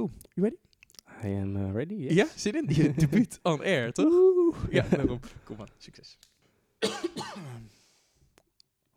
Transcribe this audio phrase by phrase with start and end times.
[0.00, 0.10] cool.
[0.34, 0.56] You ready?
[1.22, 1.94] I am uh, ready.
[1.94, 2.12] yes.
[2.12, 2.74] Ja, zin in?
[2.74, 4.66] Je debuut on air, toch?
[4.70, 5.20] Ja, daarom.
[5.44, 6.18] Kom maar, succes.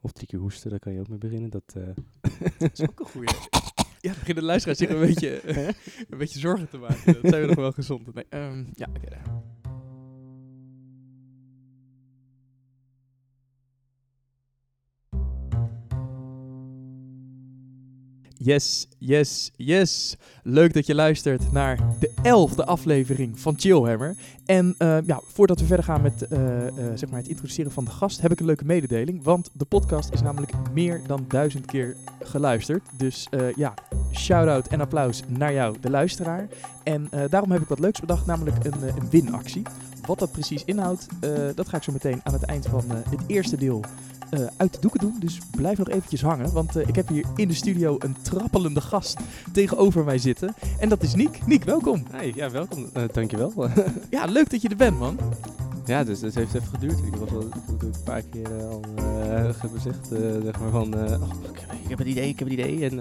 [0.01, 1.49] Of drie keer hoesten, daar kan je ook mee beginnen.
[1.49, 1.83] Dat, eh,
[2.59, 3.29] Dat is ook een goeie.
[3.99, 5.57] Ja, dan beginnen de luisteraars zich een beetje,
[6.09, 7.13] een beetje zorgen te maken.
[7.13, 8.13] Dat zijn we nog wel gezond.
[8.13, 9.09] Nee, ehm, ja, oké.
[9.09, 9.42] daar.
[18.43, 20.17] Yes, yes, yes.
[20.43, 24.15] Leuk dat je luistert naar de elfde aflevering van Chillhammer.
[24.45, 27.85] En eh, ja, voordat we verder gaan met eh, eh, zeg maar het introduceren van
[27.85, 29.23] de gast, heb ik een leuke mededeling.
[29.23, 32.83] Want de podcast is namelijk meer dan duizend keer geluisterd.
[32.97, 33.73] Dus ja,
[34.11, 36.47] shout-out en applaus naar jou, de luisteraar.
[36.83, 39.63] En daarom heb ik wat leuks bedacht, namelijk een, een winactie.
[40.05, 41.07] Wat dat precies inhoudt,
[41.55, 43.83] dat ga ik zo meteen aan het eind van het eerste deel
[44.33, 45.15] eh, uit de doeken doen.
[45.19, 48.81] Dus blijf nog eventjes hangen, want eh, ik heb hier in de studio een trappelende
[48.81, 49.17] gast
[49.51, 50.55] tegenover mij zitten.
[50.79, 51.45] En dat is Niek.
[51.45, 52.03] Niek, welkom.
[52.11, 52.85] Hey, ja, welkom.
[52.93, 53.53] Eh, dankjewel.
[54.09, 55.17] Ja, leuk dat je er bent, man.
[55.85, 56.97] ja, dus het heeft even geduurd.
[56.97, 58.81] Ik heb natuurlijk een paar keer al
[59.75, 60.07] gezegd,
[60.43, 61.29] zeg maar van, oh,
[61.83, 62.89] ik, heb, een idee, ik heb een idee.
[62.89, 62.95] En,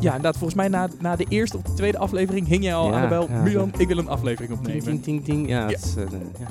[0.00, 2.88] Ja, inderdaad, volgens mij na, na de eerste of de tweede aflevering hing jij al
[2.90, 3.28] Ja, aan de bel.
[3.28, 4.82] ja, Milan, ik wil een aflevering opnemen.
[4.84, 5.48] ting, ting, ting.
[5.48, 5.66] Ja, Ja.
[5.76, 5.94] het is,
[6.38, 6.46] ja.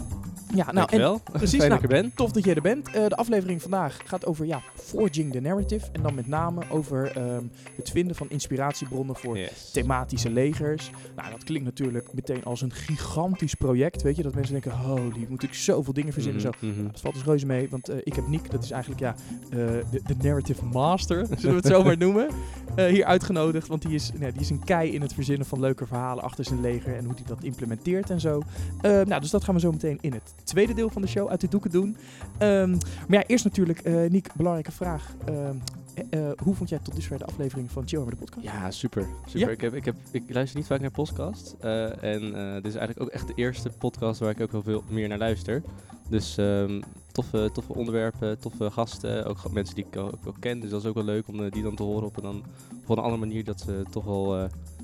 [0.56, 1.22] Ja, nou, en dankjewel.
[1.32, 2.12] precies, Fijn nou, dat ik er ben.
[2.16, 2.88] Tof dat jij er bent.
[2.88, 5.86] Eh, de aflevering vandaag gaat over ja, forging the narrative.
[5.92, 7.44] En dan met name over ehm,
[7.76, 9.72] het vinden van inspiratiebronnen voor Yes.
[9.72, 10.92] thematische legers.
[11.16, 14.02] Nou, dat klinkt natuurlijk meteen als een gigantisch project.
[14.02, 16.42] Weet je, dat mensen denken, holy, moet ik zoveel dingen verzinnen.
[16.42, 16.66] Mhm, Zo.
[16.68, 16.76] mhm.
[16.80, 19.16] Nou, dat valt dus reuze mee, want eh, ik heb Nick, dat is eigenlijk ja,
[19.50, 19.58] eh,
[19.92, 22.28] de, de narrative master, zullen we het zo maar noemen,
[22.76, 23.68] hier uitgenodigd.
[23.68, 26.44] Want die is, nee, die is een kei in het verzinnen van leuke verhalen achter
[26.46, 28.42] zijn leger en hoe hij dat implementeert en zo.
[28.82, 31.42] Nou, dus dat gaan we zo meteen in het tweede deel van de show uit
[31.42, 31.98] de doeken doen.
[32.38, 32.72] Ehm,
[33.08, 35.14] maar ja, eerst natuurlijk, eh Nick, belangrijke vraag.
[35.26, 35.56] Ehm,
[35.94, 38.46] eh, eh, hoe vond jij tot dusver de aflevering van Chill de podcast?
[38.46, 39.08] Ja, super.
[39.26, 39.40] super.
[39.40, 39.50] Ja.
[39.50, 41.56] Ik, heb, ik, heb, ik luister niet vaak naar podcast.
[41.60, 42.22] eh, en
[42.54, 45.18] dit is eigenlijk ook echt de eerste podcast waar ik ook heel veel meer naar
[45.18, 45.64] luister.
[46.10, 49.26] Dus ehm, toffe, toffe onderwerpen, toffe gasten.
[49.26, 50.60] Ook mensen die ik ook, ook ken.
[50.60, 52.44] Dus dat is ook wel leuk om die dan te horen op een, dan,
[52.86, 53.44] op een andere manier.
[53.44, 54.38] Dat ze toch wel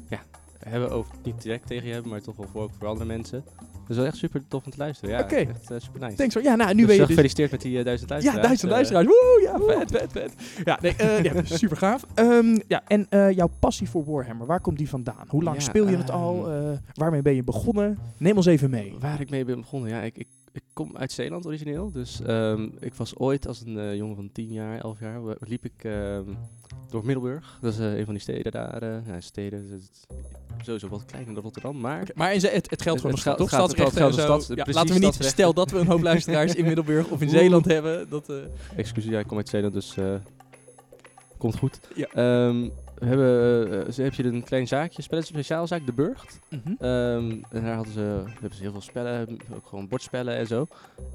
[0.09, 0.21] ja,
[0.57, 3.43] hebben over, niet direct tegen je hebben, maar toch wel voor, ook voor andere mensen.
[3.89, 5.15] Dus wel echt super tof om te luisteren.
[5.15, 5.35] Ja, Oké.
[5.35, 6.15] echt eh, super nice.
[6.15, 6.33] Thanks.
[6.33, 7.07] Ja, nou, nu Dus, ben je eh, dus...
[7.07, 8.37] gefeliciteerd met die eh, duizend luisteraars.
[8.41, 9.05] Ja, duizend luisteraars.
[9.07, 9.85] Woe, ja, woe.
[9.87, 10.33] vet, vet, vet.
[10.65, 12.05] Ja, nee, ja super gaaf.
[12.13, 15.25] Ehm, ja, en jouw passie voor Warhammer, waar komt die vandaan?
[15.27, 16.49] Hoe lang Ja, speel je het al?
[16.51, 17.97] ehm, Eh, waarmee ben je begonnen?
[18.17, 18.95] Neem ons even mee.
[18.99, 19.89] Waar ik mee ben begonnen?
[19.89, 21.91] Ja, ik, ik, ik kom uit Zeeland origineel.
[21.91, 25.65] Dus ehm, ik was ooit als een eh, jongen van 10 jaar, 11 jaar, liep
[25.65, 26.23] ik ehm,
[26.89, 27.57] door Middelburg.
[27.61, 28.81] Dat is eh, een van die steden daar.
[28.81, 29.83] eh, ja, steden, dus
[30.61, 31.79] sowieso wat kleiner dan Rotterdam.
[31.79, 33.51] Maar maar in het, het geldt gewoon nog geldt- toch?
[33.51, 34.33] het Stadsrechten geldt- en zo.
[34.33, 37.21] het Ja, geldt laten we niet, stel dat we een hoop luisteraars in Middelburg of
[37.21, 37.29] in.
[37.29, 38.09] Zeeland hebben.
[38.09, 38.33] Dat,
[38.75, 39.95] excuus, ja, ik kom uit Zeeland, dus
[41.37, 41.79] komt goed.
[41.95, 42.07] Ja.
[42.07, 46.39] Ehm, we hebben, eh, ze heb je een klein zaakje, spelletje speciaalzaak, De Burgt.
[46.49, 46.59] mhm.
[46.79, 50.67] Ehm, en daar hadden ze, hebben ze heel veel spellen, ook gewoon bordspellen en zo.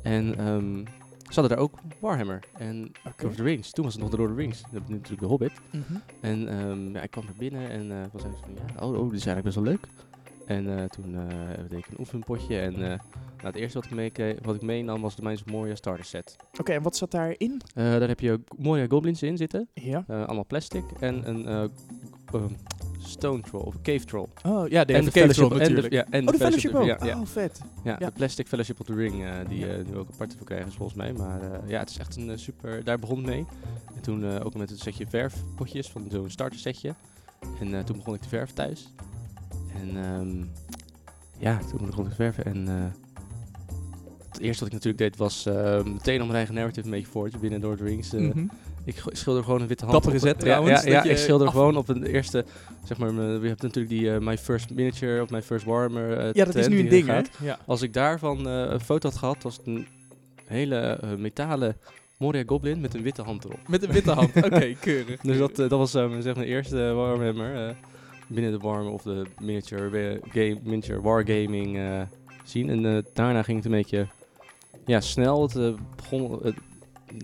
[0.03, 0.85] En ehm,
[1.29, 3.71] ze hadden daar ook Warhammer en Lord of the Rings.
[3.71, 4.61] Toen was het nog de Lord of the Rings.
[4.61, 5.53] Dan heb je natuurlijk de Hobbit.
[5.71, 5.95] Mhm.
[6.21, 9.11] En ehm, ja, ik kwam er binnen en eh was eigenlijk van, ja, oh, oh,
[9.11, 9.87] dit is eigenlijk best wel leuk.
[10.47, 11.29] En eh, toen eh
[11.69, 12.99] deed ik een oefenpotje en nou,
[13.43, 16.37] het eerste wat ik, mee, wat ik meenam was de Mines of Moria starter set.
[16.61, 17.61] Oké, en wat zat daarin?
[17.75, 20.05] Daar heb je Moria Goblins in zitten, Ja.
[20.09, 21.65] allemaal plastic en een eh,
[22.33, 22.53] ehm,
[22.99, 24.27] stone troll of cave troll.
[24.47, 25.93] Oh, ja, de, en de de Cave Fellowship, Troll en de, natuurlijk.
[25.93, 26.85] ja, en oh, de Fellowship ook.
[26.85, 27.21] ja, ja.
[27.21, 27.61] Oh, vet.
[27.85, 28.07] Ja, Ja.
[28.07, 30.99] de plastic Fellowship of the Ring, die eh, nu ook apart voor krijgen is volgens
[30.99, 31.13] mij.
[31.13, 32.85] Maar ja, het is echt een super...
[32.85, 33.47] Daar begon het mee.
[33.95, 36.95] En toen ook met het setje verfpotjes van zo'n starter setje.
[37.61, 38.89] En toen begon ik te verven thuis.
[39.81, 40.45] En ehm,
[41.39, 42.45] ja, toen begon ik te verven.
[42.45, 42.75] En eh,
[44.31, 47.07] het eerste wat ik natuurlijk deed was eh, meteen om mijn eigen narrative een beetje
[47.11, 48.13] voor te binnen Rings.
[48.13, 48.45] eh, Mhm.
[48.85, 50.03] ik schilder gewoon een witte hand.
[50.03, 52.45] Dappere zet trouwens, Ja, ik schilder af- gewoon op een eerste,
[52.85, 56.33] zeg maar, je hebt natuurlijk die eh, My First Miniature of My First Warhammer eh,
[56.33, 57.21] Ja, dat is nu een ding, hè?
[57.41, 57.59] Ja.
[57.67, 59.87] Als ik daarvan een foto had gehad, was het een
[60.47, 61.77] hele metalen
[62.19, 63.69] Moria Goblin met een witte hand erop.
[63.69, 64.37] Met een witte hand.
[64.47, 65.21] Oké, keurig.
[65.21, 67.77] Dus dat, dat was zeg mijn eerste Warhammer.
[68.27, 72.01] Binnen de Warhammer of de miniature, game, miniature wargaming eh
[72.45, 72.71] zien.
[72.71, 74.07] En eh, daarna ging het een beetje
[74.87, 75.43] ja, snel.
[75.43, 76.55] Het eh, begon,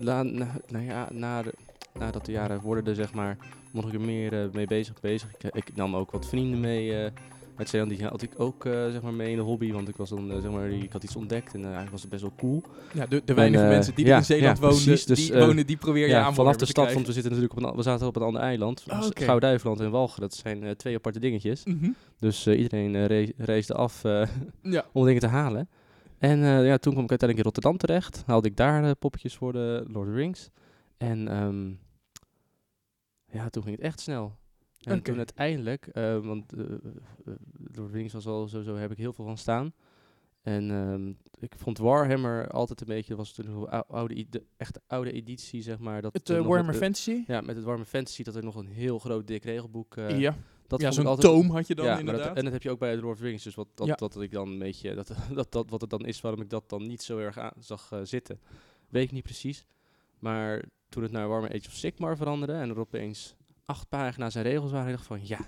[0.01, 1.43] na, nou ja, na
[1.93, 3.37] nadat de jaren vorderden, zeg maar,
[3.71, 5.01] mocht ik er meer mee bezig.
[5.01, 5.29] bezig.
[5.37, 7.11] Ik, ik nam ook wat vrienden mee.
[7.55, 9.95] Uit Zeeland, die had ik ook eh, zeg maar mee in de hobby, want ik
[9.95, 12.21] was dan eh, zeg maar, ik had iets ontdekt en eh, eigenlijk was het best
[12.21, 12.63] wel cool.
[12.93, 15.05] Ja, de, de weinige mensen die ja, in Zeeland ja, precies.
[15.05, 17.59] Dus, die, wonen, die probeer je ja, aan vanaf de stad, want we zitten natuurlijk
[17.59, 18.83] op een, we zaten op een ander eiland.
[18.87, 19.01] Oh.
[19.09, 21.65] Gouw-Duiveland en Walgen, dat zijn twee aparte dingetjes.
[21.65, 21.89] Mhm.
[22.19, 24.03] Dus iedereen re- reisde af
[24.93, 25.69] om dingen te halen.
[26.17, 28.23] En ja, toen kwam ik uiteindelijk in Rotterdam terecht.
[28.25, 30.49] Haalde ik daar poppetjes voor de Lord of the Rings.
[30.97, 31.69] En ehm,
[33.37, 34.39] ja, toen ging het echt snel.
[34.81, 36.63] En toen uiteindelijk, eh, want eh,
[37.73, 39.73] Lord Wings was al sowieso, heb ik heel veel van staan.
[40.41, 41.09] En ehm,
[41.43, 45.79] ik vond Warhammer altijd een beetje, was toen ou- oude, de echte oude editie, zeg
[45.79, 46.01] maar.
[46.01, 47.23] Dat Het eh, Warhammer eh, Fantasy?
[47.27, 49.95] Ja, met het Warhammer Fantasy, dat er nog een heel groot dik regelboek...
[49.95, 50.35] ja,
[50.67, 52.27] dat ja zo'n toom had je dan ja, inderdaad.
[52.27, 53.43] dat, en dat heb je ook bij Lord of the Rings.
[53.43, 53.95] Dus wat, dat, Ja.
[53.95, 56.69] dat ik dan een beetje, dat, dat, dat, wat het dan is, waarom ik dat
[56.69, 58.39] dan niet zo erg aan zag zitten,
[58.89, 59.65] weet ik niet precies.
[60.19, 63.35] Maar toen het naar Warhammer Age of Sigmar veranderde en er opeens
[63.71, 65.39] acht pagina's en regels waren, dacht ik van ja,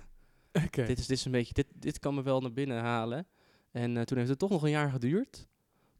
[0.71, 3.27] dit is, dit is een beetje, dit, dit kan me wel naar binnen halen.
[3.71, 5.47] En eh, toen heeft het toch nog een jaar geduurd.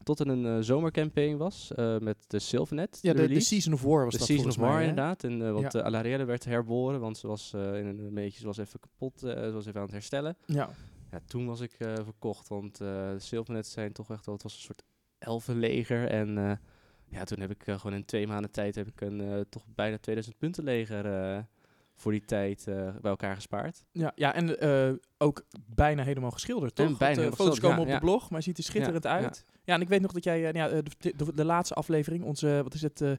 [0.03, 2.99] Tot er een eh, zomercampaign was eh, met de Sylvanet.
[3.01, 3.39] Ja, de.
[3.39, 5.23] Season of War was De dat Season of War mij, inderdaad.
[5.23, 6.25] En, want Ja.
[6.25, 9.79] werd herboren, want ze was in een, beetje, ze was even kapot, ze was even
[9.79, 10.37] aan het herstellen.
[10.45, 10.69] Ja.
[11.11, 14.61] Ja, toen was ik verkocht, want de Sylvanets zijn toch echt wel, het was een
[14.61, 14.83] soort
[15.17, 16.07] elfenleger.
[16.07, 16.59] En
[17.07, 20.37] ja, toen heb ik gewoon in twee maanden tijd heb ik een toch bijna 2000
[20.37, 21.05] punten leger
[22.03, 23.83] voor die tijd eh, bij elkaar gespaard.
[23.91, 26.87] Ja, ja, en eh, ook bijna helemaal geschilderd, toch?
[26.87, 29.09] En bijna Want, eh, foto's komen op de blog, maar hij ziet er schitterend Ja,
[29.09, 29.45] uit.
[29.65, 29.73] Ja.
[29.75, 32.23] en ik weet nog dat jij, eh, nou ja, eh, de, de, de laatste aflevering,
[32.23, 33.11] onze, wat is het, eh,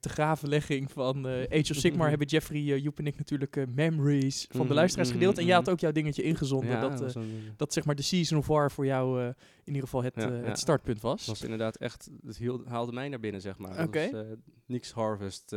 [0.00, 4.60] te gravenlegging van eh, Age of Sigmar, hebben Jeffrey, Joep en ik natuurlijk memories van
[4.60, 5.38] de Mhm, luisteraars mhm, gedeeld.
[5.38, 7.16] En jij had ook jouw dingetje ingezonden, dat, dat
[7.56, 9.34] dat zeg maar de Season of War voor jou in
[9.74, 10.14] ieder geval het,
[10.44, 11.26] het startpunt was.
[11.26, 13.76] was inderdaad echt, het hield, haalde mij naar binnen, zeg maar.
[13.76, 14.36] Dat Oké.
[14.66, 15.50] niks Harvest.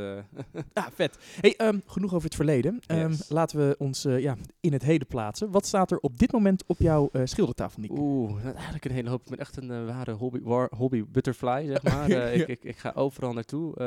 [0.73, 1.17] Ja, vet.
[1.41, 2.79] Hey, ehm, genoeg over het verleden.
[2.87, 3.29] Ehm, Yes.
[3.29, 5.51] Laten we ons ja, in het heden plaatsen.
[5.51, 7.91] Wat staat er op dit moment op jouw eh, schildertafel, Nick?
[7.91, 9.21] Oeh, eigenlijk een hele hoop.
[9.23, 12.03] Ik ben echt een eh, ware hobby, war- hobby butterfly, zeg maar.
[12.03, 12.25] Eh, Ja.
[12.25, 13.79] ik, ik, ik ga overal naartoe,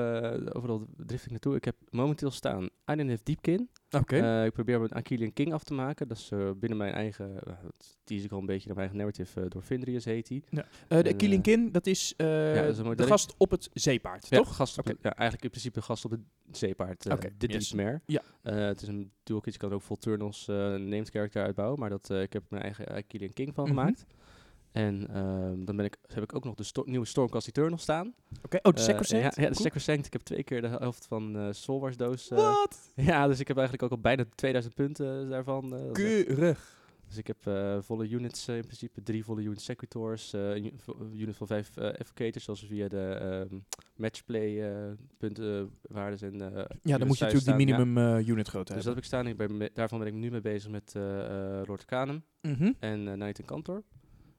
[0.53, 1.57] overal drift ik naartoe.
[1.57, 3.69] Ik heb momenteel staan Island of Deepkin.
[3.91, 4.45] Oké.
[4.45, 6.09] Ik probeer met Aquilian King af te maken.
[6.09, 9.49] Dat is binnen mijn eigen, dat tease ik al een beetje naar mijn eigen narrative,
[9.49, 10.43] door Findrius heet hij.
[10.89, 14.27] Eh, de en, Killing eh, Kin, dat is, dat is de gast op het zeepaard,
[14.29, 14.57] Ja, toch?
[14.57, 16.21] Gast op ja, eigenlijk in principe gast op het
[16.53, 17.03] zeepaard.
[17.03, 17.69] de yes.
[17.69, 18.01] Deep Mare.
[18.07, 18.23] Ja.
[18.69, 21.74] Het is een dual kit, je kan ook Full Turnals named character uitbouwen.
[21.77, 23.75] Maar dat, eh, ik heb mijn eigen Aquilian King van Mhm.
[23.75, 24.05] gemaakt.
[24.73, 28.15] En ehm, dan ben ik, heb ik ook nog de sto- nieuwe Stormcast Eternal staan.
[28.45, 28.59] Oké.
[28.63, 29.23] Oh, de Eh, Sacrosanct?
[29.37, 29.65] Ja, ja, de Cool.
[29.65, 30.07] Sacrosanct.
[30.07, 32.31] Ik heb twee keer de helft van eh Soul Wars doos.
[32.31, 32.93] eh, Wat?
[33.11, 35.77] ja, dus ik heb eigenlijk ook al bijna 2000 punten daarvan.
[35.77, 36.74] eh, Keurig.
[37.15, 40.73] Dus ik heb eh, volle units eh, in principe, drie volle unit secretors, eh, een
[41.13, 43.59] unit van vijf advocators, zoals via de ehm,
[43.97, 44.75] matchplay
[45.19, 46.33] punten, waardes en
[46.83, 47.77] Ja, dan moet je natuurlijk die staan, ja.
[47.77, 48.95] minimum unit grootte Dus dat hebben.
[48.95, 49.27] heb ik staan.
[49.27, 50.93] Ik ben daarvan ben ik nu mee bezig met
[51.67, 52.73] Lord Canem Mhm.
[52.79, 53.83] en eh Knight en Kantor.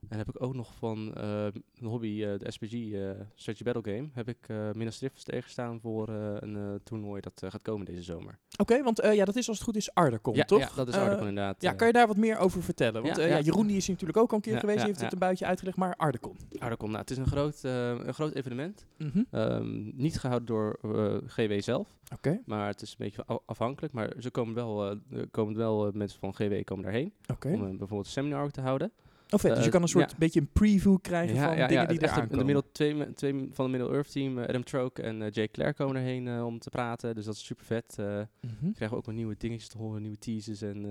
[0.09, 1.45] En heb ik ook nog van eh,
[1.79, 5.79] een hobby, eh, de SPG, eh Strategy Battle Game, heb ik eh Minas Tirith tegenstaan
[5.79, 8.37] voor een toernooi dat gaat komen deze zomer.
[8.57, 10.59] Oké, want ja, dat is als het goed is Ardacon, ja, toch?
[10.59, 11.61] ja, dat is Ardacon inderdaad.
[11.61, 13.03] Ja, kan je daar wat meer over vertellen?
[13.03, 13.39] Want Ja, ja.
[13.39, 15.77] Jeroen die is hier natuurlijk ook al een keer geweest, heeft het een buitje uitgelegd,
[15.77, 16.37] maar Ardacon.
[16.57, 18.85] Ardacon, nou, het is een groot, een groot evenement.
[18.97, 19.23] Mhm.
[19.31, 20.79] Ehm, niet gehouden door
[21.27, 23.93] GW zelf, Oké, maar het is een beetje afhankelijk.
[23.93, 24.97] Maar ze komen wel,
[25.31, 27.47] komen wel mensen van GW komen daarheen oké.
[27.47, 28.91] om bijvoorbeeld een seminar te houden.
[29.35, 30.17] Oh vet, dus je eh, kan een soort ja.
[30.17, 32.45] beetje een preview krijgen van dingen die echt er een- de aankomen.
[32.45, 35.73] middel, twee, twee van de Middle Earth team, eh, Adam Troke en eh, Jake Clare
[35.73, 37.15] komen erheen om te praten.
[37.15, 37.95] Dus dat is super vet.
[37.97, 38.25] Mhm.
[38.59, 40.61] krijgen we ook wat nieuwe dingetjes te horen, nieuwe teases.
[40.61, 40.85] En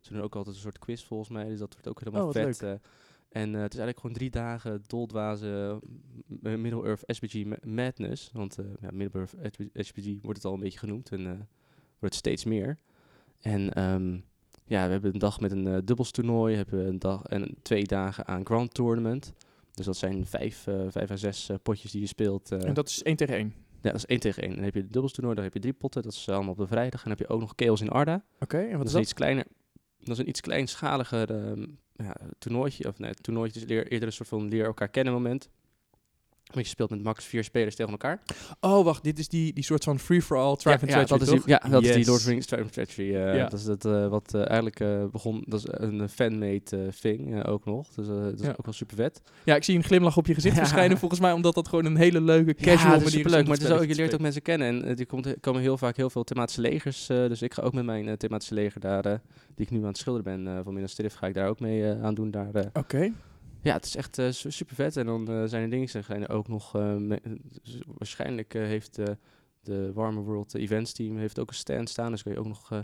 [0.00, 1.44] ze doen ook altijd een soort quiz volgens mij.
[1.48, 2.62] Dus dat wordt ook helemaal Oh, vet.
[3.28, 5.74] en het is eigenlijk gewoon drie dagen doldwazen
[6.26, 8.30] m- m- Middle Earth SPG ma- Madness.
[8.32, 11.12] Want eh ja, Middle Earth SPG wordt het al een beetje genoemd.
[11.12, 11.48] En
[11.98, 12.78] wordt steeds meer.
[13.40, 14.18] En ehm,
[14.66, 16.52] ja, we hebben een dag met een eh dubbelstoernooi.
[16.52, 19.32] We hebben een dag en twee dagen aan Grand Tournament.
[19.74, 22.50] Dus dat zijn vijf, eh, vijf à zes eh, potjes die je speelt.
[22.50, 23.54] En dat is één tegen één.
[23.82, 24.54] ja, dat is één tegen één.
[24.54, 26.02] Dan heb je het dubbelstoernooi, dan heb je drie potten.
[26.02, 27.02] Dat is allemaal op de vrijdag.
[27.04, 28.24] En dan heb je ook nog Chaos in Arda.
[28.40, 29.02] Oké, en wat Dat is dat?
[29.02, 29.44] iets kleiner.
[29.98, 32.88] Dat is een iets kleinschaliger ehm, ja, toernooitje.
[32.88, 35.50] Of nee, het toernooitje is eerder een soort van leer elkaar kennen moment.
[36.52, 38.20] Want je speelt met max vier spelers tegen elkaar.
[38.60, 41.42] Oh, wacht, dit is die, die soort van free-for-all, tribe and ja, treachery, dat is
[41.42, 42.04] die, ja, dat is die.
[42.06, 43.14] Lord of the Rings Treachery.
[43.14, 43.48] eh, Ja.
[43.48, 45.44] Dat is het, eh, wat eh, eigenlijk begon.
[45.46, 47.88] Dat is een fanmade thing ook nog.
[47.88, 48.50] Dus dat is Ja.
[48.50, 49.22] ook wel super vet.
[49.44, 50.60] Ja, ik zie een glimlach op je gezicht Ja.
[50.60, 53.62] verschijnen, volgens mij, omdat dat gewoon een hele leuke, casual ja, manier is Maar het
[53.62, 54.84] is ook, je leert ook mensen kennen.
[54.84, 57.06] En er komt, komen heel vaak heel veel thematische legers.
[57.06, 59.20] dus ik ga ook met mijn thematische leger daar, die
[59.66, 62.14] ik nu aan het schilderen ben, van Minas Tirith, ga ik daar ook mee aan
[62.14, 62.34] doen.
[62.72, 63.12] Oké.
[63.66, 64.18] Ja, het is echt
[64.52, 64.96] super vet.
[64.96, 66.94] En dan eh, zijn er dingen, zijn er ook nog, eh,
[67.98, 69.06] waarschijnlijk eh, heeft eh,
[69.62, 72.10] de Warmer World Events team heeft ook een stand staan.
[72.10, 72.78] Dus kun je ook nog eh,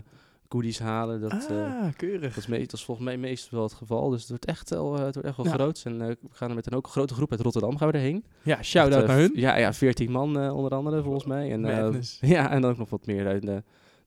[0.49, 1.21] goodies halen.
[1.21, 2.35] Dat, eh, ah, keurig.
[2.35, 4.09] dat, is dat is volgens mij meestal wel het geval.
[4.09, 5.53] Dus het wordt echt wel, eh, het wordt echt wel Ja.
[5.53, 5.81] groot.
[5.85, 7.93] En eh, we gaan er met een ook een grote groep uit Rotterdam gaan we
[7.93, 8.23] erheen.
[8.43, 9.31] Ja, shout-out eh, naar hun.
[9.35, 11.51] Ja, ja, 14 man eh, onder andere volgens mij.
[11.51, 12.01] En, eh,
[12.35, 13.57] ja, en dan ook nog wat meer uit eh,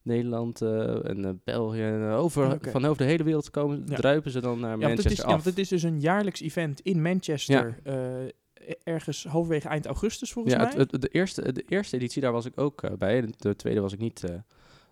[0.07, 1.81] Nederland eh, en eh, België.
[1.81, 2.71] En, eh, over, Oké.
[2.71, 3.95] Van over de hele wereld komen, Ja.
[3.95, 5.31] druipen ze dan naar Ja, want Manchester is, ja, af.
[5.31, 7.79] want het is dus een jaarlijks event in Manchester.
[7.83, 7.95] eh,
[8.83, 10.73] ergens halverwege eind augustus, volgens ja, mij.
[10.77, 13.21] het- de, eerste, de eerste editie, daar was ik ook bij.
[13.21, 14.35] De, de tweede was ik niet, eh,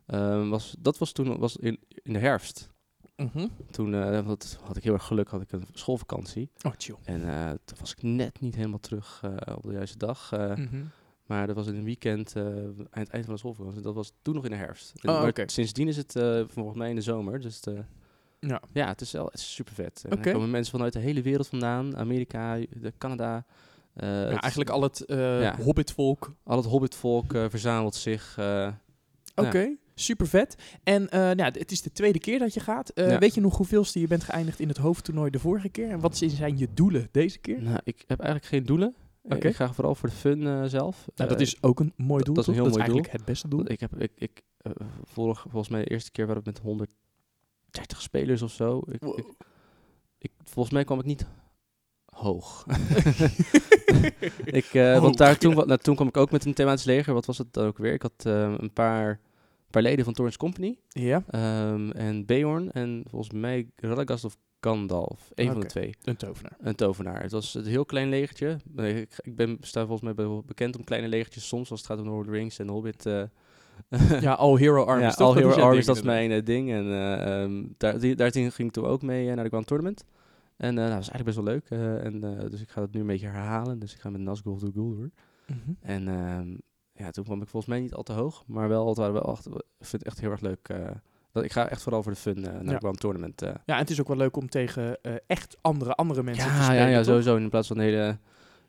[0.05, 2.69] Ehm, was, dat was toen was in, in de herfst.
[3.15, 3.47] Mhm.
[3.71, 6.49] Toen eh, wat, had ik heel erg geluk, had ik een schoolvakantie.
[6.65, 6.95] Oh, chill.
[7.03, 7.19] En
[7.65, 9.21] toen was ik net niet helemaal terug
[9.55, 10.31] op de juiste dag.
[10.31, 10.83] Mhm.
[11.25, 13.81] Maar dat was in een weekend eh, aan het eind van de schoolvakantie.
[13.81, 14.93] Dat was toen nog in de herfst.
[15.03, 15.33] Oh, maar.
[15.45, 17.39] Sindsdien is het eh, volgens mij in de zomer.
[17.39, 17.79] Dus het, eh,
[18.39, 18.61] Ja.
[18.73, 20.03] ja, het is wel super vet.
[20.05, 20.15] Oké.
[20.27, 21.97] Er komen mensen vanuit de hele wereld vandaan.
[21.97, 23.45] Amerika, de Canada.
[23.95, 25.55] ja, het- eigenlijk al het Ja.
[25.57, 26.35] hobbitvolk.
[26.43, 28.39] al het hobbitvolk verzamelt zich.
[29.35, 30.55] Oké, super vet.
[30.83, 32.91] En nou, het is de tweede keer dat je gaat.
[32.95, 33.17] Ja.
[33.19, 35.89] Weet je nog hoeveelste je bent geëindigd in het hoofdtoernooi de vorige keer?
[35.89, 37.61] En wat zijn je doelen deze keer?
[37.61, 38.95] nou, ik heb eigenlijk geen doelen.
[39.27, 39.37] Eh.
[39.49, 41.07] Ik ga vooral voor de fun eh, zelf.
[41.15, 43.11] Nou, dat Eh, is ook een mooi doel, dat is een heel dat is eigenlijk
[43.11, 43.69] het beste doel.
[43.71, 44.41] Ik heb, ik, ik,
[45.03, 48.81] vorig, volgens mij de eerste keer waren we met 130 spelers of zo.
[48.91, 49.17] Ik, Wow.
[49.19, 49.25] ik,
[50.17, 51.25] ik- volgens mij kwam ik niet
[52.05, 52.65] hoog.
[54.45, 55.65] ik, Hoog, want daar, toen, ja.
[55.65, 57.13] nou, toen kwam ik ook met een thematisch leger.
[57.13, 57.93] Wat was het dan ook weer?
[57.93, 59.19] Ik had een paar,
[59.69, 60.77] paar leden van Torrens Company.
[60.89, 65.31] Ja, ehm, en Beorn en volgens mij Radagast of Gandalf.
[65.33, 65.95] Een van de twee.
[66.03, 66.57] een tovenaar.
[66.59, 67.21] Een tovenaar.
[67.21, 68.57] Het was een heel klein legertje.
[68.75, 72.05] Ik, ik ben, sta volgens mij bekend om kleine legertjes soms, als het gaat om
[72.07, 73.05] Lord of the Rings en Hobbit.
[73.05, 73.23] eh,
[74.21, 75.15] Ja, All Hero Armies.
[75.17, 75.25] ja?
[75.25, 76.71] All Dat Hero Armies, ding dat is mijn eh, ding.
[76.71, 76.85] En
[77.19, 80.05] ehm, daar, die, daarin ging ik toen ook mee naar de Grand Tournament.
[80.57, 81.99] En nou, dat was eigenlijk best wel leuk.
[82.03, 82.19] en,
[82.49, 83.79] dus ik ga het nu een beetje herhalen.
[83.79, 85.11] Dus ik ga met Nazgul de Guldur.
[85.47, 85.65] inderdaad.
[85.65, 85.71] Mhm.
[85.81, 86.57] En ehm,
[87.03, 88.43] ja, toen kwam ik volgens mij niet al te hoog.
[88.47, 90.69] Maar wel, het waren wel echt, ik vind het echt heel erg leuk.
[91.35, 92.77] Dat, ik ga echt vooral voor de fun eh, naar Ja.
[92.79, 93.41] Grand Tournament.
[93.41, 93.49] eh.
[93.65, 96.55] Ja, en het is ook wel leuk om tegen eh, echt andere, andere mensen te
[96.55, 97.05] Ja, spelen, ja, ja toch?
[97.05, 97.35] sowieso.
[97.35, 98.17] In plaats van hele...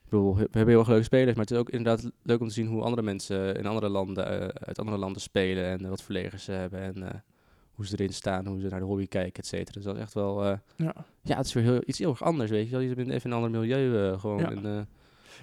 [0.05, 2.49] Ik bedoel, we hebben heel erg leuke spelers, maar het is ook inderdaad leuk om
[2.49, 4.27] te zien hoe andere mensen in andere landen,
[4.67, 7.25] uit andere landen spelen en wat voor legers ze hebben en
[7.73, 9.73] hoe ze erin staan, hoe ze naar de hobby kijken, et cetera.
[9.73, 10.61] Dus dat is echt wel, Ja.
[11.23, 12.81] ja, het is weer heel, iets heel erg anders, weet je wel.
[12.81, 14.39] Je bent even in een ander milieu gewoon.
[14.39, 14.51] Ja.
[14.51, 14.89] En,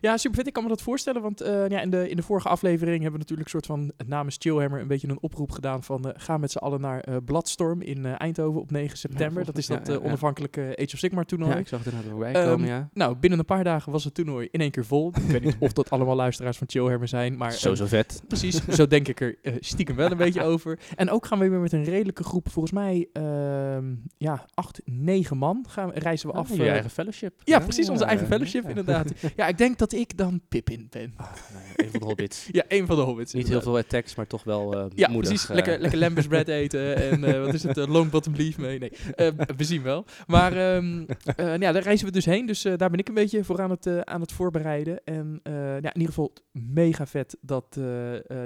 [0.02, 0.48] Ja, super vet.
[0.48, 3.12] Ik kan me dat voorstellen, want eh, ja, in, de, in de vorige aflevering hebben
[3.12, 6.38] we natuurlijk een soort van namens Chillhammer een beetje een oproep gedaan van eh, ga
[6.38, 9.46] met z'n allen naar eh Bloodstorm in eh, Eindhoven op 9 september.
[9.46, 10.08] dat is dat ja, eh, ja, ja.
[10.08, 11.52] onafhankelijke Age of Sigmar toernooi.
[11.52, 12.90] ja, ik zag het voorbij Ehm, komen, ja.
[12.94, 15.12] Nou, binnen een paar dagen was het toernooi in één keer vol.
[15.16, 17.50] Ik weet niet of dat allemaal luisteraars van Chillhammer zijn, maar...
[17.52, 18.22] eh, Sowieso vet.
[18.28, 20.80] Precies, zo denk ik er eh, stiekem wel een beetje over.
[20.96, 25.38] En ook gaan we weer met een redelijke groep, volgens mij ehm, ja, acht, negen
[25.38, 26.52] man gaan, reizen we af.
[26.52, 27.34] Af, je eh, eigen fellowship.
[27.44, 29.12] ja, precies, onze eigen ja, fellowship inderdaad.
[29.36, 31.14] Ja, ik denk dat ik dan Pippin ben.
[31.16, 32.48] Ah, nou een van de hobbits.
[32.52, 33.34] Ja, een van de hobbits.
[33.34, 35.30] Niet heel veel attacks, maar toch wel eh Ja, moedig.
[35.30, 35.50] precies.
[35.50, 35.56] eh.
[35.56, 38.80] Lekker, lekker lambus bread eten en eh, wat is het, uh, long bottom leaf mee.
[38.80, 38.92] Nee,
[39.58, 40.06] we zien wel.
[40.28, 42.46] Maar ehm, eh, nou ja, daar reizen we dus heen.
[42.46, 45.04] Dus daar ben ik een beetje voor aan het, aan het voorbereiden.
[45.04, 47.78] En ja, in ieder geval mega vet dat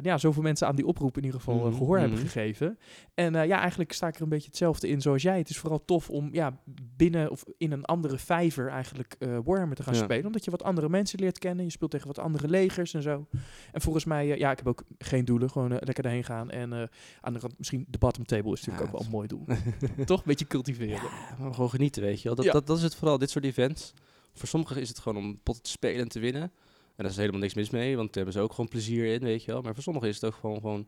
[0.02, 2.28] ja, zoveel mensen aan die oproep in ieder geval Mhm, gehoor hebben mhm.
[2.28, 2.78] gegeven.
[3.14, 5.38] En ja, eigenlijk sta ik er een beetje hetzelfde in zoals jij.
[5.38, 6.60] Het is vooral tof om ja,
[6.98, 10.04] binnen of in een andere vijver eigenlijk Warhammer te gaan Ja.
[10.04, 10.26] spelen.
[10.26, 11.66] Omdat je wat andere mensen leert kennen.
[11.66, 13.28] Je speelt tegen wat andere legers en zo.
[13.72, 15.50] En volgens mij, eh, ja, ik heb ook geen doelen.
[15.50, 16.50] Gewoon eh, lekker daarheen gaan.
[16.50, 16.84] En eh,
[17.22, 19.46] aan de rand, misschien de bottom table is natuurlijk Ja, ook wel een mooi doel.
[20.06, 20.18] Toch?
[20.20, 20.94] Een beetje cultiveren.
[20.96, 22.36] Ja, maar gewoon genieten, weet je wel.
[22.36, 22.52] Dat, Ja.
[22.52, 23.94] dat, dat is het vooral, dit soort events.
[24.34, 26.42] Voor sommigen is het gewoon om potten te spelen en te winnen.
[26.42, 29.20] En daar is helemaal niks mis mee, want daar hebben ze ook gewoon plezier in,
[29.20, 29.62] weet je wel.
[29.62, 30.88] Maar voor sommigen is het ook gewoon, gewoon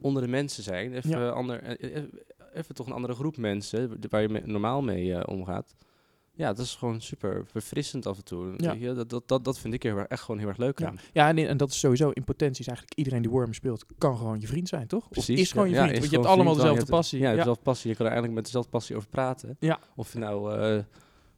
[0.00, 0.92] onder de mensen zijn.
[0.92, 1.28] Even, Ja.
[1.28, 1.76] ander,
[2.54, 5.74] even toch een andere groep mensen waar je normaal mee omgaat.
[6.38, 8.54] Ja, dat is gewoon super verfrissend af en toe.
[8.56, 8.72] Ja.
[8.72, 8.92] Je?
[8.92, 10.98] Dat, dat, dat, dat vind ik heel erg, echt gewoon heel erg leuk Ja, aan.
[11.12, 14.16] ja en, en dat is sowieso in potentie is eigenlijk iedereen die Warhammer speelt, kan
[14.16, 15.08] gewoon je vriend zijn, toch?
[15.08, 17.18] Precies, Of is gewoon je vriend, want je hebt allemaal vriend, dezelfde passie.
[17.20, 17.90] Ja, dezelfde passie.
[17.90, 19.56] Je kan er eigenlijk met dezelfde passie over praten.
[19.60, 19.78] Ja.
[19.96, 20.76] Of je nou, eh,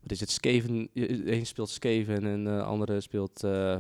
[0.03, 3.77] wat is het, Skaven, je- een speelt Skaven en de andere speelt, eh,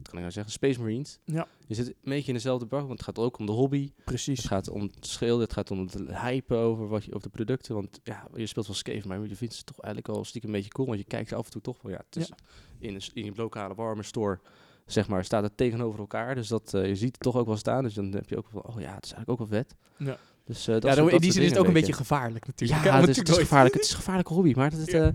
[0.00, 1.18] wat het, kan ik nou zeggen, Space Marines.
[1.24, 1.46] Ja.
[1.66, 3.92] Je zit een beetje in dezelfde bak, want het gaat ook om de hobby.
[4.04, 4.38] Precies.
[4.38, 7.34] Het gaat om het schilden, het gaat om het hypen over, wat je, over de
[7.34, 7.74] producten.
[7.74, 10.56] Want ja, je speelt wel Skaven, maar je vindt ze toch eigenlijk al stiekem een
[10.56, 10.86] beetje cool.
[10.86, 12.30] Want je kijkt af en toe toch wel, ja, het is
[12.78, 14.38] in, een, in je lokale warme store,
[14.86, 16.34] zeg maar, staat het tegenover elkaar.
[16.34, 17.82] Dus dat, eh, je ziet het toch ook wel staan.
[17.82, 19.74] Dus dan heb je ook wel, oh ja, het is eigenlijk ook wel vet.
[19.96, 20.16] Ja.
[20.44, 22.84] Dus, eh, dat ja, dan, in die zin is het ook een beetje gevaarlijk natuurlijk.
[22.84, 25.06] Ja, om het is, het, gevaarlijk, het is een gevaarlijke hobby, maar dat, Ja.
[25.06, 25.14] eh,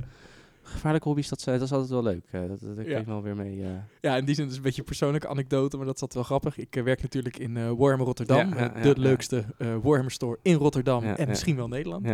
[0.66, 2.26] gevaarlijke hobby's, dat, zijn- dat is altijd wel leuk.
[2.32, 2.84] eh, dat dat Ja.
[2.84, 3.62] krijg ik wel weer mee.
[3.64, 3.70] eh.
[4.02, 6.58] Ja, in die zin is een beetje een persoonlijke anekdote, maar dat zat wel grappig.
[6.58, 9.68] Ik eh, werk natuurlijk in eh Warhammer Rotterdam, Ja, ja, eh, ja, de leukste eh,
[9.82, 12.06] Warhammer store in Rotterdam en misschien wel Nederland.
[12.06, 12.12] Eh,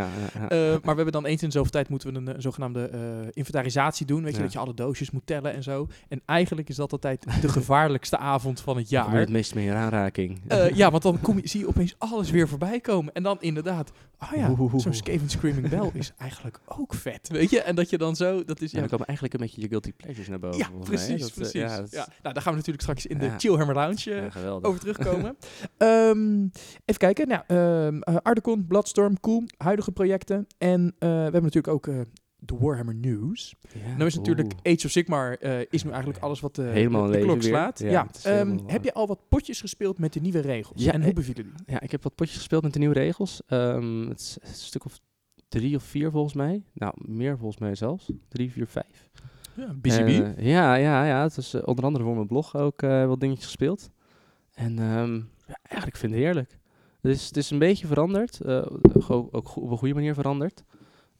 [0.49, 2.99] maar we hebben dan eens in zoveel tijd moeten we een, eh, zogenaamde eh,
[3.31, 4.23] inventarisatie doen.
[4.23, 5.87] Weet je, dat je alle doosjes moet tellen en zo.
[6.07, 9.11] En eigenlijk is dat altijd de gevaarlijkste avond van het jaar.
[9.19, 10.41] het meest mee in aanraking.
[10.47, 13.13] Eh, ja, want dan kom je, zie je opeens alles weer voorbij komen.
[13.13, 17.29] En dan inderdaad, oh ja, zo'n Skaven Screaming Bell is eigenlijk ook vet.
[17.31, 19.45] Weet je, en dat je dan zo, dat is Ja, ja, dan komen eigenlijk een
[19.45, 20.57] beetje je guilty pleasures naar boven.
[20.57, 21.61] ja mij, precies, Dat, eh, precies.
[21.61, 23.33] ja, dat is- ja, nou, daar gaan we natuurlijk straks in de.
[23.37, 25.37] Chillhammer Lounge eh, over terugkomen.
[25.77, 26.41] Ehm,
[26.85, 27.27] even kijken.
[27.27, 30.47] Nou, ehm eh, Ardecon, Bloodstorm, Cool, huidige projecten.
[30.57, 31.85] En we hebben natuurlijk ook
[32.43, 33.55] de Warhammer News.
[33.97, 34.73] Nou is natuurlijk oeh.
[34.75, 37.79] Age of Sigmar is nu eigenlijk alles wat de, Helemaal de, klok slaat.
[37.79, 40.83] Ja, ehm, heb je al wat potjes gespeeld met de nieuwe regels?
[40.83, 41.53] Ja, en hoe bevielen die?
[41.65, 43.41] Ja, ik heb wat potjes gespeeld met de nieuwe regels.
[43.45, 44.99] Het, is, het is een stuk of
[45.51, 46.63] drie of vier volgens mij.
[46.73, 48.11] Nou, meer volgens mij zelfs.
[48.27, 49.09] Drie, vier, vijf.
[49.55, 50.23] Ja, busy bee.
[50.23, 51.21] Eh, ja, ja, ja.
[51.23, 53.89] Het is eh, onder andere voor mijn blog ook eh, wat dingetjes gespeeld.
[54.53, 55.15] En ehm,
[55.47, 56.57] ja, eigenlijk vind ik het heerlijk.
[57.01, 58.45] Het is, het is een beetje veranderd.
[59.07, 60.63] ook op een goede manier veranderd.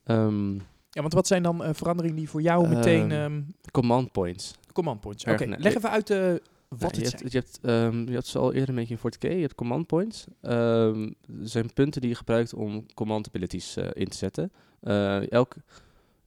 [0.03, 0.53] Ehm,
[0.89, 3.11] Ja, want wat zijn dan veranderingen die voor jou meteen...
[3.11, 4.55] Ehm, command points.
[4.73, 5.25] command points.
[5.25, 6.33] Oké, ne- leg even uit eh,
[6.79, 8.97] wat Ja, het je, hebt, je, hebt, ehm, je had ze al eerder een beetje
[9.01, 9.35] in 40k.
[9.35, 10.25] Je hebt command points.
[10.41, 11.09] Ehm
[11.41, 14.51] er zijn punten die je gebruikt om command abilities eh, in te zetten.
[14.81, 15.57] Eh, elke,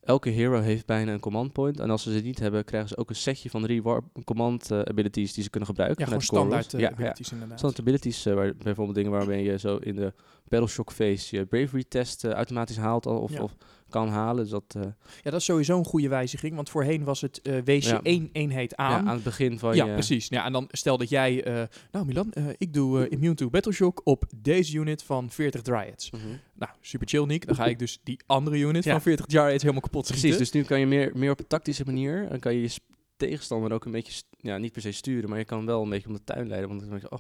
[0.00, 1.80] elke hero heeft bijna een command point.
[1.80, 3.82] En als ze ze niet hebben, krijgen ze ook een setje van drie
[4.24, 6.00] command eh, abilities die ze kunnen gebruiken.
[6.00, 6.90] Ja, gewoon standaard ja, ja.
[6.90, 7.58] abilities inderdaad.
[7.58, 10.12] Standaard abilities, waar, bijvoorbeeld dingen waarmee je zo in de
[10.48, 13.42] Battle Shock phase je bravery test automatisch haalt al, of, Ja.
[13.42, 13.56] of
[13.94, 14.42] kan halen.
[14.42, 14.82] Dus dat, eh,
[15.22, 18.00] Ja, dat is sowieso een goede wijziging, want voorheen was het eh wees je Ja.
[18.02, 19.08] één eenheid ja, aan.
[19.08, 19.92] aan het begin van Ja, je...
[19.92, 20.28] precies.
[20.28, 24.00] Ja, en dan stel dat jij, eh, nou Milan, ik doe immune to battle shock
[24.04, 26.10] op deze unit van 40 dryads.
[26.10, 26.22] Mhm.
[26.54, 27.46] Nou, super chill Nick.
[27.46, 28.90] Dan ga ik dus die andere unit Ja.
[28.92, 30.40] van 40 dryads helemaal kapot Precies, schieten.
[30.40, 32.70] dus nu kan je meer, meer op een tactische manier, dan kan je je
[33.16, 36.08] tegenstander ook een beetje, ja, niet per se sturen, maar je kan wel een beetje
[36.08, 37.18] om de tuin leiden, want dan denk je, oh,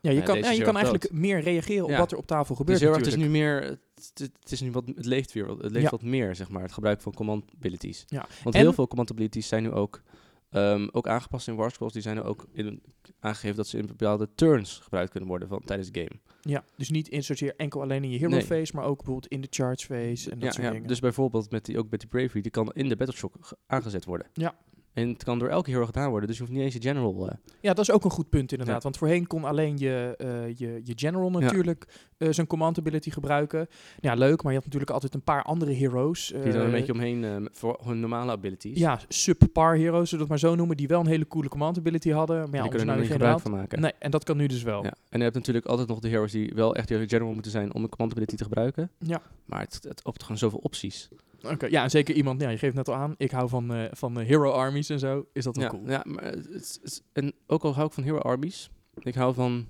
[0.00, 1.98] ja, je Ja, kan, ja, je kan eigenlijk meer reageren op Ja.
[1.98, 3.78] wat er op tafel gebeurt heel erg, het is nu meer,
[4.14, 5.90] het, het is nu wat, het leeft weer, wat- het leeft Ja.
[5.90, 8.04] wat meer, zeg maar, het gebruik van command abilities.
[8.06, 8.26] Ja.
[8.42, 10.02] Want En- heel veel command abilities zijn nu ook,
[10.50, 12.82] ehm, ook aangepast in Warscrolls, die zijn nu ook in,
[13.20, 16.20] aangegeven dat ze in bepaalde turns gebruikt kunnen worden van, tijdens de game.
[16.42, 18.42] Ja, dus niet in zozeer enkel alleen in je hero Nee.
[18.42, 20.88] phase, maar ook bijvoorbeeld in de charge phase en dat Ja, soort ja, dingen.
[20.88, 24.04] dus bijvoorbeeld met die, ook met die bravery, die kan in de battleshock ge- aangezet
[24.04, 24.26] worden.
[24.32, 24.54] Ja.
[24.92, 27.28] En het kan door elke hero gedaan worden, dus je hoeft niet eens je general...
[27.28, 28.76] eh, Ja, dat is ook een goed punt inderdaad.
[28.76, 28.82] Ja.
[28.82, 31.86] Want voorheen kon alleen je, eh, je, je general natuurlijk
[32.18, 33.66] eh, zijn command ability gebruiken.
[34.00, 36.26] Ja, leuk, maar je had natuurlijk altijd een paar andere heroes.
[36.26, 38.78] die er eh, een beetje omheen voor hun normale abilities.
[38.78, 41.78] Ja, subpar heroes, zullen we het maar zo noemen, die wel een hele coole command
[41.78, 42.36] ability hadden.
[42.36, 43.80] Maar ja, die kunnen er nou gebruik van maken.
[43.80, 44.84] Nee, en dat kan nu dus wel.
[44.84, 44.94] Ja.
[45.08, 47.74] En je hebt natuurlijk altijd nog de heroes die wel echt je general moeten zijn
[47.74, 48.90] om een command ability te gebruiken.
[48.98, 49.22] Ja.
[49.44, 51.08] Maar het, het opent gewoon zoveel opties.
[51.44, 53.84] Oké, ja, en zeker iemand, ja, je geeft net al aan, ik hou van, eh,
[53.92, 55.88] van eh, hero armies en zo, is dat wel Ja, cool.
[55.88, 59.34] ja maar het, is- het en ook al hou ik van hero armies, ik hou
[59.34, 59.66] van...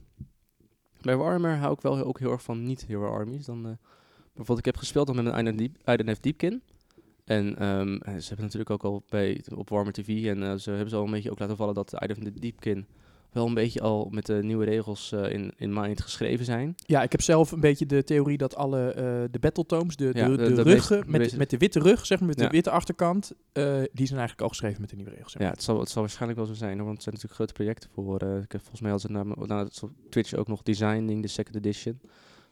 [1.01, 3.45] Bij Warhammer hou ik wel ook heel erg van niet-hero armies.
[3.45, 3.73] Dan, eh,
[4.27, 5.33] bijvoorbeeld, ik heb gespeeld dan met een
[6.15, 6.63] F Deepkin.
[7.25, 10.89] En ehm, eh, ze hebben natuurlijk ook al bij, op Warhammer TV en ze hebben
[10.91, 12.87] ze al een beetje ook laten vallen dat of Deepkin
[13.33, 16.75] wel een beetje al met de nieuwe regels eh, in, in mind geschreven zijn.
[16.77, 20.29] Ja, ik heb zelf een beetje de theorie dat alle eh, de battletomes, de, Ja,
[20.29, 22.45] de, de- de, de ruggen met, met de witte rug, zeg maar, met Ja.
[22.47, 25.33] de witte achterkant, eh, die zijn eigenlijk al geschreven met de nieuwe regels.
[25.39, 27.53] Ja, het zal, het zal waarschijnlijk wel zo zijn, hoor, want het zijn natuurlijk grote
[27.53, 28.15] projecten voor.
[28.23, 31.29] ik heb volgens mij hadden ze na, na het- op Twitch ook nog Designing, de
[31.29, 32.01] second edition.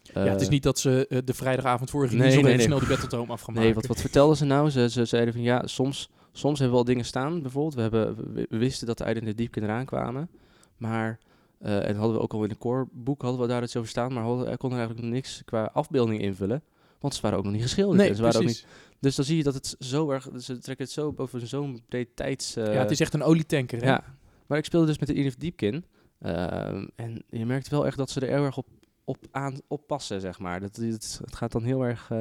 [0.02, 3.40] ja, het is niet dat ze de vrijdagavond voor nee, nee, snel die battletome af
[3.40, 4.70] gaan Nee, wat, wat vertelden ze nou?
[4.70, 7.42] Ze, ze zeiden van ja, soms, soms hebben we al dingen staan.
[7.42, 10.28] Bijvoorbeeld, we, hebben, we, wisten dat de uit in de diepkin eraan kwamen.
[10.80, 11.18] Maar,
[11.58, 13.88] eh, en hadden we ook al in de core boek hadden we daar iets over
[13.88, 14.12] staan.
[14.12, 16.62] Maar hadden, er konden eigenlijk niks qua afbeelding invullen.
[17.00, 17.98] Want ze waren ook nog niet geschilderd.
[17.98, 18.64] Nee, en ze waren ook precies.
[18.64, 21.82] niet, dus dan zie je dat het zo erg, ze trekken het zo over zo'n
[21.88, 22.56] breed tijds...
[22.56, 23.80] eh, ja, het is echt een olietanker.
[23.80, 23.86] hè?
[23.86, 24.04] ja,
[24.46, 25.84] maar ik speelde dus met de Inif Deepkin.
[26.18, 28.66] ehm, en je merkt wel echt dat ze er heel erg op,
[29.04, 30.60] op aan oppassen, zeg maar.
[30.60, 32.10] Dat, het, het gaat dan heel erg...
[32.10, 32.18] eh,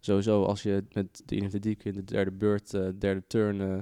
[0.00, 3.78] sowieso, als je met de Inif Deepkin de derde beurt, eh, derde turn eh,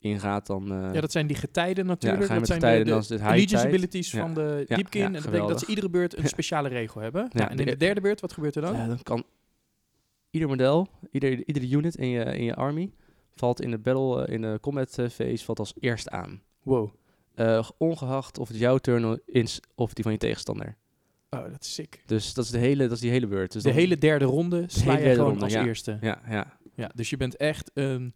[0.00, 0.72] ingaat, dan...
[0.72, 2.20] eh, Ja, dat zijn die getijden natuurlijk.
[2.28, 4.20] dat zijn getijden, de, high abilities Ja.
[4.20, 7.22] van de Ja, en dat betekent dat ze iedere beurt een speciale regel hebben.
[7.22, 8.76] Ja, Ja, en in de- de derde beurt, wat gebeurt er dan?
[8.76, 9.24] Ja, dan kan
[10.30, 12.90] ieder model, ieder, iedere unit in je, in je army,
[13.34, 16.42] valt in de battle, eh, in de combat eh, phase, valt als eerst aan.
[16.62, 16.90] Wow.
[17.78, 20.76] Ongeacht of het jouw turn is of die van je tegenstander.
[21.30, 22.02] Oh, dat is sick.
[22.06, 23.52] Dus dat is, de hele, dat is die hele beurt.
[23.52, 25.98] Dus de hele derde ronde sla je gewoon ronde, als eerste.
[26.00, 26.58] Ja, ja.
[26.74, 28.14] Ja, dus je bent echt een,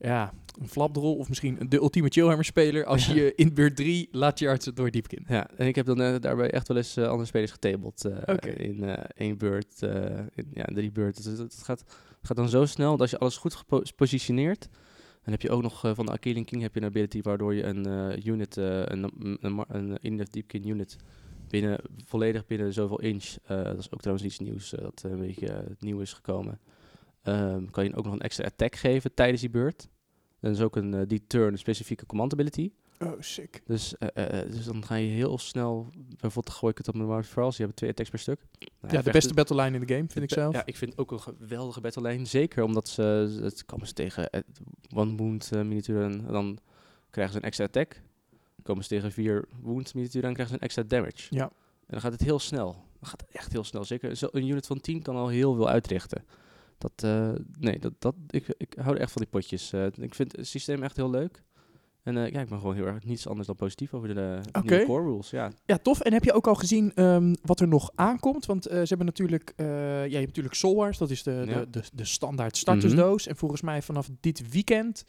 [0.00, 4.38] ja, een flapdrol of misschien de ultieme chillhammer speler als je in beurt 3 laat
[4.38, 5.24] je artsen door diepkin.
[5.28, 5.50] ja.
[5.56, 8.84] En ik heb dan eh, daarbij echt wel eens eh, andere spelers getabled eh, in
[9.16, 9.82] één beurt.
[10.34, 11.22] in, ja, in drie beurten.
[11.22, 11.84] Dus het, het gaat,
[12.22, 14.68] gaat dan zo snel dat als je alles goed gepositioneerd...
[15.22, 17.64] Dan heb je ook nog van de Achilles King heb je een ability waardoor je
[17.64, 17.86] een
[18.28, 20.96] unit, een, een, een, een in-depth deepkin unit
[21.48, 23.34] binnen, volledig binnen zoveel inch.
[23.46, 26.60] dat is ook trouwens iets nieuws dat een beetje nieuw is gekomen.
[27.26, 29.88] Ehm, kan je ook nog een extra attack geven tijdens die beurt.
[30.40, 32.70] Dat is ook een eh, die turn een specifieke command ability.
[33.00, 33.62] Oh, sick.
[33.66, 35.88] Dus, eh, eh, dus dan ga je heel snel,
[36.20, 38.40] bijvoorbeeld gooi ik het op mijn Wild Farls, die hebben twee attacks per stuk.
[38.80, 40.54] Nou, Ja, de beste battleline in de game, vind ik zelf.
[40.54, 42.24] Ja, ik vind ook een geweldige battlelane.
[42.24, 43.02] Zeker omdat ze,
[43.42, 44.30] het komen ze tegen
[44.94, 46.58] one wound miniaturen en dan
[47.10, 48.02] krijgen ze een extra attack.
[48.62, 51.26] Komen ze tegen vier wound miniaturen en krijgen ze een extra damage.
[51.34, 51.44] Ja.
[51.44, 51.52] En
[51.92, 52.72] dan gaat het heel snel.
[52.72, 53.84] Dan gaat het echt heel snel.
[53.84, 56.24] Zeker zo- een unit van 10 kan al heel veel uitrichten.
[56.78, 59.72] Dat, eh, nee, dat, dat, ik, ik hou er echt van die potjes.
[59.72, 61.42] Eh, ik vind het systeem echt heel leuk.
[62.02, 64.84] En eh, ja, ik ben gewoon heel erg niets anders dan positief over de, nieuwe
[64.84, 65.30] core rules.
[65.30, 66.00] Ja, Ja, tof.
[66.00, 68.46] En heb je ook al gezien ehm, wat er nog aankomt?
[68.46, 71.60] Want ze hebben natuurlijk, eh, ja, je hebt natuurlijk Soul Wars, dat is de, Ja.
[71.60, 73.26] de, de, de standaard startersdoos.
[73.26, 75.04] En volgens mij vanaf dit weekend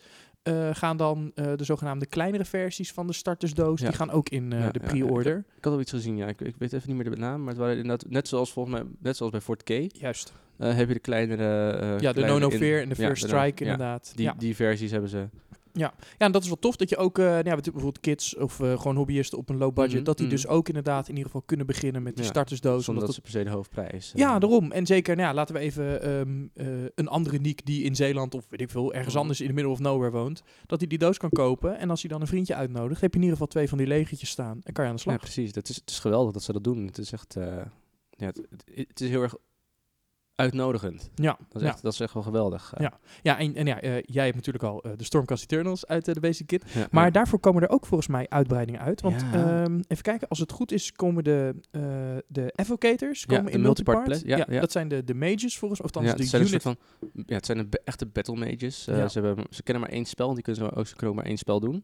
[0.47, 3.87] eh, gaan dan eh, de zogenaamde kleinere versies van de startersdoos, Ja.
[3.87, 5.37] die gaan ook in eh, Ja, de ja, pre-order.
[5.57, 6.27] ik had al iets gezien, ja.
[6.27, 8.75] Ik, ik weet even niet meer de naam, maar het waren inderdaad, net zoals volgens
[8.75, 10.33] mij, net zoals bij Fort K, Juist.
[10.57, 11.43] heb je de kleinere...
[11.43, 14.11] Ja, de kleinere No No in- Fear en de First Strike inderdaad.
[14.15, 14.33] Die, ja.
[14.37, 15.27] die versies hebben ze.
[15.73, 18.59] Ja, en dat is wel tof dat je ook, eh, nou ja, bijvoorbeeld kids of
[18.59, 20.35] eh, gewoon hobbyisten op een low budget, Mhm, dat die mhm.
[20.35, 22.85] dus ook inderdaad in ieder geval kunnen beginnen met die Ja, startersdoos.
[22.85, 24.11] Zonder dat ze per se de hoofdprijs...
[24.13, 24.71] eh, Ja, daarom.
[24.71, 28.33] En zeker, nou ja, laten we even ehm, eh, een andere Niek die in Zeeland
[28.35, 29.21] of weet ik veel, ergens Mhm.
[29.21, 31.77] anders in the middle of nowhere woont, dat hij die doos kan kopen.
[31.79, 33.87] En als hij dan een vriendje uitnodigt, heb je in ieder geval twee van die
[33.87, 35.15] legertjes staan en kan je aan de slag.
[35.15, 35.51] Ja, precies.
[35.53, 36.85] Dat is, het is geweldig dat ze dat doen.
[36.85, 37.35] Het is echt...
[38.19, 38.41] ja, het-
[38.87, 39.35] het is heel erg
[40.37, 41.09] uitnodigend.
[41.15, 41.67] Ja, Dat is, ja.
[41.67, 42.73] echt, dat is echt wel geweldig.
[42.73, 42.83] eh.
[42.83, 42.99] Ja.
[43.21, 46.19] ja en, en ja, eh, jij hebt natuurlijk al eh, de Stormcast Eternals uit de
[46.19, 46.63] Basic Kit.
[46.73, 47.11] Ja, Maar ja.
[47.11, 49.01] daarvoor komen er ook volgens mij uitbreidingen uit.
[49.01, 51.55] Want ehm, even kijken, als het goed is, komen de,
[52.27, 54.45] de Advocators Ja, komen de in multipart ja.
[54.45, 56.61] Dat zijn de, de mages volgens mij, of ja, het de unit.
[56.61, 56.75] van,
[57.25, 58.83] ja, het zijn de echte battle mages.
[58.83, 61.29] Ze, hebben, ze kennen maar één spel, die kunnen ze ook, ze kunnen ook maar
[61.29, 61.83] één spel doen.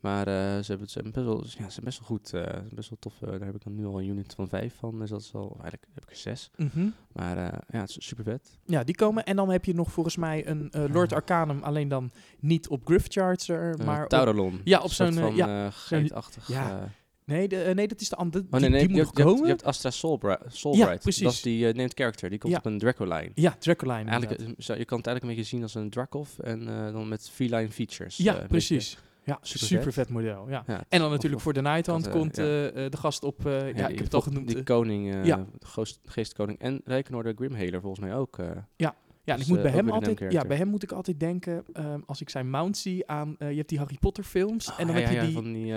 [0.00, 2.32] Maar eh, ze, hebben, ze, hebben best wel, ja, ze zijn best wel goed.
[2.34, 3.22] eh, best wel tof.
[3.22, 4.98] eh, daar heb ik dan nu al een unit van vijf van.
[4.98, 6.50] Dus dat is al, eigenlijk heb ik er zes.
[6.56, 6.88] Mhm.
[7.12, 7.36] Maar
[7.68, 8.58] ja, het is super vet.
[8.66, 9.24] Ja, die komen.
[9.24, 12.10] En dan heb je nog volgens mij een Lord Arcanum, alleen dan
[12.40, 14.60] niet op Gryffcharger, Eh, maar op, Tauralon.
[14.64, 16.48] ja, op zo'n, ja, geitachtig.
[16.48, 16.88] ja.
[17.24, 18.44] Nee, de, nee, dat is de andere.
[18.50, 19.48] Oh nee, nee, die, die je, moet hebt, je, hebt, komen.
[19.48, 20.44] je hebt Astra Soulbright.
[20.56, 21.02] Soulbright.
[21.02, 21.22] precies.
[21.22, 22.30] Dat is die named character.
[22.30, 22.58] Die komt Ja.
[22.58, 23.30] op een Dracoline.
[23.34, 24.10] ja, Dracoline.
[24.10, 27.30] Eigenlijk, zou- je kan het eigenlijk een beetje zien als een Dracov en dan met
[27.30, 28.16] feline features.
[28.16, 28.98] Ja, precies.
[29.30, 29.94] Ja, Super super, vet.
[29.94, 30.48] vet model.
[30.48, 30.62] Ja.
[30.66, 32.42] Ja, En dan natuurlijk voor de Nighthand eh, komt ja.
[32.42, 33.40] eh, eh, de gast op.
[33.44, 34.46] ja, ik heb het al genoemd.
[34.48, 35.36] Die eh, koning, Ja.
[35.58, 38.38] de geest- geestkoning en Rijkenorde Grimhaler volgens mij ook.
[38.38, 38.46] eh.
[38.76, 40.32] ja, en dus, ik moet bij hem altijd.
[40.32, 41.64] Ja, bij hem moet ik altijd denken.
[41.72, 43.36] ehm, als ik zijn mount zie aan.
[43.38, 44.66] je hebt die Harry Potter films.
[44.76, 45.32] en dan Ah, heb ja, je ja, die.
[45.34, 45.72] van die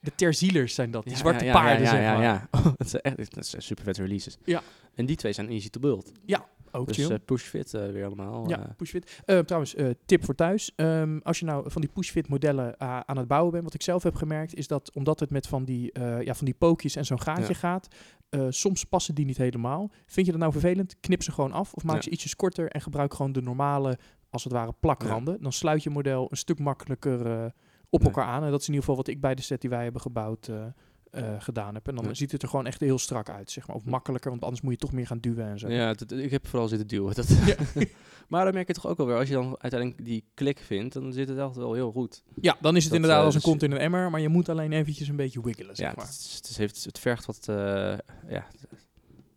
[0.00, 1.02] De Terzielers zijn dat.
[1.02, 2.22] Die ja, zwarte ja, paarden, ja, zeg ja, maar.
[2.22, 2.62] ja, ja.
[2.76, 4.38] dat zijn echt dat zijn super vette releases.
[4.44, 4.62] Ja.
[4.94, 6.12] En die twee zijn easy to build.
[6.76, 7.10] Ook Dus chill.
[7.10, 8.48] eh, push fit eh, weer allemaal.
[8.48, 8.74] Ja, eh.
[8.76, 9.22] pushfit.
[9.24, 9.74] Eh, trouwens,
[10.06, 10.72] tip voor thuis.
[10.76, 14.02] Ehm, als je nou van die pushfit modellen aan het bouwen bent, wat ik zelf
[14.02, 17.20] heb gemerkt, is dat omdat het met van die, ja, van die pookjes en zo'n
[17.20, 17.54] gaatje Ja.
[17.54, 17.88] gaat,
[18.48, 19.90] soms passen die niet helemaal.
[20.06, 20.96] Vind je dat nou vervelend?
[21.00, 22.02] Knip ze gewoon af of maak Ja.
[22.02, 23.98] ze ietsjes korter en gebruik gewoon de normale,
[24.30, 25.42] als het ware, plakranden.
[25.42, 27.52] Dan sluit je model een stuk makkelijker
[27.90, 28.44] op elkaar aan.
[28.44, 30.48] En dat is in ieder geval wat ik bij de set die wij hebben gebouwd
[30.48, 30.64] eh,
[31.10, 31.88] eh, gedaan heb.
[31.88, 32.14] En dan Ja.
[32.14, 33.76] ziet het er gewoon echt heel strak uit, zeg maar.
[33.76, 35.68] Of makkelijker, want anders moet je toch meer gaan duwen en zo.
[35.68, 37.14] Ja, dat- ik heb vooral zitten duwen.
[37.14, 37.28] Dat
[38.28, 40.94] maar dan merk je toch ook wel weer, als je dan uiteindelijk die klik vindt,
[40.94, 42.22] dan zit het echt wel heel goed.
[42.40, 44.20] Ja, dan is het Dat, inderdaad eh, als een dus- kont in een emmer, maar
[44.20, 46.06] je moet alleen eventjes een beetje wiggelen, zeg ja, maar.
[46.06, 47.54] het, het, heeft, het vergt wat, eh,
[48.28, 48.46] ja,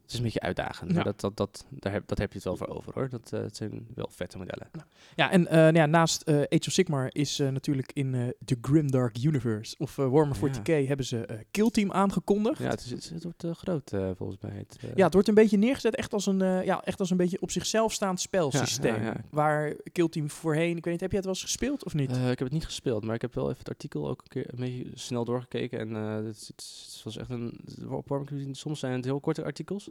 [0.10, 0.92] het is een beetje uitdagend.
[0.92, 1.04] Ja.
[1.04, 3.10] Dat, dat, dat, daar heb, dat heb je het wel voor over hoor.
[3.10, 4.68] Dat eh, het zijn wel vette modellen.
[5.16, 9.24] Ja, en eh, nou ja, naast eh, Age of Sigmar is natuurlijk in The Grimdark
[9.24, 12.60] Universe of Warhammer 40k hebben ze Kill Team aangekondigd.
[12.60, 14.52] Ja, het, is, het, het wordt groot volgens mij.
[14.52, 17.42] Het, Ja, het wordt een beetje neergezet echt als een, ja, echt als een beetje
[17.42, 19.04] op zichzelf staand spelsysteem.
[19.04, 19.16] Ja.
[19.30, 22.12] Waar Kill Team voorheen, ik weet niet, heb je het wel eens gespeeld of niet?
[22.12, 24.46] Ik heb het niet gespeeld, maar ik heb wel even het artikel ook een keer
[24.48, 25.80] een beetje snel doorgekeken.
[25.80, 27.60] En het, het, het was echt een.
[27.90, 29.90] Op Warhammer soms zijn het heel korte artikels.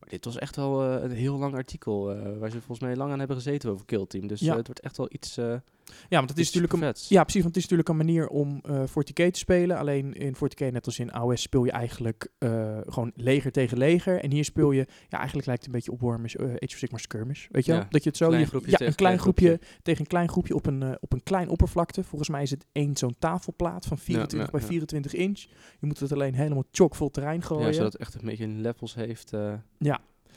[0.00, 2.10] Maar dit was echt wel eh, een heel lang artikel.
[2.12, 4.26] eh, waar ze volgens mij lang aan hebben gezeten over Kill Team.
[4.26, 4.50] Dus Ja.
[4.50, 5.38] eh, het wordt echt wel iets.
[6.08, 8.60] Ja, want het is natuurlijk een, ja, precies, want het is natuurlijk een manier om
[8.88, 9.76] 40k te spelen.
[9.78, 14.20] Alleen in 40k, net als in AOS, speel je eigenlijk eh, gewoon leger tegen leger.
[14.22, 17.00] En hier speel je, ja, eigenlijk lijkt het een beetje op Warhammer, eh, Age of
[17.00, 17.46] Skirmish.
[17.50, 17.80] Weet je wel?
[17.80, 20.54] Ja, Dat je het zo, je- groepje ja, een klein groepje, tegen een klein groepje
[20.54, 22.04] op een, eh, op een klein oppervlakte.
[22.04, 24.66] Volgens mij is het één zo'n tafelplaat van 24 ja, bij ja.
[24.66, 25.38] 24 inch.
[25.80, 27.66] Je moet het alleen helemaal chockvol terrein gooien.
[27.66, 29.32] Ja, zodat het echt een beetje levels heeft.
[29.32, 29.52] eh,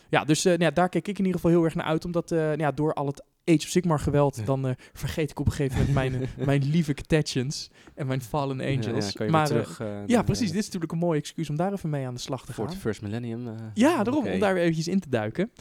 [0.10, 2.06] Ja, dus nou ja, daar kijk ik in ieder geval heel erg naar uit.
[2.06, 4.44] Omdat nou ja, door al het Age of Sigmar geweld, Ja.
[4.44, 8.22] dan eh, vergeet ik op een gegeven moment mijn, eh, mijn lieve Catachans en mijn
[8.22, 8.86] Fallen Angels.
[8.86, 9.80] Ja, ja, kan je maar, eh, terug.
[9.80, 10.48] eh, ja, precies.
[10.48, 12.54] eh, Dit is natuurlijk een mooi excuus om daar even mee aan de slag te
[12.54, 12.74] Voor gaan.
[12.74, 13.48] het First Millennium.
[13.48, 15.52] eh, Ja, daarom, om daar weer eventjes in te duiken.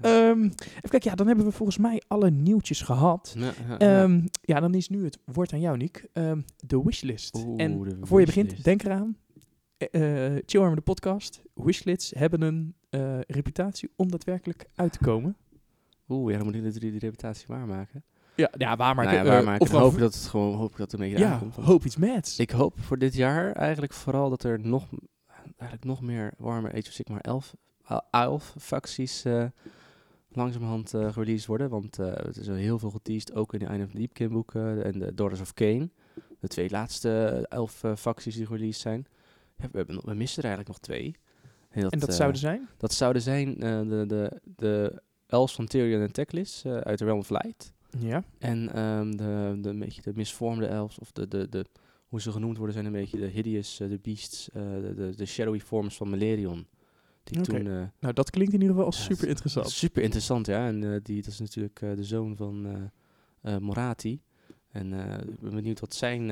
[0.00, 3.34] Ehm, even kijken, ja, dan hebben we volgens mij alle nieuwtjes gehad.
[3.38, 4.02] Ja, ja, ja.
[4.02, 6.06] Ehm, ja, dan is nu het woord aan jou, Nick.
[6.12, 7.34] Ehm, de wishlist.
[7.46, 9.16] Oeh, en de voor je begint, denk eraan.
[9.92, 11.42] Uh, Chillhammer de podcast.
[11.54, 15.36] Wishlists hebben een eh, reputatie om daadwerkelijk uit te komen.
[16.12, 18.04] Oeh, ja, dan moet ik de, drie- die reputatie waarmaken.
[18.36, 19.12] Ja, ja waarmaken.
[19.12, 19.60] Nou ja, eh, waarmaken.
[19.60, 21.54] of hoop dat het gewoon hoop ik dat het een beetje ja, aankomt.
[21.54, 22.38] hoop iets mats.
[22.38, 24.86] Ik hoop voor dit jaar eigenlijk vooral dat er nog,
[25.56, 27.54] eigenlijk nog meer Warhammer Age of Sigmar 11,
[27.90, 29.44] a- 11 facties eh,
[30.28, 31.68] langzamerhand eh gereleased worden.
[31.70, 34.28] Want eh het is al heel veel geteased, ook in de Einde of the Deepkin
[34.28, 35.92] boeken en de Daughters of Cain.
[36.40, 39.06] De twee laatste elf eh, facties die gereleased zijn.
[39.56, 41.16] Ja, we, hebben, nog- we missen er eigenlijk nog twee.
[41.70, 42.68] en dat eh, zouden zijn?
[42.76, 47.04] dat zouden zijn eh, de, de, de elves van Tyrion en Teclis eh, uit de
[47.04, 47.72] Realm of Light.
[47.98, 48.24] Ja.
[48.38, 51.64] En ehm, de, de, een beetje de misvormde elves, of de, de, de,
[52.06, 55.16] hoe ze genoemd worden, zijn een beetje de hideous, eh, de beasts, eh, de, de,
[55.16, 56.66] de shadowy forms van Malerion.
[57.24, 57.62] Die toen...
[58.00, 59.70] Nou, dat klinkt in ieder geval als Ja, super interessant.
[59.70, 60.66] super interessant, ja.
[60.66, 62.90] En die, dat is natuurlijk de zoon van
[63.60, 64.20] Morati.
[64.68, 64.92] En
[65.28, 66.26] ik ben benieuwd wat zijn...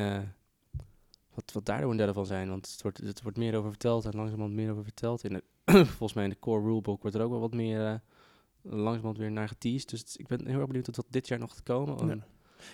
[1.34, 2.48] wat, wat daar de modellen van zijn.
[2.48, 5.24] Want het wordt, het wordt meer over verteld en langzamerhand meer over verteld.
[5.24, 5.42] In de,
[5.96, 8.02] volgens mij in de core rulebook wordt er ook wel wat meer...
[8.62, 9.88] langzamerhand weer naar geteased.
[9.90, 12.06] Dus ik ben heel erg benieuwd wat dat dit jaar nog gaat komen.
[12.08, 12.16] Ja.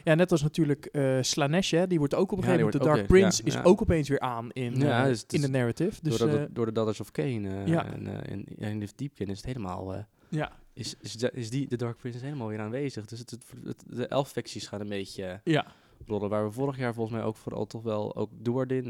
[0.04, 2.82] Ja, net als natuurlijk eh Slanesh, hè, die wordt ook op een Ja, gegeven moment,
[2.82, 3.62] de Dark weer- Prince, ja, is ja.
[3.62, 6.02] ook opeens weer aan in, eh, dus in de is- narrative.
[6.02, 7.10] Dus door, eh, de, door de Daughters of
[7.46, 7.92] eh, ja.
[7.92, 9.94] en eh, in, in Lift Deepkin is het helemaal...
[9.94, 13.04] eh, ja, is, is, is die, de Dark Prince helemaal weer aanwezig.
[13.06, 15.24] Dus het, het, het- de elf facties gaan een beetje...
[15.24, 15.66] eh, ja,
[16.06, 16.28] rollen.
[16.28, 18.30] Waar we vorig jaar volgens mij ook vooral toch wel ook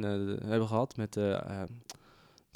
[0.05, 1.17] eh, de- hebben gehad met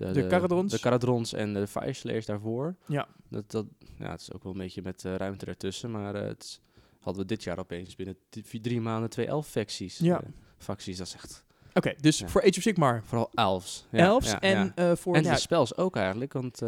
[0.06, 0.72] de, de, De Caradrons.
[0.72, 2.74] De Caradrons en de Fire Slayers daarvoor.
[2.86, 3.08] Ja.
[3.28, 3.66] Dat, dat,
[3.98, 5.90] ja, het is ook wel een beetje met eh, ruimte ertussen.
[5.90, 6.60] Maar eh, het is-
[7.00, 8.16] hadden we dit jaar opeens binnen
[8.60, 9.98] drie maanden twee elf facties.
[9.98, 10.20] Ja.
[10.20, 11.44] eh, facties, dat is echt...
[11.74, 12.28] Oké, dus Ja.
[12.28, 13.86] voor Age of Sigmar, Vooral elves.
[13.90, 15.14] Ja, en voor...
[15.14, 16.62] En de spels ook eigenlijk, want...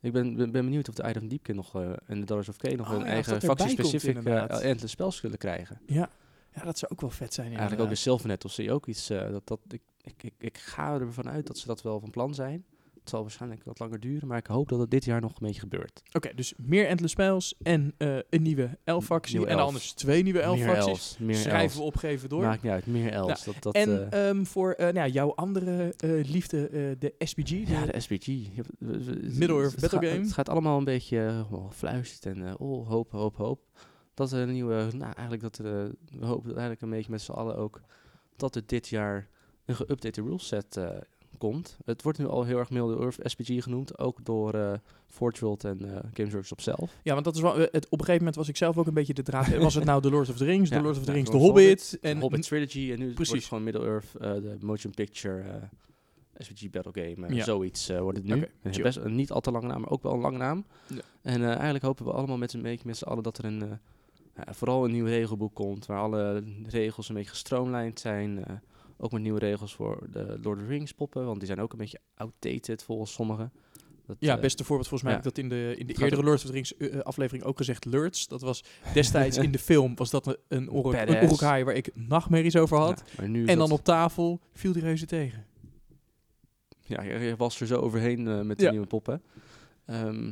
[0.00, 1.74] ik ben, ben, ben benieuwd of de Iron Deepkin nog
[2.06, 5.80] en de Dollars of K nog Oh een eigen factie-specific endless spels zullen krijgen.
[5.86, 6.10] ja,
[6.54, 7.94] ja, dat zou ook wel vet zijn Eigenlijk ook de.
[7.94, 9.06] Sylvanet of zie je ook iets.
[9.06, 12.34] dat, dat, ik, ik, ik, ik ga ervan uit dat ze dat wel van plan
[12.34, 12.64] zijn.
[13.00, 15.46] Het zal waarschijnlijk wat langer duren, maar ik hoop dat het dit jaar nog een
[15.46, 16.02] beetje gebeurt.
[16.12, 19.46] Oké, dus meer Endless Spells en eh, een nieuwe elf-factie.
[19.46, 19.66] En elf.
[19.66, 21.18] anders twee nieuwe meer elf-facties.
[21.30, 22.42] Schrijven we opgeven door.
[22.42, 23.44] Maakt niet uit, meer elves.
[23.44, 25.94] dat, dat, en eh, ehm, voor eh, nou, jouw andere
[26.26, 27.48] liefde, de SPG.
[27.50, 30.20] ja, de- het- Middle-earth battle game.
[30.20, 31.16] Het gaat allemaal een beetje
[31.50, 33.60] uh, gefluisterd en oh, hoop, hoop, hoop.
[34.14, 37.32] Dat er een nieuwe, nou eigenlijk dat er, we hopen eigenlijk een beetje met z'n
[37.32, 37.80] allen ook,
[38.36, 39.28] dat er dit jaar
[39.70, 40.88] een geüpdate ruleset eh
[41.38, 41.76] komt.
[41.84, 44.72] Het wordt nu al heel erg Middle-earth SPG genoemd, ook door eh
[45.06, 46.96] Forge World en eh Games Workshop zelf.
[47.02, 48.94] Ja, want dat is wel, het, op een gegeven moment was ik zelf ook een
[48.94, 49.56] beetje de draad.
[49.56, 51.36] Was het nou The Lord of the Rings, Ja, The Lord of the Rings, The
[51.36, 51.98] the Hobbit?
[52.00, 53.34] En En Hobbit Trilogy en nu wordt Precies.
[53.34, 55.42] het gewoon Middle-earth, eh, de motion picture
[56.38, 57.44] SPG Battle Game, Ja.
[57.44, 58.48] zoiets eh, wordt het nu.
[58.82, 60.64] Best een niet al te lange naam, maar ook wel een lange naam.
[60.86, 61.00] Ja.
[61.22, 63.78] En eigenlijk hopen we allemaal met z'n beetje met z'n allen dat er een,
[64.34, 68.44] vooral een nieuw regelboek komt, waar alle regels een beetje gestroomlijnd zijn.
[69.00, 71.72] Ook met nieuwe regels voor de Lord of the Rings poppen, want die zijn ook
[71.72, 73.52] een beetje outdated volgens sommigen.
[74.06, 75.24] Dat, ja, eh, beste voorbeeld volgens mij ja.
[75.24, 77.56] dat in de, in de Het gaat eerdere Lord of the Rings eh, aflevering ook
[77.56, 77.84] gezegd.
[77.84, 81.90] Lurts, dat was destijds in de film, was dat een, een, oor- een waar ik
[81.94, 83.02] nachtmerries over had.
[83.16, 85.46] ja, en dan dat- op tafel viel die reuze tegen.
[86.80, 88.70] Ja, je, je was er zo overheen eh, met de Ja.
[88.70, 89.22] nieuwe poppen.
[89.86, 90.28] Ehm,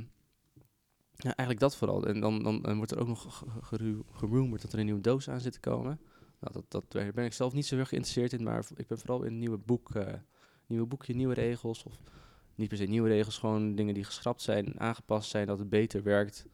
[1.17, 2.07] ja, eigenlijk dat vooral.
[2.07, 4.85] En dan, dan, dan wordt er ook nog ge- ge- geru- gerumored dat er een
[4.85, 6.01] nieuwe doos aan zit te komen.
[6.41, 8.99] Nou, dat, dat, daar ben ik zelf niet zo heel geïnteresseerd in, maar ik ben
[8.99, 10.15] vooral in een nieuwe boek, eh,
[10.67, 11.83] nieuwe boekje, nieuwe regels.
[11.83, 11.99] Of
[12.55, 16.03] niet per se nieuwe regels, gewoon dingen die geschrapt zijn, aangepast zijn, dat het beter
[16.03, 16.47] werkt,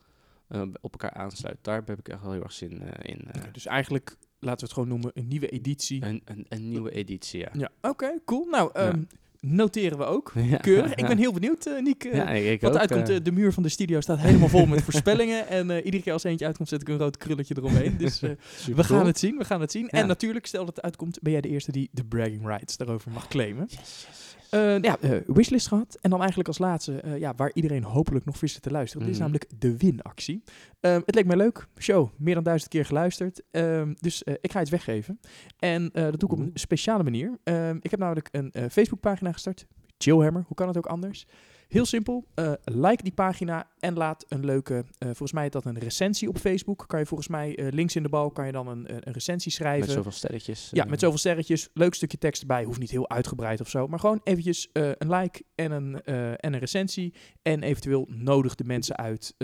[0.47, 1.59] eh, op elkaar aansluit.
[1.61, 3.29] Daar heb ik echt wel heel erg zin eh, in.
[3.53, 6.05] dus eigenlijk, laten we het gewoon noemen, een nieuwe editie.
[6.05, 7.51] een, een, een nieuwe editie, ja.
[7.53, 8.45] Ja, oké, cool.
[8.45, 8.99] Nou, Ja.
[9.47, 10.33] Noteren we ook.
[10.51, 10.57] Ja.
[10.57, 10.95] Keurig.
[10.95, 12.05] Ik ben heel benieuwd, eh Niek.
[12.05, 13.17] eh, ja, ik, ik wat ook, uitkomt, eh.
[13.23, 15.49] de muur van de studio staat helemaal vol met voorspellingen.
[15.49, 17.97] En iedere keer als eentje uitkomt, zet ik een rood krulletje eromheen.
[17.97, 18.21] Dus
[18.77, 19.89] we gaan het zien, we gaan het zien.
[19.89, 23.11] En natuurlijk, stel dat het uitkomt, ben jij de eerste die de bragging rights daarover
[23.11, 23.67] mag claimen.
[23.69, 23.79] Yes,
[24.09, 25.99] yes, Eh, ja, eh, wishlist gehad.
[26.01, 29.07] En dan eigenlijk als laatste, eh, ja, waar iedereen hopelijk nog zit te luisteren.
[29.07, 29.31] Dit is Mhm.
[29.31, 30.43] namelijk de winactie.
[30.81, 31.67] Ehm het leek mij leuk.
[31.79, 33.43] Show, meer dan duizend keer geluisterd.
[33.51, 35.21] Ehm, dus ik ga iets weggeven.
[35.59, 37.39] En dat doe ik op een speciale manier.
[37.43, 39.67] Ehm, ik heb namelijk een Facebookpagina gestart.
[39.99, 41.27] Chillhammer, hoe kan het ook anders?
[41.75, 45.65] Heel simpel, eh, like die pagina en laat een leuke, eh, volgens mij is dat
[45.65, 46.85] een recensie op Facebook.
[46.87, 49.53] Kan je volgens mij eh, links in de bal, kan je dan een, een recensie
[49.53, 49.87] schrijven.
[49.87, 50.69] Met zoveel sterretjes.
[50.73, 51.69] Ja, met zoveel sterretjes.
[51.73, 52.65] Leuk stukje tekst erbij.
[52.65, 53.87] Hoeft niet heel uitgebreid of zo.
[53.87, 57.15] Maar gewoon eventjes een like en een, en een recensie.
[57.43, 59.35] En eventueel nodig de mensen uit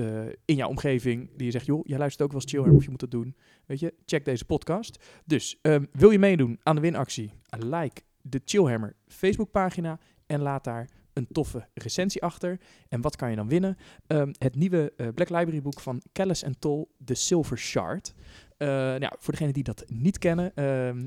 [0.44, 1.30] in jouw omgeving.
[1.36, 3.36] Die je zegt, joh, jij luistert ook wel eens Chillhammer of je moet dat doen.
[3.66, 5.04] Weet je, check deze podcast.
[5.24, 7.32] Dus ehm, wil je meedoen aan de winactie?
[7.58, 9.98] Like de Chillhammer Facebookpagina.
[10.26, 12.60] En laat daar een toffe recensie achter.
[12.88, 13.76] En wat kan je dan winnen?
[14.06, 18.14] Ehm, het nieuwe eh, Black Library boek van Callis en Toll, The Silver Shard.
[18.56, 20.52] Eh, nou, voor degenen die dat niet kennen,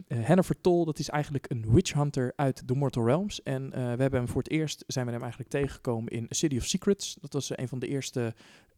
[0.07, 3.43] Hennifer Toll, dat is eigenlijk een witch hunter uit The Mortal Realms.
[3.43, 6.57] En eh, we hebben hem voor het eerst, zijn we hem eigenlijk tegengekomen in City
[6.57, 7.17] of Secrets.
[7.21, 8.33] Dat was een van de eerste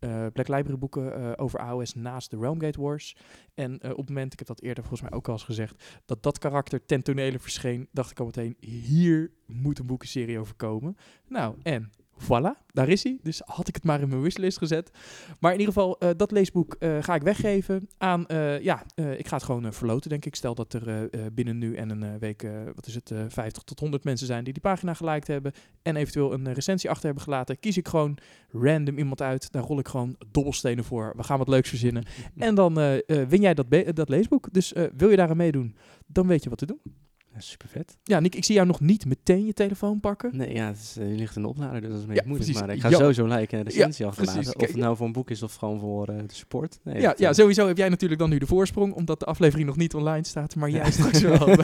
[0.07, 3.15] Black Library boeken eh, over AOS naast de Realmgate Wars.
[3.53, 6.01] En eh, op het moment, ik heb dat eerder volgens mij ook al eens gezegd,
[6.05, 10.55] dat dat karakter ten tonele verscheen, dacht ik al meteen, hier moet een boekenserie over
[10.55, 10.97] komen.
[11.27, 13.17] Nou, en Voilà, daar is hij.
[13.23, 14.91] Dus had ik het maar in mijn wishlist gezet.
[15.39, 18.25] Maar in ieder geval, eh, dat leesboek eh, ga ik weggeven aan...
[18.27, 20.35] eh, ja, ik ga het gewoon verloten, denk ik.
[20.35, 24.03] Stel dat er binnen nu en een week, wat is het, eh 50 tot 100
[24.03, 25.51] mensen zijn die die pagina geliked hebben...
[25.81, 27.59] en eventueel een recensie achter hebben gelaten.
[27.59, 28.17] Kies ik gewoon
[28.51, 29.51] random iemand uit.
[29.51, 31.13] Daar rol ik gewoon dobbelstenen voor.
[31.15, 32.05] We gaan wat leuks verzinnen.
[32.37, 32.73] En dan
[33.05, 34.47] win jij dat, dat leesboek.
[34.51, 35.75] Dus wil je daar aan meedoen,
[36.05, 37.04] dan weet je wat te doen.
[37.35, 37.97] Ja, super vet.
[38.03, 40.37] Ja, Nick, ik zie jou nog niet meteen je telefoon pakken.
[40.37, 42.27] Nee, ja, het is, eh, ligt in de oplader, dus dat is een Ja, beetje
[42.27, 42.51] moeilijk.
[42.51, 42.65] precies.
[42.67, 42.97] Maar ik ga Ja.
[42.97, 44.55] sowieso like en een recensie achterlaten.
[44.55, 46.79] Of het nou voor een boek is of gewoon voor eh, de support.
[46.83, 49.67] Nee, Ja, ja, eh, sowieso heb jij natuurlijk dan nu de voorsprong, omdat de aflevering
[49.67, 51.49] nog niet online staat, maar jij straks wel.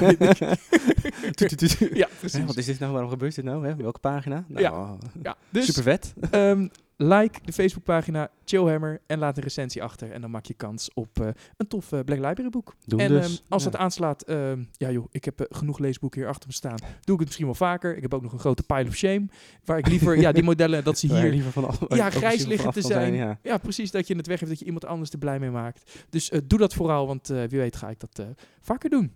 [1.93, 2.45] ja, precies.
[2.45, 2.91] wat is dit nou?
[2.91, 3.67] Waarom gebeurt dit nou?
[3.67, 3.75] Hè?
[3.75, 4.45] Welke pagina?
[4.47, 4.97] Nou, Ja.
[5.23, 6.13] Ja, dus super vet.
[6.31, 6.67] ehm,
[7.01, 10.11] like de Facebookpagina Chillhammer en laat een recensie achter.
[10.11, 12.75] En dan maak je kans op eh, een tof eh, Black Library boek.
[12.85, 13.25] Doen en dus.
[13.25, 13.69] ehm, als Ja.
[13.69, 16.77] het aanslaat, ehm, ja joh, ik heb eh, genoeg leesboeken hier achter me staan.
[16.79, 17.95] Doe ik het misschien wel vaker.
[17.95, 19.25] Ik heb ook nog een grote pile of shame,
[19.65, 22.71] waar ik liever, ja, die modellen, dat ze hier liever van af- ja, grijs liggen
[22.71, 23.13] te zijn.
[23.13, 23.39] ja.
[23.43, 23.91] Ja, precies.
[23.91, 26.05] Dat je het weggeeft, dat je iemand anders er blij mee maakt.
[26.09, 28.25] Dus doe dat vooral, want wie weet ga ik dat
[28.61, 29.11] vaker doen.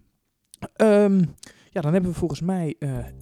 [0.75, 1.19] Ehm,
[1.71, 2.75] ja, dan hebben we volgens mij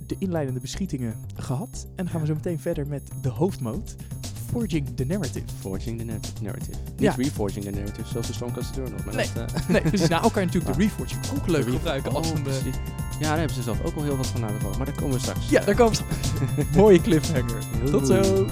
[0.08, 1.84] de inleidende beschietingen gehad.
[1.89, 3.95] En dan gaan we zo meteen verder met de hoofdmoot.
[4.53, 5.43] Forging the Narrative.
[5.59, 6.71] Forging the narr- narrative.
[6.85, 7.13] Niet Ja.
[7.17, 8.99] reforging the narrative, zoals de Stormcast Journal.
[9.05, 9.27] Maar Nee.
[9.33, 10.07] dat, eh, Nee, precies.
[10.07, 12.37] Nou, elkaar natuurlijk de Reforging ook leuk gebruiken als Oh, een...
[12.37, 12.75] eh, precies.
[13.19, 14.77] Ja, daar hebben ze zelf ook al heel wat van vallen.
[14.77, 15.49] Maar daar komen we straks.
[15.49, 16.65] ja, daar komen we.
[16.79, 17.57] Mooie cliffhanger.
[17.91, 18.45] Tot zo.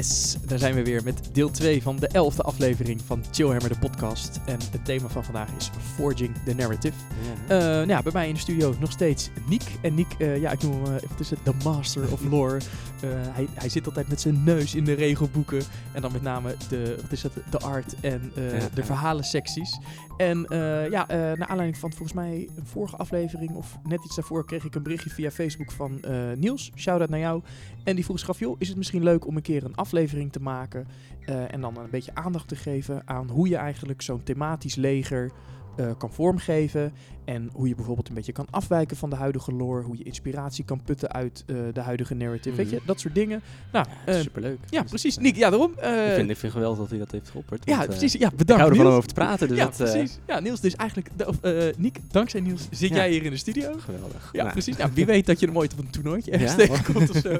[0.00, 3.78] Yes, daar zijn we weer met deel 2 van de 11e aflevering van Chillhammer de
[3.78, 4.40] podcast.
[4.46, 6.94] En het thema van vandaag is Forging the Narrative.
[7.48, 7.58] Ja.
[7.58, 9.62] Eh, nou ja, bij mij in de studio nog steeds Nick.
[9.82, 12.56] En Nick, eh, ja, ik noem hem, wat is het, de master of lore.
[12.56, 15.62] Eh, hij, hij zit altijd met zijn neus in de regelboeken.
[15.92, 19.78] En dan met name de, wat is het, de art en Ja, de verhalensecties.
[20.16, 20.46] En
[20.90, 24.74] ja, naar aanleiding van volgens mij een vorige aflevering of net iets daarvoor kreeg ik
[24.74, 26.00] een berichtje via Facebook van
[26.36, 26.70] Niels.
[26.76, 27.42] Shout-out naar jou.
[27.84, 30.40] En die vroeg zich joh, is het misschien leuk om een keer een aflevering te
[30.40, 30.86] maken
[31.20, 35.30] eh, en dan een beetje aandacht te geven aan hoe je eigenlijk zo'n thematisch leger
[35.76, 36.92] eh, kan vormgeven.
[37.24, 39.82] En hoe je bijvoorbeeld een beetje kan afwijken van de huidige lore.
[39.82, 42.56] Hoe je inspiratie kan putten uit eh, de huidige narrative.
[42.56, 42.86] Weet je, Mhm.
[42.86, 43.42] dat soort dingen.
[43.72, 44.58] Nou, Ja, eh, superleuk.
[44.70, 45.16] ja, precies.
[45.16, 45.72] eh, Nick, ja, daarom.
[45.78, 47.62] eh, ik, vind, ik vind geweldig dat hij dat heeft geopperd.
[47.66, 48.12] ja, want, precies.
[48.12, 49.80] Ja, Ik bedankt hou ervan om over te praten, dus ja, dat...
[49.80, 50.18] eh, precies.
[50.26, 52.94] Ja, Niels, dus eigenlijk, de, of, eh, Nick, dankzij Niels zit Ja.
[52.96, 53.72] jij hier in de studio.
[53.78, 54.28] geweldig.
[54.32, 54.76] Ja, Nou, precies.
[54.76, 57.28] Nou, wie weet dat je hem ooit op een toernooitje ergens Ja, tegenkomt of zo.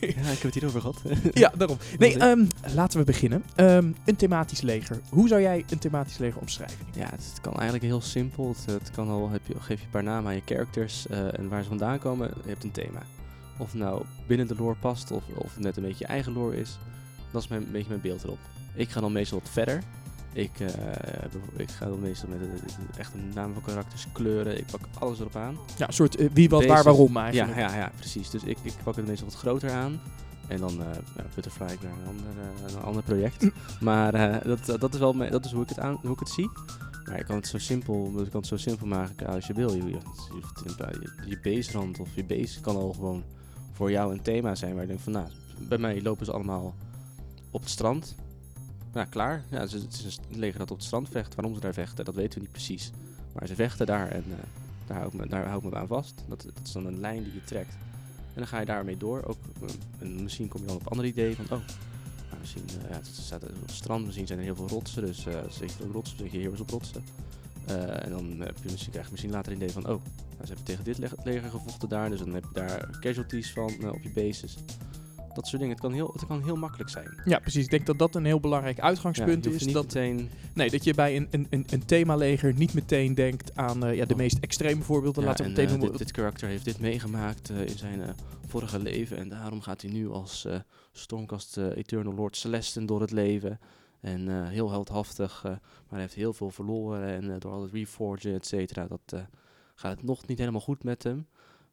[0.00, 1.00] Ja, ik heb het hierover gehad.
[1.32, 1.76] Ja, daarom.
[1.98, 3.42] Nee, ehm, laten we beginnen.
[3.54, 5.00] Ehm, een thematisch leger.
[5.08, 6.76] Hoe zou jij een thematisch leger omschrijven?
[6.94, 8.48] Ja, het, het kan eigenlijk heel simpel.
[8.48, 11.38] Het, het kan al, heb je, geef je een paar namen aan je characters eh,
[11.38, 12.30] en waar ze vandaan komen.
[12.42, 13.02] Je hebt een thema.
[13.58, 16.78] Of nou binnen de lore past of, of net een beetje je eigen lore is.
[17.30, 18.38] Dat is mijn, een beetje mijn beeld erop.
[18.74, 19.82] Ik ga dan meestal wat verder.
[20.32, 20.68] Ik, eh,
[21.56, 24.58] ik ga dan meestal met eh, echt een naam van karakters, kleuren.
[24.58, 25.58] Ik pak alles erop aan.
[25.76, 27.58] Ja, een soort wie, wat, Deze waar, waarom Ja, eigenlijk.
[27.58, 28.30] ja, ja, precies.
[28.30, 30.00] Dus ik, ik pak het meestal wat groter aan.
[30.48, 30.76] En dan,
[31.16, 32.24] ja, Butterfly, ik ben een ander,
[32.76, 33.50] een ander project.
[33.80, 36.28] maar eh, dat, dat is wel dat is hoe, ik het aan, hoe ik het
[36.28, 36.50] zie.
[37.08, 39.74] Maar je kan het zo simpel, je kan het zo simpel maken als je wil.
[39.74, 39.98] Je, je,
[42.00, 43.24] of je base kan al gewoon
[43.72, 45.28] voor jou een thema zijn waar je denkt van, nou,
[45.68, 46.74] bij mij lopen ze allemaal
[47.50, 48.14] op het strand.
[48.92, 49.44] Nou, klaar.
[49.50, 51.34] Ja, het is, het is een leger dat op het strand vecht.
[51.34, 52.90] Waarom ze daar vechten, dat weten we niet precies.
[53.32, 54.36] Maar ze vechten daar en eh,
[54.86, 56.24] daar, hou ik me, daar hou ik aan vast.
[56.28, 57.72] Dat, dat is dan een lijn die je trekt.
[58.16, 59.24] En dan ga je daarmee door.
[59.24, 59.68] Ook, eh,
[59.98, 61.64] en misschien kom je dan op andere ideeën van, oh,
[62.40, 65.06] misschien eh, ja, het staat op het strand, misschien zijn er heel veel rotsen.
[65.06, 67.04] Dus eh zit je op rotsen, op rotsen.
[67.66, 70.00] Eh, en dan heb je misschien, krijg je misschien later een idee van, oh, nou,
[70.40, 72.10] ze hebben tegen dit leg- leger gevochten daar.
[72.10, 74.56] Dus dan heb je daar casualties van op je bases.
[75.38, 75.76] Dat soort dingen.
[75.76, 77.20] Het kan heel, het kan heel makkelijk zijn.
[77.24, 77.64] Ja, precies.
[77.64, 79.64] Ik denk dat dat een heel belangrijk uitgangspunt is.
[79.64, 83.56] niet Dat, meteen nee, dat je bij een, een, een, een themaleger niet meteen denkt
[83.56, 84.18] aan eh, ja, de Oh.
[84.18, 85.22] meest extreme voorbeelden.
[85.22, 85.90] Ja, Laten we en, meteen noemen.
[85.90, 88.14] dit, dit karakter heeft dit meegemaakt eh, in zijn
[88.46, 89.16] vorige leven.
[89.16, 90.46] En daarom gaat hij nu als
[90.92, 93.58] Stormcast Eternal Lord Celestin door het leven.
[94.00, 97.08] En heel heldhaftig, maar hij heeft heel veel verloren.
[97.08, 99.22] En door al het reforgen, et cetera, dat
[99.74, 101.26] gaat het nog niet helemaal goed met hem.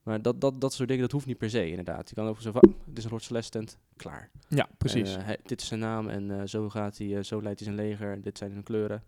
[0.06, 2.10] Maar dat, dat, dat soort dingen, dat hoeft niet per se, inderdaad.
[2.10, 4.30] Je kan ook zeggen van, oh, dit is een Lord Celestin, klaar.
[4.50, 5.14] ja, precies.
[5.14, 7.60] En, eh, hij- dit is zijn naam en eh, zo gaat hij, eh, zo leidt
[7.60, 8.22] hij zijn leger.
[8.22, 9.04] Dit zijn zijn kleuren.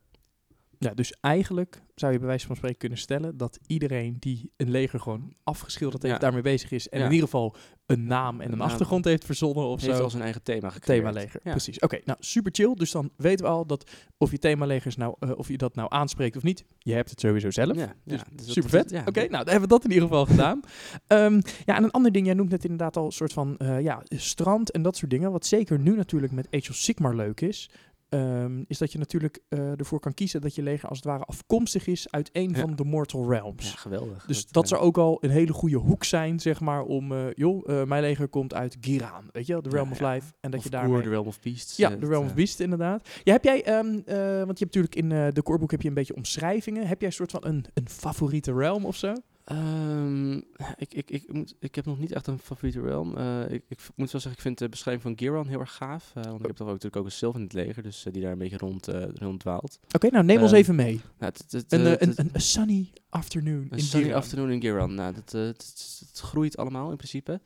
[0.80, 4.70] Ja, dus eigenlijk zou je bij wijze van spreken kunnen stellen dat iedereen die een
[4.72, 6.20] leger gewoon afgeschilderd heeft, Ja.
[6.22, 7.06] daarmee bezig is en Ja.
[7.06, 7.56] in ieder geval
[7.86, 10.04] een naam en Een achtergrond heeft verzonnen of heeft zo.
[10.04, 11.04] al zijn eigen thema gecreëerd.
[11.04, 11.52] Themaleger, Ja.
[11.52, 11.80] precies.
[11.80, 12.74] Oké, nou super chill.
[12.74, 15.88] Dus dan weten we al dat of je themalegers nou, eh, of je dat nou
[15.92, 17.76] aanspreekt of niet, je hebt het sowieso zelf.
[17.78, 18.92] Ja, Dus dus Super vet.
[19.06, 20.60] Oké, nou, dan hebben we dat in ieder geval gedaan.
[21.08, 23.82] Ehm, ja, en een ander ding, jij noemt net inderdaad al een soort van eh,
[23.82, 25.32] ja, strand en dat soort dingen.
[25.32, 27.70] Wat zeker nu natuurlijk met Age of Sigmar leuk is.
[28.10, 31.24] Ehm, is dat je natuurlijk eh, ervoor kan kiezen dat je leger als het ware
[31.24, 32.60] afkomstig is uit een Ja.
[32.60, 33.70] van de Mortal Realms.
[33.72, 34.26] Ja, geweldig.
[34.26, 37.26] Dus dat, eh, zou ook al een hele goede hoek zijn, zeg maar, om, eh,
[37.34, 40.00] joh, mijn leger komt uit Giraan, weet je wel, de Ja, Realm of.
[40.00, 40.34] Life.
[40.40, 41.02] En dat of je Goer, daarmee...
[41.02, 41.78] The Realm of Beasts.
[41.78, 43.10] Ja, de Realm of eh, Beast inderdaad.
[43.24, 45.94] Ja, heb jij, ehm, eh, want je hebt natuurlijk in de corebook heb je een
[45.94, 46.88] beetje omschrijvingen.
[46.88, 49.14] Heb jij een soort van een, een favoriete realm of zo?
[49.48, 50.34] Ehm,
[50.78, 53.18] ik, ik, ik, moet, ik heb nog niet echt een favoriete realm.
[53.18, 56.12] Eh, ik, ik moet wel zeggen, ik vind de beschrijving van Giron heel erg gaaf.
[56.16, 58.14] eh, want ik heb toch ook, natuurlijk ook een Sylvan in het leger, dus eh,
[58.14, 59.80] die daar een beetje rond, rond dwaalt.
[59.96, 61.02] Oké, nou neem ons Ehm, even mee.
[61.18, 61.32] Nou,
[61.70, 64.94] Een, sunny afternoon Een sunny afternoon in Giron.
[64.94, 67.42] Nou, dat, het, groeit allemaal in principe.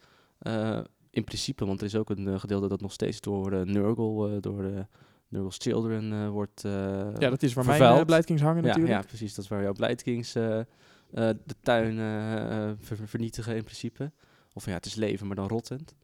[1.09, 4.85] In principe, want er is ook een gedeelte dat nog steeds door Nurgle, door de
[5.27, 9.01] Nurgle's Children wordt Ja, dat is waar mijn uh, Blightkings hangen ja, natuurlijk.
[9.01, 9.35] ja, precies.
[9.35, 10.59] Dat is waar jouw Blightkings eh,
[11.13, 14.11] eh, de tuin eh, eh, ver- vernietigen in principe.
[14.53, 15.95] Of ja, het is leven, maar dan rottend.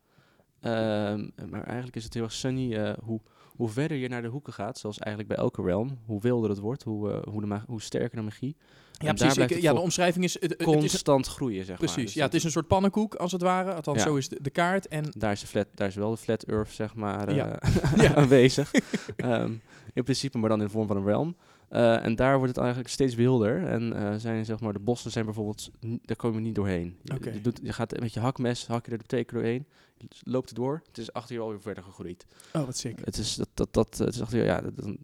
[0.62, 2.96] Ehm, maar eigenlijk is het heel erg sunny.
[3.04, 6.50] hoe, hoe verder je naar de hoeken gaat, zoals eigenlijk bij elke realm, hoe wilder
[6.50, 8.56] het wordt, hoe, hoe, de hoe sterker de magie.
[8.98, 9.38] Ja, precies.
[9.38, 10.34] Ik- ja, de omschrijving is...
[10.34, 11.78] Het, het- het is Constant groeien, zeg maar.
[11.78, 12.04] precies.
[12.04, 13.74] Dus ja, het is een soort pannenkoek, als het ware.
[13.74, 14.04] Althans, Ja.
[14.04, 14.88] zo is de, de kaart.
[14.88, 17.60] En daar is, de flat, daar is wel de flat earth, zeg maar, Ja.
[17.96, 18.16] Ja.
[18.22, 18.72] aanwezig.
[19.16, 19.54] Ehm,
[19.94, 21.36] in principe, maar dan in de vorm van een realm.
[21.68, 23.68] Eh, en daar wordt het eigenlijk steeds wilder.
[23.68, 26.98] En eh, zijn, zeg maar, de bossen zijn bijvoorbeeld, daar komen we niet doorheen.
[27.34, 29.66] Je, doet, je gaat met je hakmes, hak je er de twee keer doorheen.
[29.98, 30.82] Je loopt het door.
[30.88, 32.26] Het is achter je alweer verder gegroeid.
[32.54, 33.00] Oh, wat sick.
[33.06, 34.96] Het is, dat, dat, dat, het is achter je, ja, dat,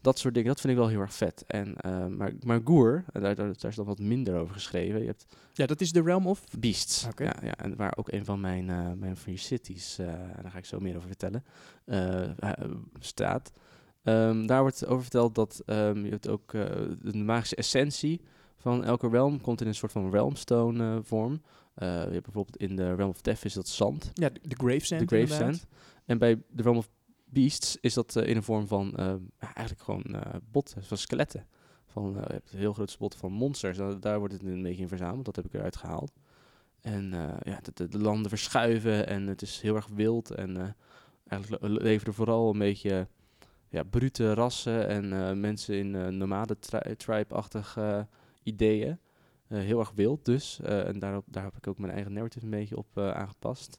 [0.00, 1.44] dat- soort dingen, dat vind ik wel heel erg vet.
[1.46, 5.00] En, eh, maar, maar Goer, daar, daar, is dan wat minder over geschreven.
[5.00, 6.44] Je hebt Ja, dat is de Realm of...
[6.58, 7.06] Beasts.
[7.16, 8.64] Ja, ja, en waar ook een van mijn,
[8.98, 11.44] mijn Free Cities, en daar ga ik zo meer over vertellen,
[12.98, 13.52] staat.
[14.02, 16.62] Ehm, daar wordt over verteld dat ehm, je hebt ook eh,
[17.02, 18.20] de magische essentie
[18.56, 21.42] van elke realm komt in een soort van realmstone eh, vorm.
[21.74, 24.56] Eh, je hebt bijvoorbeeld in de Realm of Death is dat zand, Ja, de, de
[24.56, 25.56] Gravesand de Grave inderdaad.
[25.56, 25.66] Sand.
[26.04, 26.88] En bij de Realm of
[27.24, 28.96] Beasts is dat in een vorm van
[29.38, 30.04] eigenlijk gewoon
[30.50, 31.46] botten, van skeletten.
[31.86, 33.78] Van, je hebt heel grote botten van monsters.
[33.78, 35.24] Nou, daar wordt het een beetje in verzameld.
[35.24, 36.12] Dat heb ik eruit gehaald.
[36.80, 37.10] En
[37.42, 40.30] ja, de, de, de landen verschuiven en het is heel erg wild.
[40.30, 40.76] En
[41.26, 43.08] eigenlijk le- leven er vooral een beetje
[43.70, 48.00] ja, brute rassen en eh, mensen in eh nomade tri- tribe-achtige eh,
[48.42, 48.98] ideeën.
[49.48, 50.60] Heel erg wild dus.
[50.62, 53.78] En daarop, daar heb ik ook mijn eigen narrative een beetje op aangepast.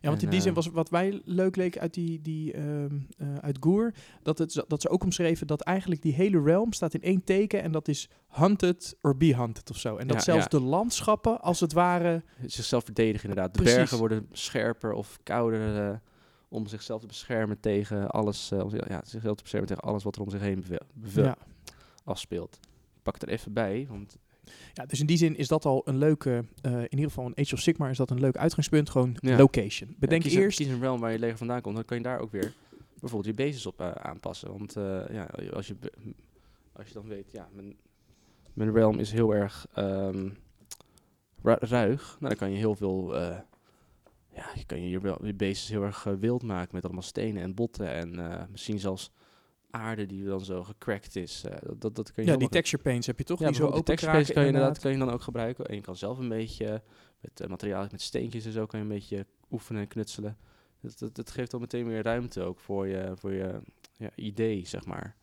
[0.00, 3.34] Ja, want in die zin was wat wij leuk leek uit die, die ehm, eh,
[3.40, 7.02] uit Goer, dat, het, dat ze ook omschreven dat eigenlijk die hele realm staat in
[7.02, 9.96] één teken en dat is hunted or be hunted of zo.
[9.96, 10.58] En dat Ja, zelfs ja.
[10.58, 13.54] de landschappen als het ware, zichzelf verdedigen inderdaad.
[13.54, 13.76] De Precies.
[13.78, 16.00] bergen worden scherper of kouder
[16.48, 18.50] om zichzelf te beschermen tegen alles.
[18.50, 20.64] eh, om ja, zichzelf te beschermen tegen alles wat er om zich heen
[21.14, 21.36] ja.
[22.04, 22.58] afspeelt.
[22.96, 24.16] Ik pak het er even bij, want
[24.74, 27.36] ja, dus in die zin is dat al een leuke, eh, in ieder geval een
[27.36, 29.36] Age of Sigmar is dat een leuk uitgangspunt, gewoon Ja.
[29.36, 29.94] location.
[29.98, 31.96] Bedenk ja, kies, eerst, Een, kies een realm waar je leger vandaan komt, dan kan
[31.96, 32.52] je daar ook weer
[33.00, 34.48] bijvoorbeeld je bases op eh, aanpassen.
[34.58, 34.72] Want
[35.12, 35.76] ja, als je,
[36.72, 37.76] als je dan weet, ja, mijn,
[38.52, 40.28] mijn realm is heel erg ehm,
[41.42, 43.14] ru- ruig, nou, dan kan je heel veel...
[44.36, 47.54] ja, je kan je, je, bases heel erg eh, wild maken met allemaal stenen en
[47.54, 49.10] botten en eh, misschien zelfs
[49.70, 51.44] aarde die dan zo gecrackt is.
[51.44, 53.56] eh, dat, dat, dat kun je ja, die texture paints heb je toch, ja, die
[53.56, 54.82] zo open texture kraken kan je inderdaad inderdaad.
[54.82, 55.66] kan je dan ook gebruiken.
[55.66, 56.82] En je kan zelf een beetje
[57.20, 60.36] met uh, materiaal, met steentjes en zo kan je een beetje oefenen en knutselen.
[60.80, 63.60] Dat, dat, dat geeft dan meteen meer ruimte ook voor je, voor je
[63.96, 65.16] ja, idee, zeg maar.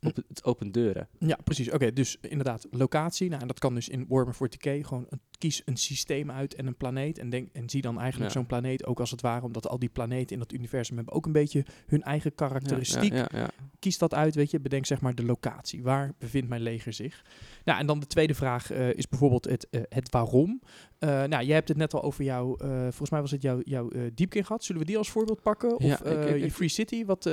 [0.00, 1.08] Het, open, het opent deuren.
[1.18, 1.70] Ja, precies.
[1.70, 3.28] Oké, dus inderdaad, locatie.
[3.28, 6.66] Nou, en dat kan dus in Warhammer 40k gewoon een, kies een systeem uit en
[6.66, 7.18] een planeet.
[7.18, 8.38] En, denk, en zie dan eigenlijk Ja.
[8.38, 11.26] zo'n planeet ook als het ware, omdat al die planeten in dat universum hebben ook
[11.26, 13.12] een beetje hun eigen karakteristiek.
[13.12, 13.50] Ja, ja.
[13.78, 14.60] Kies dat uit, weet je.
[14.60, 15.82] Bedenk zeg maar de locatie.
[15.82, 17.24] Waar bevindt mijn leger zich?
[17.64, 20.62] Nou, en dan de tweede vraag eh, is bijvoorbeeld het, eh, het waarom.
[20.98, 23.90] Eh, nou, jij hebt het net al over jouw, volgens mij was het jouw, jouw
[23.90, 24.64] eh diepkin gehad.
[24.64, 25.76] Zullen we die als voorbeeld pakken?
[25.76, 27.04] Of Ja, ik- ik- je ik- Free City?
[27.04, 27.30] Wat,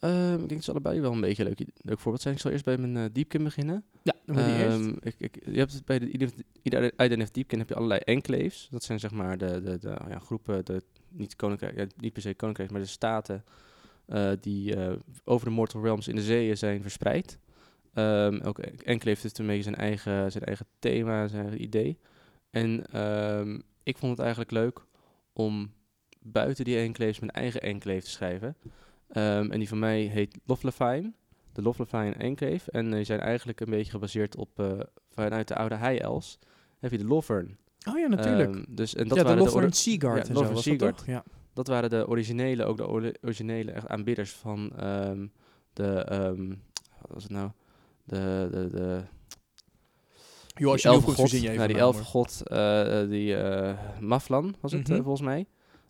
[0.00, 2.34] eh, Ehm, ik denk dat ze allebei wel een beetje leuk, leuk voorbeeld zijn.
[2.34, 3.84] Ik zal eerst bij mijn uh, diepkin beginnen.
[4.02, 4.76] ja, eerst.
[4.76, 6.10] Ehm, ik, ik, je hebt bij de
[6.96, 8.68] IDNF Deepkin heb je allerlei enclaves.
[8.70, 12.22] Dat zijn zeg maar de, de, de ja, groepen, de, niet, koninkrijk, ja, niet per
[12.22, 13.44] se koninkrijk, maar de staten
[14.06, 14.92] eh, die eh,
[15.24, 17.38] over de Mortal Realms in de zeeën zijn verspreid.
[17.94, 21.98] Ehm, elke enclave heeft een beetje zijn eigen, zijn eigen thema, zijn eigen idee.
[22.50, 24.84] En ehm, ik vond het eigenlijk leuk
[25.32, 25.72] om
[26.20, 28.56] buiten die enclaves mijn eigen enclave te schrijven.
[29.10, 31.12] Ehm, en die van mij heet Loflafine.
[31.52, 32.70] de Loflefine Enclave.
[32.70, 34.80] En die zijn eigenlijk een beetje gebaseerd op, eh,
[35.10, 36.38] vanuit de oude High Elves,
[36.78, 37.56] heb je de Lovern.
[37.88, 38.54] Oh ja, natuurlijk.
[38.54, 41.02] Ehm, dus, en dat ja, de waren de Seaguard ja, en zo dat?
[41.06, 41.24] Ja.
[41.52, 45.26] dat waren de originele, ook de ori- originele echt aanbidders van ehm,
[45.72, 46.04] de,
[47.00, 47.50] wat was het nou?
[48.04, 49.02] De, de, de
[50.66, 51.78] als je elfengod, verzin je die hoor.
[51.78, 55.02] elfengod, eh, eh, die eh, Maflan was het eh, Mhm.
[55.04, 55.46] volgens mij.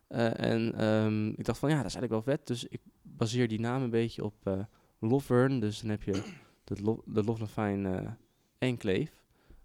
[0.07, 2.47] Eh, en ik dacht van ja, dat is eigenlijk wel vet.
[2.47, 2.81] Dus ik
[3.21, 4.59] baseer die naam een beetje op eh
[4.99, 5.59] Lovern.
[5.59, 6.11] Dus dan heb je
[6.63, 8.11] de, Lo de Lofnafine eh
[8.57, 9.11] Enclave,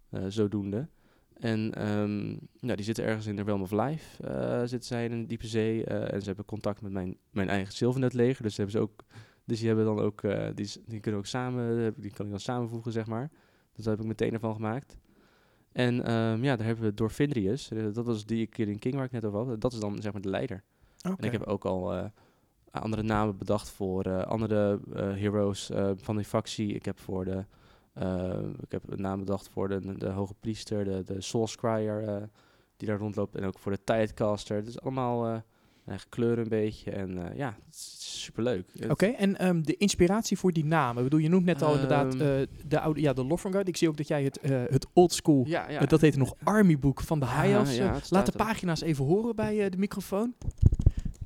[0.09, 0.89] eh, zodoende.
[1.35, 2.31] En ehm,
[2.69, 4.23] ja, die zitten ergens in de Realm of Life,
[4.67, 5.85] zitten zij in een diepe zee.
[5.85, 8.43] en ze hebben contact met mijn, mijn eigen Sylvanet leger.
[8.43, 9.05] Dus, hebben ze ook,
[9.45, 10.21] dus die hebben dan ook,
[10.55, 13.31] die, die kunnen ook samen, die kan ik dan samenvoegen, zeg maar.
[13.73, 14.97] Dus daar heb ik meteen ervan gemaakt.
[15.73, 17.71] En ehm, ja, daar hebben we Dorfindrius.
[17.93, 19.61] Dat was die Killing King waar ik net over had.
[19.61, 20.63] Dat is dan zeg maar de leider.
[21.03, 22.11] En ik heb ook al
[22.81, 26.73] andere namen bedacht voor eh, andere eh, heroes eh, van die factie.
[26.75, 27.45] Ik heb voor de
[27.93, 32.09] eh, ik heb een naam bedacht voor de, de hoge priester, de, de Soul Scryer
[32.09, 32.23] eh,
[32.77, 33.35] die daar rondloopt.
[33.37, 34.57] En ook voor de Tidecaster.
[34.57, 35.37] Het is allemaal eh
[36.09, 36.91] kleuren een beetje.
[36.91, 38.69] En eh, ja, het is superleuk.
[38.89, 40.97] Oké, en ehm, de inspiratie voor die namen.
[40.97, 42.23] Ik bedoel, je noemt net al inderdaad Ehm.
[42.41, 43.69] eh, de oude, ja, de Lofrangard.
[43.69, 45.81] Ik zie ook dat jij het, eh, het old school, Ja, ja.
[45.81, 47.77] eh, dat heette nog Army Book van de Ja, High Elves.
[47.77, 50.35] ja, eh, het staat Laat de pagina's even horen bij eh, de microfoon.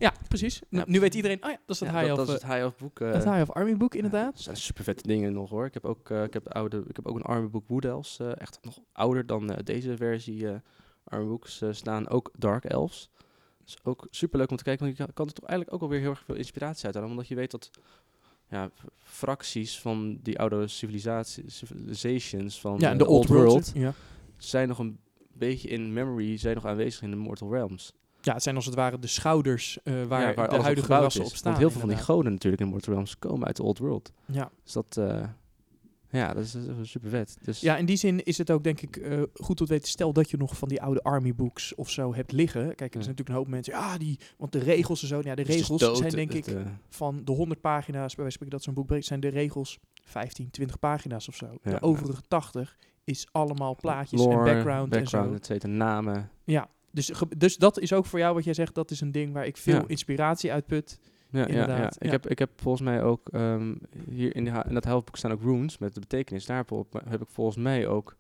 [0.01, 0.63] Ja, precies.
[0.69, 0.85] Ja.
[0.87, 2.49] Nu weet iedereen, oh ja, dat is het Ja, High dat, Elf, dat is eh,
[2.49, 3.01] het High Elf boek.
[3.01, 4.37] eh, het High Elf Army Book, inderdaad.
[4.37, 5.67] Er zijn super vette dingen nog hoor.
[5.67, 7.85] Ik heb ook, eh, ik heb de oude, ik heb ook een Army Book Wood
[7.85, 8.19] Elves.
[8.19, 10.55] eh, echt nog ouder dan eh, deze versie eh
[11.05, 12.09] Army Books eh, staan.
[12.09, 13.11] Ook Dark Elves.
[13.65, 14.85] Dus ook super leuk om te kijken.
[14.87, 17.11] Want je kan, er toch eigenlijk ook alweer heel erg veel inspiratie uit halen.
[17.11, 17.71] Omdat je weet dat
[18.49, 23.71] ja, fracties van die oude civilisatie, civilizations van Ja, eh, de Old World.
[23.75, 23.93] Ja.
[24.37, 24.99] zijn nog een
[25.33, 27.93] beetje in memory, zijn nog aanwezig in de Mortal Realms.
[28.23, 31.23] Ja, het zijn als het ware de schouders eh, waar, Ja, de huidige gebouwd rassen
[31.23, 31.29] is.
[31.31, 31.53] op staan.
[31.53, 34.13] Want heel veel van die goden natuurlijk in Mortal Realms komen uit de Old World.
[34.27, 34.51] Ja.
[34.65, 35.23] Dus dat, eh,
[36.11, 37.37] ja, dat is, dat is super vet.
[37.43, 39.89] Dus Ja, in die zin is het ook denk ik eh, goed om te weten.
[39.89, 42.63] Stel dat je nog van die oude army books of zo hebt liggen.
[42.75, 42.91] Kijk, er Ja.
[42.91, 43.73] zijn natuurlijk een hoop mensen.
[43.73, 45.17] Ja, die, want de regels en zo.
[45.17, 46.57] Ja, de het is regels dood, zijn denk het, ik
[46.89, 49.79] van de 100 pagina's, bij wijze van spreken dat zo'n boek breekt, zijn de regels
[50.05, 51.47] 15, 20 pagina's of zo.
[51.63, 51.71] Ja.
[51.71, 55.37] De overige 80 is allemaal plaatjes lore, en background, background en zo.
[55.37, 56.31] et cetera, namen.
[56.45, 58.75] Ja, dus, dus dat is ook voor jou wat jij zegt.
[58.75, 59.85] Dat is een ding waar ik veel Ja.
[59.87, 60.99] inspiratie uit put.
[61.31, 61.93] Ja, ja, ja.
[61.99, 63.77] Ik, heb, ik heb volgens mij ook hier
[64.09, 66.47] hier in, de, in dat helpboek staan ook runes met de betekenis.
[66.47, 66.65] Daar
[67.09, 68.17] heb, ik volgens mij ook,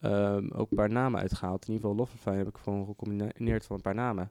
[0.00, 1.66] ehm, ook een paar namen uitgehaald.
[1.66, 4.30] In ieder geval Loffenfijn heb ik gewoon gecombineerd van een paar namen.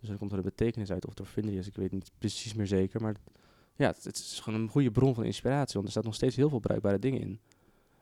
[0.00, 1.66] Dus dan komt er de betekenis uit of door Vindrius.
[1.66, 3.00] Ik weet niet precies meer zeker.
[3.02, 3.14] Maar
[3.76, 5.74] ja, het, het is gewoon een goede bron van inspiratie.
[5.74, 7.40] Want er staat nog steeds heel veel bruikbare dingen in.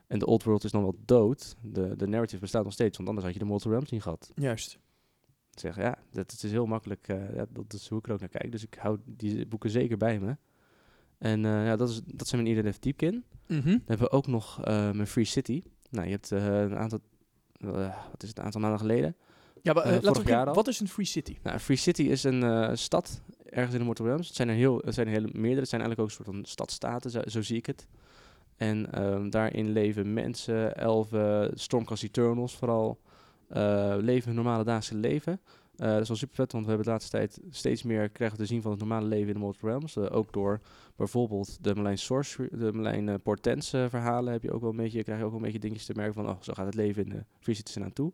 [0.06, 1.56] En de Old World is dan wel dood.
[1.60, 2.96] De, de narrative bestaat nog steeds.
[2.96, 4.32] Want anders had je de Mortal Realms niet gehad.
[4.34, 4.78] Juist.
[5.54, 7.08] Zeg, ja, dat, het is heel makkelijk.
[7.08, 8.52] eh, ja, dat is hoe ik er ook naar kijk.
[8.52, 10.36] Dus ik hou die boeken zeker bij me.
[11.18, 13.24] En eh, ja, dat, is, dat zijn mijn IDF Diepkin.
[13.46, 13.64] Mhm.
[13.64, 15.62] Dan hebben we ook nog eh, mijn Free City.
[15.90, 16.98] Nou, je hebt een aantal,
[17.60, 19.16] wat is het, een aantal maanden geleden.
[19.62, 20.52] Ja, maar, laten we.
[20.52, 21.36] Wat is een Free City?
[21.42, 24.26] Nou, Free City is een stad ergens in de Mortal Realms.
[24.26, 25.60] Het zijn er heel, het zijn er hele meerdere.
[25.60, 27.86] Het zijn eigenlijk ook een soort van stadstaten, zo, zo zie ik het.
[28.56, 33.00] En ehm, daarin leven mensen, elfen, Stormcast Eternals vooral,
[34.00, 35.40] leven hun normale dagelijkse leven.
[35.76, 38.36] Eh, dat is wel super vet, want we hebben de laatste tijd steeds meer krijgen
[38.36, 39.96] we te zien van het normale leven in de Mortal Realms.
[39.96, 40.60] Eh, ook door
[40.96, 44.76] bijvoorbeeld de Merlijn Sorcery, de Merlijn eh, Portents eh, verhalen heb je ook wel een
[44.76, 46.74] beetje, krijg je ook wel een beetje dingetjes te merken van, oh, zo gaat het
[46.74, 48.12] leven in de Free Cities aan toe.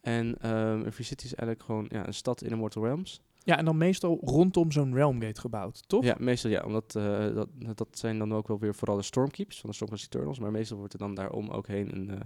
[0.00, 3.22] En een Free City is eigenlijk gewoon ja, een stad in de Mortal Realms.
[3.44, 6.04] Ja, en dan meestal rondom zo'n Realmgate gebouwd, toch?
[6.04, 9.60] Ja, meestal ja, omdat eh, dat, dat zijn dan ook wel weer vooral de Stormkeeps
[9.60, 10.38] van de Stormcast Eternals.
[10.38, 12.20] Maar meestal wordt er dan daarom ook heen een, eh,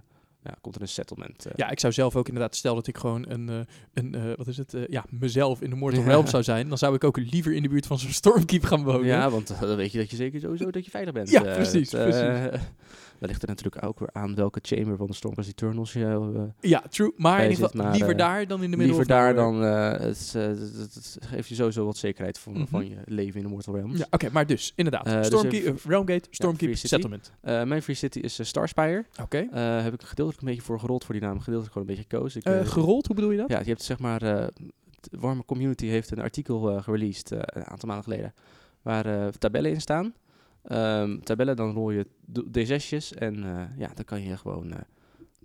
[0.44, 1.46] ja, komt er een settlement.
[1.46, 1.52] eh.
[1.56, 3.58] Ja, ik zou zelf ook inderdaad, stel dat ik gewoon een, eh,
[3.94, 6.06] een eh, wat is het, ja, mezelf in de Mortal Ja.
[6.06, 8.84] Realms zou zijn, dan zou ik ook liever in de buurt van zo'n Stormkeep gaan
[8.84, 9.06] wonen.
[9.06, 11.30] Ja, want dan weet je dat je zeker sowieso dat je veilig bent.
[11.30, 12.12] Ja, Eh, precies, dat,
[13.18, 16.82] Dat ligt er natuurlijk ook weer aan welke chamber van de Stormcast Eternals je Ja,
[16.90, 17.12] true.
[17.16, 19.60] Maar in ieder geval liever daar dan in de middel liever daar dan.
[19.62, 22.66] het, het, geeft je sowieso wat zekerheid van, Mhm.
[22.66, 23.98] van je leven in de Mortal Realms.
[23.98, 25.04] Ja, oké, maar dus inderdaad.
[25.04, 26.86] Dus Stormkeep, eh, Realmgate, Stormkeep, City.
[26.86, 27.32] Settlement.
[27.42, 29.04] Mijn Free City is Starspire.
[29.22, 29.46] Oké.
[29.82, 30.02] Heb ik
[30.34, 31.38] gedeeltelijk een beetje voor gerold voor die naam.
[31.40, 32.40] Gedeeltelijk gewoon een beetje gekozen.
[32.40, 33.48] Ik, Eh, eh, gerold, hoe bedoel je dat?
[33.50, 34.46] Ja, je hebt zeg maar, eh,
[35.00, 38.34] de warme community heeft een artikel eh gereleased eh, een aantal maanden geleden,
[38.82, 40.14] waar eh, tabellen in staan.
[40.62, 44.80] Ehm, tabellen, dan rol je d- D6'jes en eh, ja, dan kan je gewoon, eh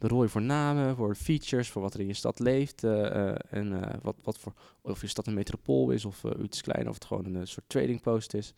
[0.02, 3.36] rol je voor namen, voor features, voor wat er in je stad leeft eh, eh,
[3.50, 6.88] en eh, wat, wat voor, of je stad een metropool is of eh, iets kleiner
[6.90, 8.54] of het gewoon een eh, soort trading post is.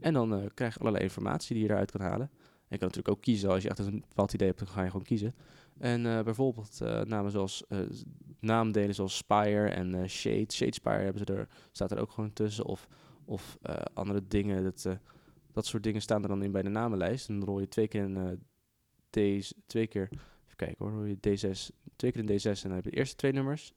[0.00, 2.30] En dan eh, krijg je allerlei informatie die je eruit kan halen.
[2.68, 4.90] Je kan natuurlijk ook kiezen, als je echt een bepaald idee hebt, dan ga je
[4.90, 5.34] gewoon kiezen.
[5.78, 8.02] En eh, bijvoorbeeld eh, namen zoals z-
[8.40, 10.52] naamdelen zoals Spire en Shade.
[10.52, 12.64] Shade Spire hebben ze er, staat er ook gewoon tussen.
[12.64, 12.88] Of,
[13.24, 13.58] of
[13.94, 14.64] andere dingen.
[14.64, 14.98] Dat,
[15.52, 17.28] dat soort dingen staan er dan in bij de namenlijst.
[17.28, 21.04] En dan rol je twee keer een uh, D, twee keer, even kijken hoor, rol
[21.04, 23.72] je D6, twee keer een D6 en dan heb je de eerste twee nummers.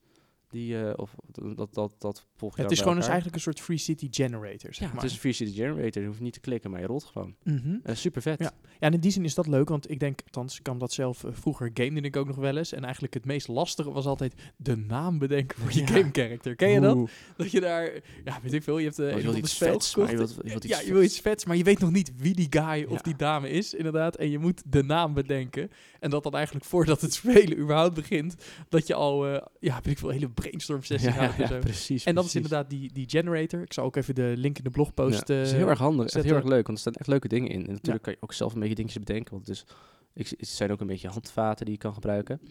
[0.47, 1.15] Die, uh, of
[1.55, 4.73] dat, dat, dat volg je Het is gewoon dus eigenlijk een soort Free City Generator,
[4.73, 4.95] zeg ja, maar.
[4.95, 6.01] het is een Free City Generator.
[6.01, 7.35] Je hoeft niet te klikken, maar je rolt gewoon.
[7.43, 8.39] Mm Uh, super vet.
[8.39, 8.51] Ja.
[8.63, 10.91] ja, en in die zin is dat leuk, want ik denk, althans, ik kan dat
[10.93, 12.73] zelf, uh, vroeger gamede ik ook nog wel eens.
[12.73, 15.85] En eigenlijk het meest lastige was altijd de naam bedenken voor je Ja.
[15.87, 16.55] game character.
[16.55, 16.95] Ken je dat?
[16.95, 17.09] Oeh.
[17.37, 17.91] Dat je daar,
[18.25, 19.95] ja, weet ik veel, je hebt, uh, Oh, je je wilt iets een spel vets,
[19.95, 20.33] maar je gekocht.
[20.35, 22.35] wilt, je wilt iets ja, je wil iets vets, maar je weet nog niet wie
[22.35, 24.15] die guy of die dame is, inderdaad.
[24.15, 25.69] En je moet de naam bedenken.
[25.99, 28.35] En dat dan eigenlijk voordat het spelen überhaupt begint,
[28.69, 31.59] dat je al, eh, ja, weet ik veel, hele brainstorm sessie Ja, ja, en zo.
[31.59, 32.03] precies.
[32.03, 33.61] En dat is inderdaad die, die generator.
[33.61, 35.27] Ik zal ook even de link in de blogpost...
[35.27, 36.41] Ja, het is heel erg handig, echt heel zetten.
[36.41, 37.67] erg leuk, want er staan echt leuke dingen in.
[37.67, 39.65] En natuurlijk kan je ook zelf een beetje dingetjes bedenken, want het, is,
[40.13, 42.41] ik, het zijn ook een beetje handvaten die je kan gebruiken.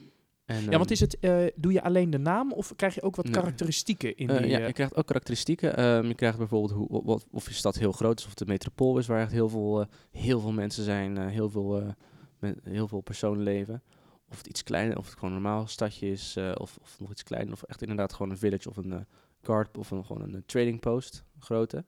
[0.50, 3.02] En, Ja, want ehm, is het, eh, doe je alleen de naam of krijg je
[3.02, 3.34] ook wat Nee.
[3.34, 4.46] karakteristieken in eh, die...
[4.46, 5.76] ja, eh, je krijgt ook karakteristieken.
[5.76, 8.98] Ehm, je krijgt bijvoorbeeld hoe, wat, of je stad heel groot is, of een metropool
[8.98, 11.94] is, waar echt heel veel, heel veel mensen zijn, heel, veel,
[12.38, 13.82] met, heel veel personen leven.
[14.30, 17.22] Of het iets kleiner, of het gewoon een normaal stadje is, of, of nog iets
[17.22, 19.06] kleiner, of echt inderdaad gewoon een village of een
[19.42, 21.84] guard of een, gewoon een eh, trading post, grote.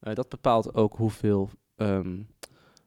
[0.00, 2.22] Eh, dat bepaalt ook hoeveel ehm,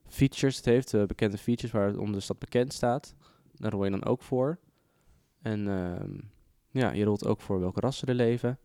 [0.08, 3.16] features het heeft, eh, bekende features waarom de stad bekend staat.
[3.54, 4.60] Daar rol je dan ook voor.
[5.42, 6.18] En ehm,
[6.72, 8.60] ja, je rolt ook voor welke rassen er leven.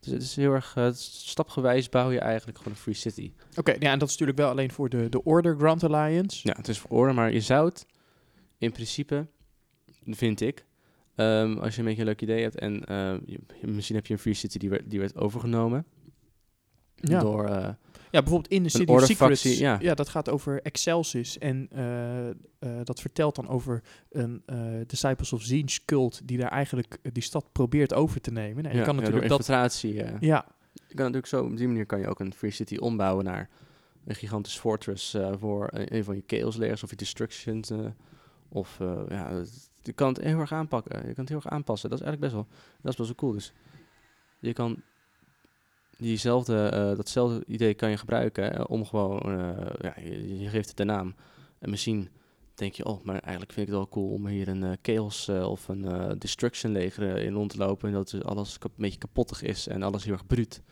[0.00, 3.32] Dus het is heel erg, stapgewijs bouw je eigenlijk gewoon een free city.
[3.56, 6.48] Oké, ja, en dat is natuurlijk wel alleen voor de, de Order Grand Alliance.
[6.48, 7.86] Ja, het is voor orde, maar je zou het
[8.58, 9.26] in principe,
[10.04, 10.66] vind ik,
[11.18, 14.12] ehm, als je een beetje een leuk idee hebt en eh, je- misschien heb je
[14.12, 15.84] een free city die werd, die werd overgenomen
[16.94, 17.20] Ja.
[17.20, 17.44] door...
[17.46, 17.68] eh,
[18.10, 19.42] Ja, bijvoorbeeld in de City of Secrets.
[19.58, 19.78] ja.
[19.80, 19.94] ja.
[19.94, 21.38] dat gaat over Excelsis.
[21.38, 21.68] En
[22.58, 24.42] eh, dat vertelt dan over een
[24.86, 26.20] Disciples of Zinj cult...
[26.24, 28.62] die daar eigenlijk die stad probeert over te nemen.
[28.62, 29.48] Nou, ja, je kan ja, natuurlijk door dat...
[29.48, 29.94] infiltratie.
[30.26, 30.46] Ja,
[30.88, 33.48] Je kan natuurlijk zo, op die manier kan je ook een free city ombouwen naar
[34.04, 37.70] een gigantisch fortress voor een, van je chaos layers of je destructions.
[37.70, 37.78] eh,
[38.48, 38.76] of
[39.08, 40.96] ja, het- je kan het heel erg aanpakken.
[40.96, 41.90] Je kan het heel erg aanpassen.
[41.90, 43.32] Dat is eigenlijk best wel, dat is best wel cool.
[43.32, 43.52] Dus
[44.38, 44.82] je kan
[45.98, 50.84] diezelfde, eh, datzelfde idee kan je gebruiken om gewoon, eh, ja, je, geeft het de
[50.84, 51.14] naam.
[51.58, 52.08] En misschien
[52.54, 55.28] denk je, oh, maar eigenlijk vind ik het wel cool om hier een eh, chaos
[55.28, 57.88] of een destruction leger in rond te lopen.
[57.88, 60.62] En dat alles een beetje kapottig is en alles heel erg bruut.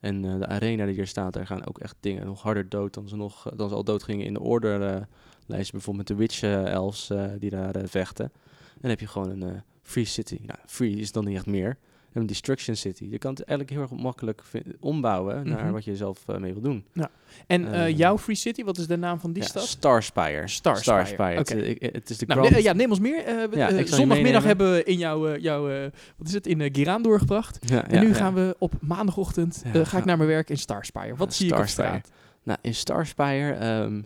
[0.00, 3.08] En de arena die hier staat, daar gaan ook echt dingen nog harder dood dan
[3.08, 5.02] ze, nog, dan ze al dood gingen in de order eh,
[5.46, 5.72] lijst.
[5.72, 8.32] Bijvoorbeeld met de witch elves die daar vechten.
[8.76, 10.38] En dan heb je gewoon een eh, free city.
[10.46, 11.76] Nou, free is dan niet echt meer.
[12.12, 13.06] En een destruction city.
[13.10, 14.42] Je kan het eigenlijk heel erg makkelijk
[14.80, 15.72] ombouwen naar Mhm.
[15.72, 16.84] wat je zelf eh, mee wil doen.
[17.46, 19.62] en eh, Eh, jouw Free City, wat is de naam van die Ja, stad?
[19.62, 20.48] Starspire.
[20.48, 23.48] Starspire, Het, ik- het is de Nou, ja, neem ons meer.
[23.56, 27.58] Ja, zondagmiddag hebben we in jouw, jouw wat is het, in Giraan doorgebracht.
[27.60, 28.14] Ja, En ja, nu ja.
[28.14, 31.16] gaan we op maandagochtend, Ja, ga ik naar mijn werk in Starspire.
[31.16, 32.10] Wat Ja, zie ik op straat?
[32.42, 34.02] Nou, in Starspire, ehm,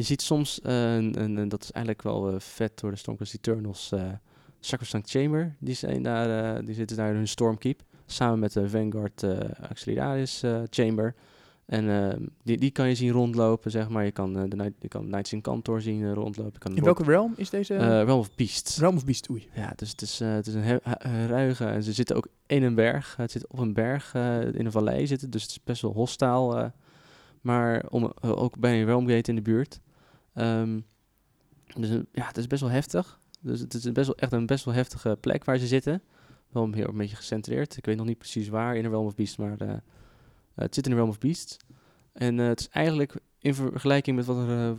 [0.00, 3.92] je ziet soms, eh, een, dat is eigenlijk wel eh, vet door de Stormcast Eternals,
[3.92, 4.08] eh
[4.60, 9.24] Sacrosanct Chamber, die, zijn daar, die zitten daar in hun Stormkeep, samen met de Vanguard
[9.60, 11.14] Auxiliaris Chamber.
[11.66, 14.04] En ehm, die, die kan je zien rondlopen, zeg maar.
[14.04, 16.60] Je kan, de, Night, je kan Knights in Kantor zien rondlopen.
[16.60, 17.76] Kan In welke realm is deze?
[17.76, 18.78] Realm of Beasts.
[18.78, 19.30] realm of Beast?
[19.30, 19.48] Oei.
[19.54, 20.80] Ja, dus het is, het is een
[21.26, 21.64] ruige.
[21.64, 23.16] En ze zitten ook in een berg.
[23.16, 24.14] Het zit op een berg
[24.54, 25.30] in een vallei zitten.
[25.30, 26.72] Dus het is best wel hostaal.
[27.40, 29.80] maar om, ook bij een Realmgate in de buurt.
[31.76, 33.20] Dus ja, het is best wel heftig.
[33.40, 36.02] Dus het is best wel, echt een best wel heftige plek waar ze zitten.
[36.48, 37.76] Wel een heel een beetje gecentreerd.
[37.76, 39.76] Ik weet nog niet precies waar in de Realm of Beasts, maar eh, eh,
[40.54, 41.56] het zit in de Realm of Beasts.
[42.12, 44.76] En eh, het is eigenlijk in vergelijking met wat er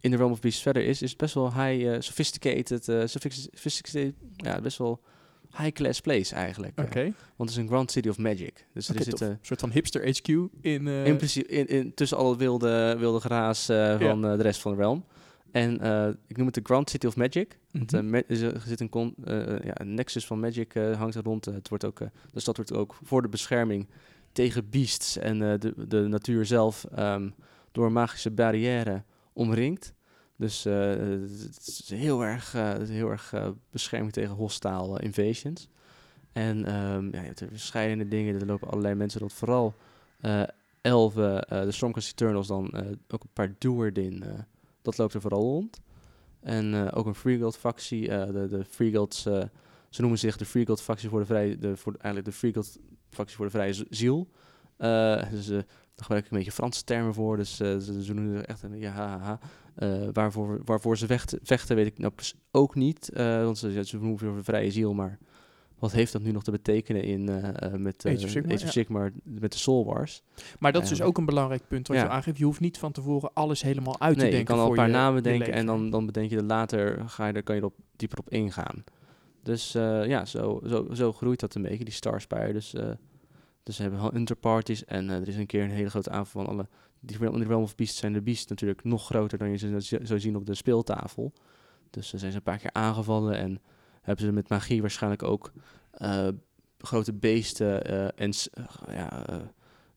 [0.00, 4.14] in de Realm of Beasts verder is, is het best wel high, sophisticated, sophisti- sophisticated,
[4.36, 5.00] ja, best wel
[5.56, 6.80] high-class place eigenlijk.
[6.80, 7.02] Oké.
[7.36, 8.66] want het is een Grand City of Magic.
[8.72, 10.88] Dus er zitten Een soort van hipster HQ in...
[10.88, 14.60] eh, in in, in, tussen al het wilde, wilde geraas eh, van eh, de rest
[14.60, 15.04] van de realm.
[15.50, 15.72] En
[16.26, 17.58] ik noem het de Grand City of Magic.
[17.70, 18.14] Want mhm.
[18.14, 19.14] er zit een, con-
[19.64, 21.44] ja, een nexus van magic hangt er rond.
[21.44, 21.98] Het wordt ook,
[22.32, 23.88] de stad wordt ook voor de bescherming
[24.32, 27.28] tegen beasts en de, de natuur zelf ehm,
[27.72, 29.92] door een magische barrière omringd.
[30.42, 35.68] Dus eh, het is heel erg, eh, heel erg eh, bescherming tegen hostile invasions.
[36.32, 38.40] En ehm, ja, je hebt er verschillende dingen.
[38.40, 39.32] Er lopen allerlei mensen rond.
[39.32, 39.74] Vooral
[40.20, 40.42] eh,
[41.62, 42.74] de Stormcast Eternals dan
[43.08, 44.22] ook een paar Duerdin.
[44.22, 44.38] eh
[44.82, 45.80] dat loopt er vooral rond.
[46.40, 48.08] En ook een Freeguild factie.
[48.08, 48.64] de, de
[49.88, 52.78] ze noemen zich de Freeguild factie voor de vrije, de, voor, eigenlijk de Freeguild
[53.10, 54.28] factie voor de vrije ziel.
[54.76, 55.64] Eh, dus daar
[55.96, 57.36] gebruik ik een beetje Franse termen voor.
[57.36, 59.38] Dus ze, noemen zich echt een ja,
[59.74, 62.12] Eh, waarvoor, waarvoor ze vechten, vechten weet ik nou
[62.50, 63.08] ook niet.
[63.12, 65.18] eh, want ze, ze noemen voor de vrije ziel, maar
[65.78, 69.24] wat heeft dat nu nog te betekenen in, eh, met Age of Sigmar, Age of
[69.24, 69.40] ja.
[69.40, 70.22] Met de Soul Wars.
[70.58, 71.08] Maar dat is dus Eigenlijk.
[71.08, 72.02] ook een belangrijk punt wat Ja.
[72.02, 72.38] je aangeeft.
[72.38, 74.54] Je hoeft niet van tevoren alles helemaal uit te nee, je denken.
[74.54, 77.26] kan al een paar je- namen denken en dan, dan bedenk je dat later, ga
[77.26, 78.84] je er, kan je erop dieper op ingaan.
[79.42, 82.52] Dus ja, zo, zo, zo groeit dat een beetje, die Star Spire.
[82.52, 82.90] Dus, eh
[83.62, 86.52] dus we hebben wel interparties en er is een keer een hele grote aanval van
[86.52, 86.68] alle...
[87.04, 89.80] Die Realm, die Realm of Beasts zijn de Beasts natuurlijk nog groter dan je ze
[89.82, 91.32] zo- zou zien op de speeltafel.
[91.90, 93.60] Dus ze zijn ze een paar keer aangevallen en
[94.02, 95.52] hebben ze met magie waarschijnlijk ook
[95.90, 96.28] eh,
[96.78, 99.48] grote beesten eh, en eh, ja, een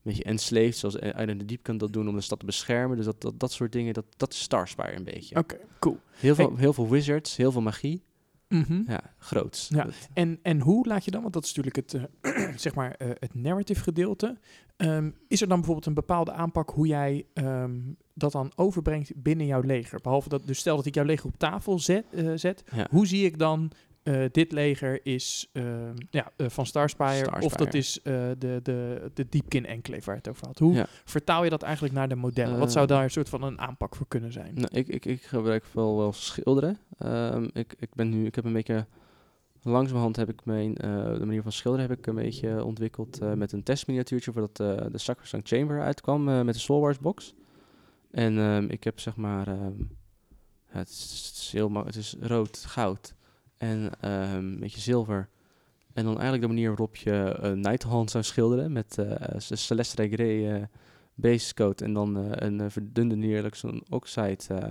[0.02, 2.96] beetje enslaved, zoals Island the Deep kan dat doen om de stad te beschermen.
[2.96, 5.36] Dus dat, dat, dat soort dingen, dat, dat is Starspire een beetje.
[5.36, 5.98] Oké, cool.
[6.10, 6.58] Heel, veel, Hey.
[6.58, 8.02] heel veel wizards, heel veel magie.
[8.48, 8.82] Mhm.
[8.86, 9.68] Ja, groots.
[9.68, 9.84] Ja.
[9.84, 12.90] Dat- En, en hoe laat je dan, want dat is natuurlijk het, eh, zeg maar,
[12.90, 14.38] eh, het narrative gedeelte.
[14.76, 17.74] Ehm, is er dan bijvoorbeeld een bepaalde aanpak hoe jij ehm,
[18.14, 20.00] dat dan overbrengt binnen jouw leger?
[20.02, 22.86] Behalve dat, dus stel dat ik jouw leger op tafel zet, eh, zet Ja.
[22.90, 23.70] hoe zie ik dan
[24.06, 27.78] eh, dit leger is ehm, ja, eh, van Starspire, of dat Starspire.
[27.78, 30.58] is eh, de, de, de Deepkin Enclave waar het over had.
[30.58, 30.86] Hoe Ja.
[31.04, 32.58] vertaal je dat eigenlijk naar de modellen?
[32.58, 34.54] Wat zou daar een soort van een aanpak voor kunnen zijn?
[34.54, 36.78] Nou, ik, ik, ik gebruik wel, wel schilderen.
[36.98, 38.86] Ehm, ik, ik ben nu, ik heb een beetje,
[39.62, 43.62] langzamerhand heb ik mijn, de manier van schilderen heb ik een beetje ontwikkeld met een
[43.62, 44.56] testminiatuurtje voordat
[44.92, 47.34] de Sacrosanct Chamber uitkwam met de Soul Wars box.
[48.10, 49.46] En ehm, ik heb zeg maar,
[50.66, 53.14] het, is, heel het is rood, goud
[53.58, 55.28] en ehm, een beetje zilver.
[55.92, 60.02] En dan eigenlijk de manier waarop je uh, Nighthand zou schilderen met eh, C- Celeste
[60.02, 60.62] Regré eh
[61.14, 64.64] base coat en dan eh, een eh, verdunde neerlijk zo'n oxide eh,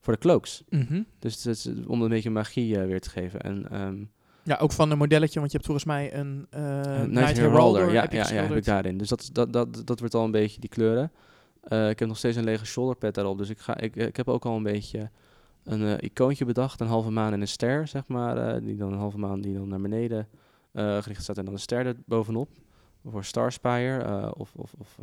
[0.00, 0.62] voor de cloaks.
[0.68, 1.02] Mhm.
[1.18, 3.40] Dus het is om een beetje magie eh, weer te geven.
[3.40, 3.96] En ehm
[4.42, 7.92] Ja, ook van een modelletje, want je hebt volgens mij een eh uh, Night Heralder.
[7.92, 8.98] ja, heb ja, ja, heb ik daarin.
[8.98, 11.12] Dus dat, dat, dat, dat wordt al een beetje die kleuren.
[11.62, 13.38] Eh, ik heb nog steeds een lege shoulderpad daarop.
[13.38, 15.10] Dus ik, ga, ik, ik heb ook al een beetje
[15.64, 16.80] een eh, icoontje bedacht.
[16.80, 18.36] Een halve maan en een ster, zeg maar.
[18.54, 20.28] eh, die dan een halve maan die dan naar beneden
[20.72, 21.38] eh, gericht staat.
[21.38, 22.48] En dan een ster er bovenop.
[23.04, 24.34] Voor Starspire.
[24.34, 24.98] of, of, of,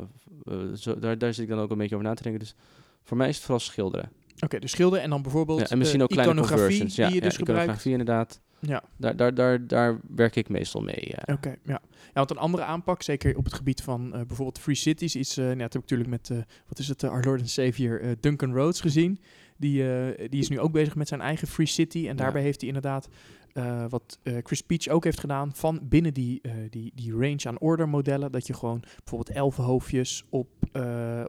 [0.74, 2.40] zo, daar, daar zit ik dan ook een beetje over na te denken.
[2.40, 2.54] Dus
[3.02, 4.10] voor mij is het vooral schilderen.
[4.40, 6.96] Oké, dus schilderen en dan bijvoorbeeld Ja, en misschien ook kleine iconografie conversions.
[6.96, 7.62] Ja, die je ja, dus gebruikt.
[7.62, 8.40] iconografie inderdaad.
[8.58, 11.14] Ja, Daar, daar, daar, daar werk ik meestal mee.
[11.16, 11.34] ja.
[11.34, 11.48] oké.
[11.48, 11.80] ja.
[11.92, 15.44] ja, want een andere aanpak, zeker op het gebied van bijvoorbeeld Free Cities, is, eh
[15.44, 16.36] nou, dat heb ik natuurlijk met, eh,
[16.68, 19.18] wat is het, our Lord and Savior Duncan Rhodes gezien.
[19.60, 22.08] Die, eh, die is nu ook bezig met zijn eigen Free City.
[22.08, 23.08] En daarbij heeft hij inderdaad,
[23.52, 26.40] eh, wat eh, Chris Peach ook heeft gedaan, van binnen die,
[26.70, 30.48] die, die range aan order modellen, dat je gewoon bijvoorbeeld elfenhoofdjes op,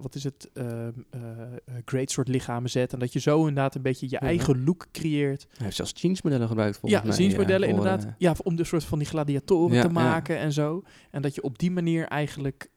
[0.01, 0.67] wat is het, ehm,
[1.09, 1.47] eh, eh,
[1.85, 2.93] great soort lichamen zet.
[2.93, 4.19] En dat je zo inderdaad een beetje je Ja.
[4.19, 5.47] eigen look creëert.
[5.49, 7.17] Hij heeft zelfs jeansmodellen gebruikt volgens Ja, mij.
[7.17, 8.13] ziensmodellen voor, inderdaad.
[8.17, 10.83] ja, om de soort van die gladiatoren te maken en zo.
[11.11, 12.69] En dat je op die manier eigenlijk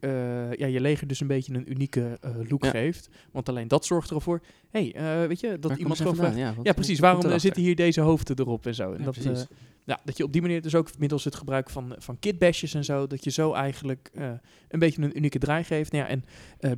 [0.56, 3.08] ja, je leger dus een beetje een unieke look geeft.
[3.32, 4.40] Want alleen dat zorgt ervoor,
[4.78, 6.36] hey, eh, weet je, dat waar iemand gewoon vraagt...
[6.36, 6.98] Ja, wat- Ja, wat- precies.
[6.98, 8.92] Waarom eh, zitten hier deze hoofden erop en zo?
[8.92, 9.40] En Ja, dat, precies.
[9.42, 9.46] eh,
[9.84, 12.84] ja, dat je op die manier dus ook middels het gebruik van, van kitbashes en
[12.84, 14.10] zo, dat je zo eigenlijk
[14.68, 15.92] een beetje een unieke draai geeft.
[15.92, 16.24] Nou ja, en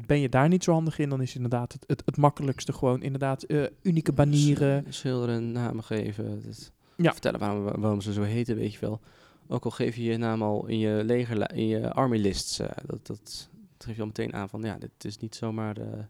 [0.07, 3.03] ben je daar niet zo handig in, dan is inderdaad het, het, het makkelijkste gewoon
[3.03, 3.47] inderdaad
[3.83, 4.85] unieke banieren.
[4.89, 6.43] Sch- Schilderen, namen geven.
[6.45, 7.13] dat- Ja.
[7.13, 9.01] Vertellen waarom, waarom ze zo heten, weet je wel.
[9.49, 12.57] Ook al geef je je naam al in je leger, in je army lists.
[12.57, 15.75] dat, dat, dat geef je al meteen aan van, ja, dit is niet zomaar...
[15.75, 16.09] het-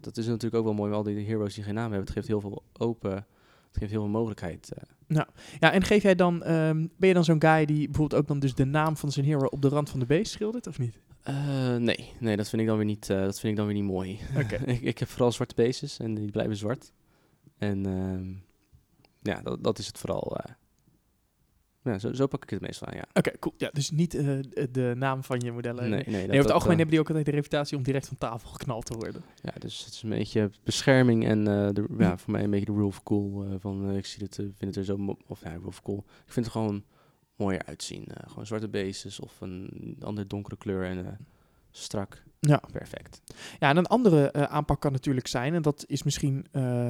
[0.00, 2.00] dat is natuurlijk ook wel mooi, al die heroes die geen naam hebben.
[2.00, 3.12] Het geeft heel veel open...
[3.12, 4.72] Het geeft heel veel mogelijkheid.
[4.72, 4.82] eh.
[5.60, 8.38] Ja, en geef jij dan, ehm, ben je dan zo'n guy die bijvoorbeeld ook dan
[8.38, 10.98] dus de naam van zijn hero op de rand van de beest schildert, of niet?
[11.22, 13.74] Eh, nee, nee, dat vind ik dan weer niet, eh, dat vind ik dan weer
[13.74, 14.18] niet mooi.
[14.36, 14.56] Oké.
[14.72, 16.92] ik, ik heb vooral zwarte bases en die blijven zwart.
[17.58, 18.32] En ehm,
[19.20, 20.36] ja, dat, dat is het vooral.
[20.36, 20.52] eh.
[21.84, 23.04] Ja, zo, zo pak ik het meestal aan, ja.
[23.12, 23.54] Oké, cool.
[23.58, 24.38] Ja, dus niet eh,
[24.70, 25.90] de naam van je modellen.
[25.90, 28.08] Nee, nee, Nee, over het algemeen eh, hebben die ook altijd de reputatie om direct
[28.08, 29.22] van tafel geknald te worden.
[29.42, 32.02] ja, dus het is een beetje bescherming en eh, de, Hm.
[32.02, 33.58] ja, voor mij een beetje de rule of cool.
[33.58, 35.98] van, ik zie het, vind het er zo, of ja, rule of cool.
[36.26, 36.84] Ik vind het gewoon
[37.36, 38.04] mooier uitzien.
[38.26, 41.18] gewoon zwarte bases of een andere donkere kleur en
[41.70, 42.22] strak.
[42.40, 42.62] Ja.
[42.72, 43.20] Perfect.
[43.58, 46.46] Ja, en een andere aanpak kan natuurlijk zijn, en dat is misschien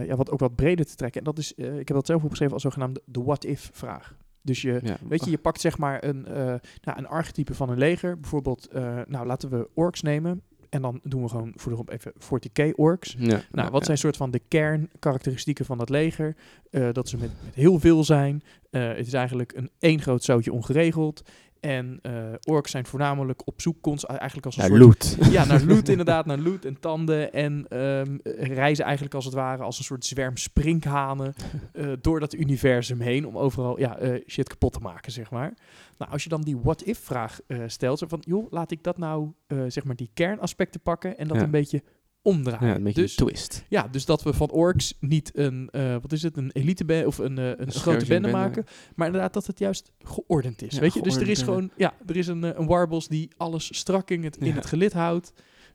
[0.07, 1.21] ja, wat, ook wat breder te trekken.
[1.21, 4.15] En dat is, ik heb dat zelf opgeschreven als zogenaamde de what-if-vraag.
[4.43, 6.35] Dus je, Ja, weet je, je pakt zeg maar een, eh,
[6.83, 8.21] nou, een archetype van een leger.
[8.21, 10.43] Bijvoorbeeld, eh, nou laten we orks nemen.
[10.69, 13.17] En dan doen we gewoon voor de grond even 40k orks.
[13.19, 16.37] Ja, Nou, ja, wat zijn soort van de kernkarakteristieken van dat leger?
[16.71, 18.43] Eh, dat ze met, met heel veel zijn.
[18.71, 21.23] Het is eigenlijk een één groot zootje ongeregeld.
[21.63, 25.17] En eh orks zijn voornamelijk op zoek, konst, eigenlijk als een Ja, soort loot.
[25.33, 27.33] ja, naar loot inderdaad, naar loot en tanden.
[27.33, 28.17] En ehm,
[28.55, 31.35] reizen eigenlijk als het ware als een soort zwerm sprinkhanen
[31.73, 33.27] eh, door dat universum heen.
[33.27, 35.55] Om overal ja, eh, shit kapot te maken, zeg maar.
[35.99, 39.33] Nou, als je dan die what-if-vraag eh, stelt, zo van, joh, laat ik dat nou,
[39.47, 41.43] eh, zeg maar, die kernaspecten pakken en dat Ja.
[41.43, 41.83] een beetje
[42.23, 42.69] omdraaien.
[42.69, 43.65] Ja, een beetje dus, een twist.
[43.69, 47.07] ja, dus dat we van orks niet een, eh, wat is het, een elite band
[47.07, 48.65] of een, eh, een, grote scherpje bende maken,
[48.95, 50.75] maar inderdaad dat het juist geordend is.
[50.75, 53.31] Ja, weet je, dus er is gewoon, ja, er is een, eh, een warboss die
[53.37, 55.33] alles strak in het, in gelid houdt,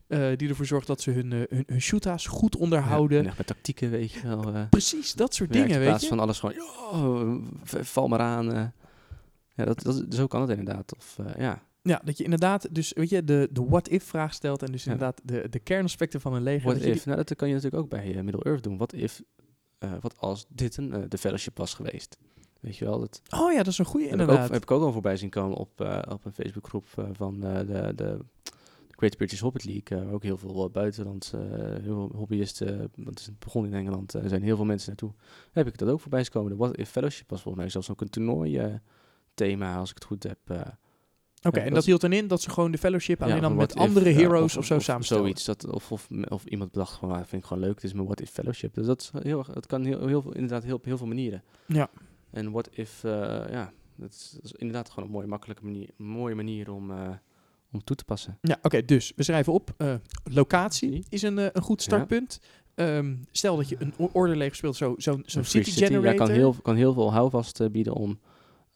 [0.08, 3.24] die ervoor zorgt dat ze hun, eh, hun, hun goed onderhouden.
[3.24, 4.66] Ja, met tactieken, weet je wel.
[4.70, 6.08] Precies, dat soort dingen, in weet plaats je.
[6.08, 8.52] van alles gewoon, "Ja, v- val maar aan.
[8.52, 8.66] eh."
[9.54, 10.96] ja, dat, dat, zo kan het inderdaad.
[10.96, 11.62] Of, ja.
[11.88, 14.92] Ja, dat je inderdaad, dus weet je, de, de what-if-vraag stelt en dus Ja.
[14.92, 16.68] inderdaad de, de kernaspecten van een leger.
[16.68, 17.06] What dat if?
[17.06, 18.76] Nou, dat kan je natuurlijk ook bij eh, Middle-earth doen.
[18.76, 19.22] Wat if,
[19.78, 22.18] eh, wat als dit een eh, de fellowship was geweest?
[22.60, 24.50] Weet je wel, dat oh ja, dat is een goede heb ik, ook, inderdaad.
[24.50, 28.18] heb ik ook al voorbij zien komen op, op een Facebookgroep van de, de, de
[28.90, 30.04] Great British Hobbit League.
[30.04, 31.36] waar ook heel veel buitenlandse
[31.82, 35.12] heel veel hobbyisten, want het begon in Engeland, er zijn heel veel mensen naartoe.
[35.52, 36.50] Heb ik dat ook voorbij zien komen.
[36.50, 38.80] De What if Fellowship was volgens mij zelfs ook een toernooi
[39.34, 40.38] thema, als ik het goed heb.
[41.42, 43.40] Oké, Ja, en dat- dat hield dan in dat ze gewoon de fellowship alleen Ja,
[43.40, 45.22] dan met if, andere ja, heroes of, zo samenstellen.
[45.22, 45.44] Zoiets.
[45.44, 48.04] Dat, of, of, of iemand bedacht van, ah, vind ik gewoon leuk, het is mijn
[48.04, 48.74] What If Fellowship.
[48.74, 51.42] Dus dat, is heel, het kan heel, heel inderdaad heel, op heel veel manieren.
[51.66, 51.90] Ja.
[52.30, 53.10] En What If, eh,
[53.50, 57.08] ja, dat is, dat is inderdaad gewoon een mooie, makkelijke manier, mooie manier om, eh,
[57.72, 58.38] om toe te passen.
[58.42, 59.74] Ja, oké, dus we schrijven op.
[59.76, 62.40] eh, locatie is een, een goed startpunt.
[62.74, 65.86] Ehm, stel dat je een o- orderleger speelt, zo- zo'n zo'n Een free city, Ja,
[65.86, 66.16] generator.
[66.26, 68.18] kan heel, kan heel veel houvast bieden om,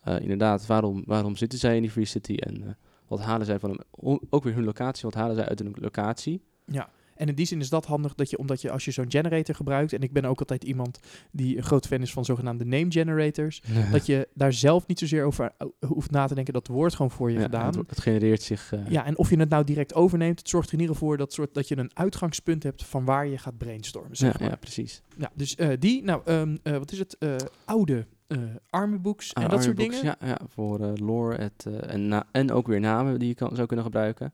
[0.03, 2.73] eh, inderdaad, waarom, waarom zitten zij in die Free City en eh,
[3.07, 6.43] wat halen zij van hem, ook weer hun locatie, wat halen zij uit hun locatie.
[6.67, 9.11] Ja, en in die zin is dat handig, dat je, omdat je als je zo'n
[9.11, 10.99] generator gebruikt, en ik ben ook altijd iemand
[11.31, 15.25] die een groot fan is van zogenaamde name generators, dat je daar zelf niet zozeer
[15.25, 17.79] over eh, hoeft na te denken, dat wordt gewoon voor je Ja, gedaan.
[17.79, 18.73] Het, het genereert zich...
[18.89, 21.19] Ja, en of je het nou direct overneemt, het zorgt er in ieder geval voor
[21.19, 24.17] dat, soort, dat je een uitgangspunt hebt van waar je gaat brainstormen.
[24.17, 24.49] Zeg ja, maar.
[24.49, 25.03] ja, precies.
[25.17, 27.17] Ja, dus die, nou, ehm, eh, wat is het?
[27.65, 28.39] Oude eh
[28.71, 30.05] armenbooks en Ah, dat soort dingen.
[30.05, 33.35] Ja, ja voor eh, lore het, eh, en, na- en ook weer namen die je
[33.35, 34.33] kan, zou kunnen gebruiken.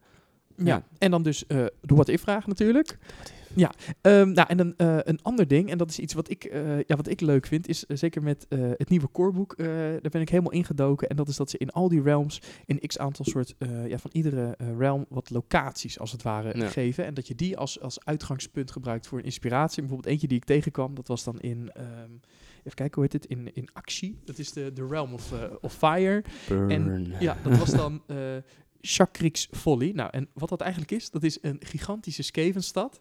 [0.57, 0.65] Ja.
[0.65, 0.83] Ja.
[0.99, 2.99] En dan dus eh, de what-if-vraag natuurlijk.
[3.55, 6.53] Ja, ehm, nou en dan een ander ding, en dat is iets wat ik,
[6.87, 10.53] ja, wat ik leuk vind, is zeker met het nieuwe coreboek, daar ben ik helemaal
[10.53, 11.09] ingedoken.
[11.09, 13.55] En dat is dat ze in al die realms in x aantal soort,
[13.87, 16.69] ja, van iedere realm wat locaties als het ware Ja.
[16.69, 17.05] geven.
[17.05, 19.81] En dat je die als, als uitgangspunt gebruikt voor een inspiratie.
[19.83, 22.11] Bijvoorbeeld eentje die ik tegenkwam, dat was dan in, ehm,
[22.59, 24.19] even kijken hoe heet het, in, in actie.
[24.25, 26.25] Dat is de, de realm of, eh, of fire.
[26.49, 27.13] Burn.
[27.21, 28.17] Ja, dat was dan eh
[28.81, 29.91] Chakrix Folly.
[29.95, 33.01] Nou, en wat dat eigenlijk is, dat is een gigantische Skavenstad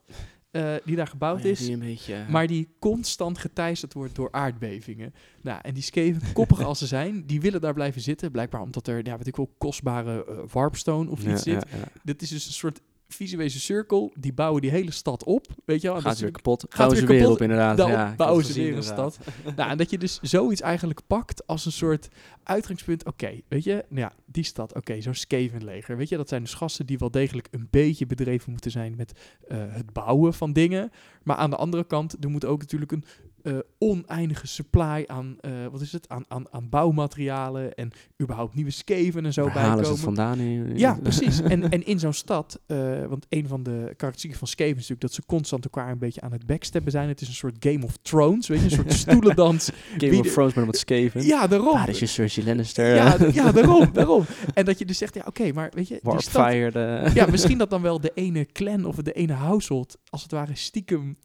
[0.51, 1.59] eh die daar gebouwd Oh ja, is.
[1.59, 5.13] die een beetje, Maar die constant geteisterd wordt door aardbevingen.
[5.41, 8.31] Nou, en die Skaven, koppig als ze zijn, die willen daar blijven zitten.
[8.31, 11.65] Blijkbaar omdat er, ja, weet ik wel, kostbare warpstone of iets zit.
[11.71, 11.87] ja.
[12.03, 14.13] Dit is dus een soort visuele cirkel.
[14.19, 15.47] Die bouwen die hele stad op.
[15.65, 16.01] Weet je wel?
[16.01, 16.65] Gaat is weer kapot.
[16.69, 17.35] Weer ze weer kapot.
[17.35, 17.77] op inderdaad.
[17.77, 19.19] Dan ja, bouwen ze weer een stad.
[19.55, 22.07] Nou, en dat je dus zoiets eigenlijk pakt als een soort
[22.43, 23.05] uitgangspunt.
[23.05, 25.97] Oké, weet je, nou ja, die stad, oké, zo'n Skaven-leger.
[25.97, 29.37] Weet je, dat zijn dus gasten die wel degelijk een beetje bedreven moeten zijn met
[29.47, 30.91] eh, het bouwen van dingen.
[31.23, 33.05] Maar aan de andere kant, er moet ook natuurlijk een
[33.47, 37.91] eh, oneindige supply aan, eh, wat is het, aan, aan, aan bouwmaterialen en
[38.21, 39.97] überhaupt nieuwe Skaven en zo halen ze het bijkomen.
[39.99, 40.39] vandaan?
[40.39, 41.41] in- Ja, precies.
[41.41, 45.01] En, en in zo'n stad, eh, want een van de karakteristieken van Skaven is natuurlijk
[45.01, 47.07] dat ze constant elkaar een beetje aan het backsteppen zijn.
[47.07, 49.69] Het is een soort Game of Thrones, weet je, een soort stoelendans.
[49.97, 51.23] Game wie of de- Thrones met wat Skaven.
[51.25, 51.73] Ja, daarom.
[51.73, 52.95] Waar is je Cersei Lannister?
[52.95, 54.25] Ja, ja, daarom, daarom.
[54.53, 57.57] En dat je dus zegt, ja, oké, maar weet je, die stad, de- ja, misschien
[57.57, 61.17] dat dan wel de ene clan of de ene household, als het ware stiekem,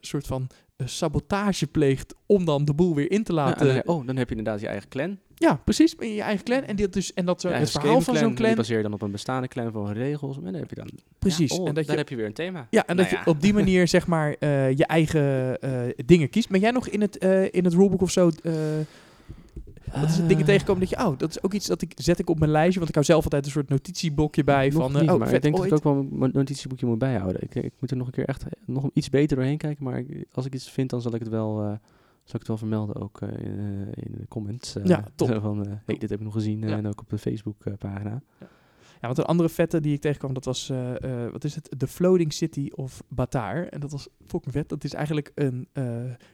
[0.00, 0.46] soort van
[0.84, 3.66] sabotage pleegt om dan de boel weer in te Ja, en laten.
[3.66, 5.18] dan, Ja, oh, dan heb je inderdaad je eigen clan.
[5.64, 6.62] precies, in je eigen clan.
[6.62, 8.92] En, dus, en dat zo, het verhaal van zo'n Skaven-clan, Die clan, baseer je dan
[8.92, 10.36] op een bestaande clan van regels.
[10.36, 10.90] En dan heb je dan...
[11.18, 11.52] precies.
[11.52, 12.66] Ja, oh, en dat je, heb je weer een thema.
[12.70, 15.70] Ja, en dat Nou je op die manier zeg maar eh, je eigen eh,
[16.04, 16.48] dingen kiest.
[16.48, 18.30] Ben jij nog in het, eh, in het rulebook of zo?
[20.00, 22.18] Wat is dingen Eh, tegenkomen dat je, oh, dat is ook iets dat ik zet
[22.18, 24.94] ik op mijn lijstje, want ik hou zelf altijd een soort notitieblokje bij Nog van,
[24.94, 25.70] eh, niet, oh, maar vet ik denk ooit.
[25.70, 27.42] dat ik ook wel mijn notitieboekje moet bijhouden.
[27.42, 29.84] Ik, ik moet er nog een keer echt nog iets beter doorheen kijken.
[29.84, 31.66] Maar als ik iets vind, dan zal ik het wel, eh,
[32.24, 33.58] zal ik het wel vermelden ook eh, in,
[33.94, 34.76] in de comments.
[34.84, 35.38] Ja, top.
[35.42, 36.60] Van, hey, dit heb ik nog gezien.
[36.60, 36.76] Ja.
[36.76, 38.22] En ook op de Facebook pagina.
[38.40, 38.46] Ja,
[39.08, 41.74] want een andere vette die ik tegenkwam, dat was, eh, eh, wat is het?
[41.78, 43.66] The Floating City of Batar.
[43.66, 44.68] En dat was fucking vet.
[44.68, 45.84] Dat is eigenlijk een, eh,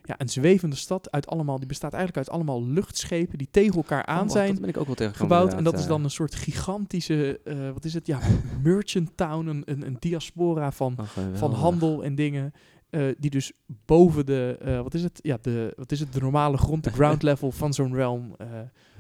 [0.03, 4.07] ja, een zwevende stad uit allemaal, die bestaat eigenlijk uit allemaal luchtschepen die tegen elkaar
[4.07, 5.55] aan Oh, zijn Dat ben ik ook wel gebouwd.
[5.55, 7.41] En dat is dan een soort gigantische,
[7.73, 8.07] wat is het?
[8.07, 8.21] Ja,
[8.63, 10.97] merchant town, een, een, een diaspora van,
[11.33, 12.53] van handel en dingen.
[12.91, 15.19] Eh, die dus boven de, eh, wat is het?
[15.23, 16.13] Ja, de, wat is het?
[16.13, 18.47] De normale grond, de ground level van zo'n realm eh,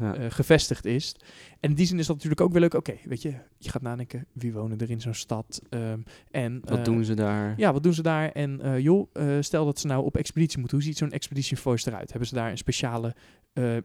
[0.01, 0.30] Ja.
[0.30, 1.14] gevestigd is.
[1.61, 2.74] En in die zin is dat natuurlijk ook wel leuk.
[2.74, 5.62] Oké, weet je, je gaat nadenken, wie wonen er in zo'n stad?
[5.68, 5.99] Ehm,
[6.30, 7.55] en Wat doen ze daar?
[7.57, 8.30] Ja, wat doen ze daar?
[8.30, 9.09] En joh,
[9.41, 10.76] stel dat ze nou op expeditie moeten.
[10.78, 12.11] Hoe ziet zo'n expedition force eruit?
[12.11, 13.14] Hebben ze daar een speciale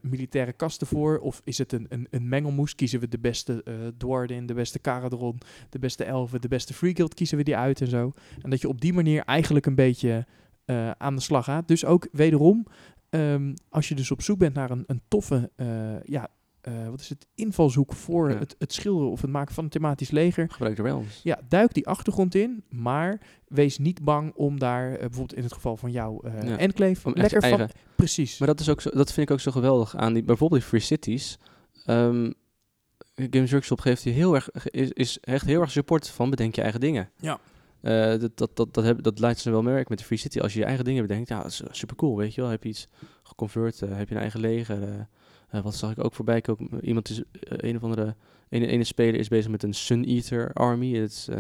[0.02, 1.20] militaire kasten voor?
[1.20, 2.76] Of is het een, een, een mengelmoes?
[2.76, 3.64] Kiezen we de beste
[3.98, 5.38] Dwarden, de beste Caradron,
[5.70, 7.14] de beste Elfen, de beste Free Guild?
[7.14, 8.12] Kiezen we die uit en zo?
[8.42, 11.68] En dat je op die manier eigenlijk een beetje eh, aan de slag gaat.
[11.68, 12.68] Dus ook wederom,
[13.10, 16.28] ehm, als je dus op zoek bent naar een, een toffe, eh, ja,
[16.62, 18.38] eh, wat is het, invalshoek voor Ja.
[18.38, 20.50] het, het schilderen of het maken van een thematisch leger.
[20.50, 21.20] Gebruik de realms.
[21.24, 25.78] Ja, duik die achtergrond in, maar wees niet bang om daar, bijvoorbeeld in het geval
[25.78, 27.70] van jouw eh Ja, enclave, Om je lekker van...
[27.96, 28.38] Precies.
[28.38, 30.70] Maar dat, is ook zo, dat vind ik ook zo geweldig aan die, bijvoorbeeld die
[30.70, 31.38] Free Cities.
[31.86, 32.32] Ehm
[33.16, 36.62] Games Workshop geeft je heel erg, is, is echt heel erg support van bedenk je
[36.62, 37.10] eigen dingen.
[37.20, 37.40] Ja.
[37.84, 40.40] Eh, dat, dat, dat, dat, heb, dat leidt ze wel merk met de Free City.
[40.40, 42.50] Als je je eigen dingen bedenkt, ja, dat is super cool, weet je wel.
[42.50, 42.88] Heb je iets
[43.24, 44.84] geconvert, eh, heb je een eigen leger.
[44.84, 45.00] eh,
[45.50, 46.86] eh, wat zag ik ook voorbij komen?
[46.86, 47.24] Iemand is, eh,
[47.70, 48.16] een of andere,
[48.50, 50.94] ene, ene speler is bezig met een Sun Eater army.
[50.96, 51.38] Het is eh,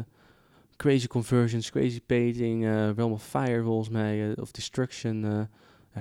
[0.76, 5.26] crazy conversions, crazy painting, eh Realm of Fire volgens mij, eh, of Destruction.
[5.26, 5.41] eh,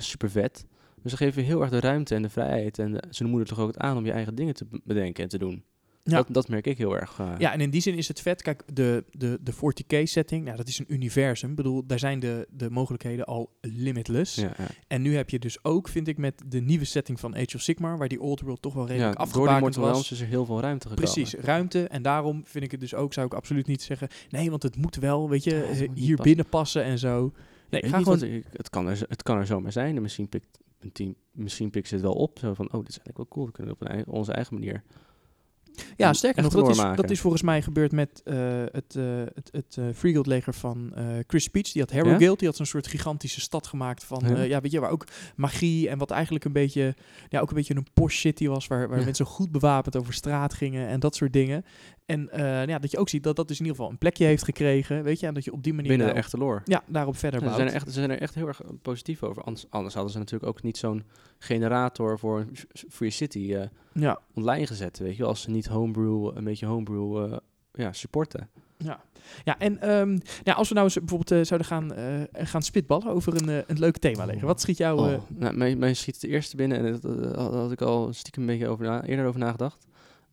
[0.01, 0.67] super vet.
[1.03, 2.79] Dus ze geven heel erg de ruimte en de vrijheid.
[2.79, 5.29] En eh, ze moedigen toch ook aan om je eigen dingen te be- bedenken en
[5.29, 5.65] te doen.
[6.05, 6.17] Ja.
[6.17, 7.19] Dat, dat merk ik heel erg.
[7.19, 7.33] eh.
[7.39, 8.43] Ja, en in die zin is het vet.
[8.43, 11.51] Kijk, de, de, de 40k setting, nou, dat is een universum.
[11.51, 14.35] Ik bedoel, daar zijn de, de mogelijkheden al limitless.
[14.35, 14.67] ja, ja.
[14.87, 17.61] En nu heb je dus ook, vind ik, met de nieuwe setting van Age of
[17.61, 20.13] Sigmar, waar die Old World toch wel redelijk ja, door die was.
[20.13, 21.13] Is er heel veel ruimte gekomen.
[21.13, 21.87] Precies, ruimte.
[21.89, 24.77] En daarom vind ik het dus ook, zou ik absoluut niet zeggen, nee, want het
[24.77, 27.33] moet wel, weet je, hier binnen passen en zo.
[27.71, 28.23] Nee, ga gewoon...
[28.23, 29.97] ik- het, kan er, het kan er zomaar zijn.
[29.97, 32.39] En misschien pikt een team, misschien pikt ze het wel op.
[32.39, 33.47] Zo van, oh, dit is eigenlijk wel cool.
[33.47, 34.83] We kunnen het op een, onze eigen manier.
[35.97, 38.37] Ja, sterker nog, dat is, dat is volgens mij gebeurd met eh,
[38.73, 39.05] het, eh
[39.35, 41.73] het, het eh, Free Guild leger van eh, Chris Peach.
[41.73, 42.17] Die had Ja?
[42.19, 44.37] Guild, die had zo'n soort gigantische stad gemaakt van, Ja.
[44.37, 44.43] ja.
[44.43, 45.07] ja, weet je, waar ook
[45.37, 46.95] magie en wat eigenlijk een beetje,
[47.29, 49.05] ja, ook een beetje een posh city was, waar, waar Ja.
[49.05, 51.65] mensen goed bewapend over straat gingen en dat soort dingen.
[52.07, 54.25] En eh, ja, dat je ook ziet dat dat dus in ieder geval een plekje
[54.25, 56.61] heeft gekregen, weet je, en dat je op die manier Binnen de echte lore.
[56.65, 57.57] ja, daarop verder Ja, ze, bouwt.
[57.57, 59.43] zijn er echt, ze zijn er echt heel erg eh, positief over.
[59.43, 61.05] Anders, anders hadden ze natuurlijk ook niet zo'n
[61.39, 62.47] generator voor
[62.89, 64.99] Free City eh, Ja, online gezet.
[64.99, 67.39] Weet je, als ze niet homebrew, een beetje homebrew
[67.73, 68.49] ja, supporten.
[68.77, 69.01] ja.
[69.45, 71.93] ja en ehm, ja, als we nou eens bijvoorbeeld zouden gaan,
[72.33, 74.47] gaan spitballen over een, een leuk thema leger.
[74.47, 74.99] Wat schiet jou...
[74.99, 77.03] Oh, nou, mij, mij schiet de eerste binnen en dat,
[77.35, 79.87] dat had ik al stiekem een beetje over na, eerder over nagedacht.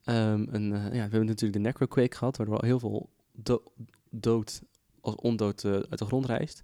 [0.09, 3.63] Ehm, een, eh, ja, we hebben natuurlijk de Necroquake gehad, waardoor al heel veel do-
[4.09, 4.61] dood
[5.01, 6.63] als ondood eh, uit de grond rijst.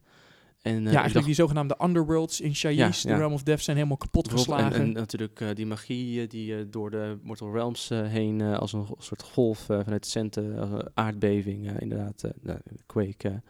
[0.61, 3.15] En, eh, ja, ik eigenlijk dacht- die zogenaamde underworlds in Shaii's, Ja, de.
[3.17, 4.73] Realm of Death, zijn helemaal kapot geslagen.
[4.73, 9.59] En, en natuurlijk die magie die door de Mortal Realms heen als een soort golf
[9.59, 13.41] vanuit de centen, aardbeving, inderdaad, nou, Quake,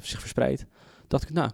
[0.00, 0.64] zich verspreidt.
[1.08, 1.50] Dacht ik, nou,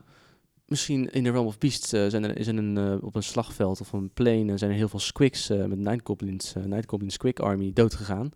[0.68, 3.22] misschien in de Realm of Beasts eh, zijn er, is er een, eh, op een
[3.22, 7.10] slagveld of een plane zijn er heel veel squigs eh, met Night Goblins, Night Goblin
[7.10, 8.30] Squig Army doodgegaan.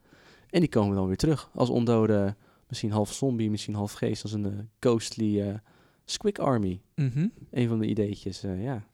[0.51, 2.37] En die komen dan weer terug als ondode,
[2.69, 5.61] misschien half zombie, misschien half geest, als een ghostly
[6.05, 6.81] Squig Army.
[6.95, 7.27] Mhm.
[7.51, 8.85] Een van de ideetjes, ja.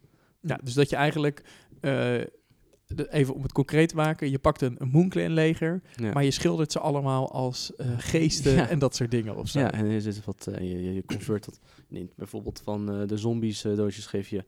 [0.41, 1.43] Ja, dus dat je eigenlijk,
[2.97, 6.12] even om het concreet te maken, je pakt een, een leger, ja.
[6.12, 8.68] maar je schildert ze allemaal als eh, geesten Ja.
[8.68, 9.61] en dat soort dingen of zo.
[9.61, 11.61] Ja, en er zit wat, eh, je, je, convert dat.
[11.89, 14.45] neemt bijvoorbeeld van eh, de zombies eh, doosjes geef je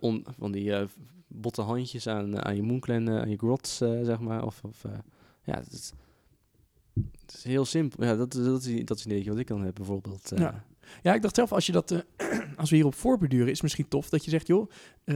[0.00, 0.72] on, van die
[1.28, 4.44] botte handjes aan, aan je moonclan, aan je grots, zeg maar.
[4.44, 4.84] Of, of
[5.44, 5.92] ja, het is,
[7.26, 8.04] het is heel simpel.
[8.04, 10.32] Ja, dat, dat, is, dat is een ideetje wat ik dan heb bijvoorbeeld.
[10.36, 10.64] Ja.
[11.02, 11.90] Ja, ik dacht zelf, als, je dat,
[12.56, 14.70] als we hierop voorbeduren, is het misschien tof dat je zegt, joh,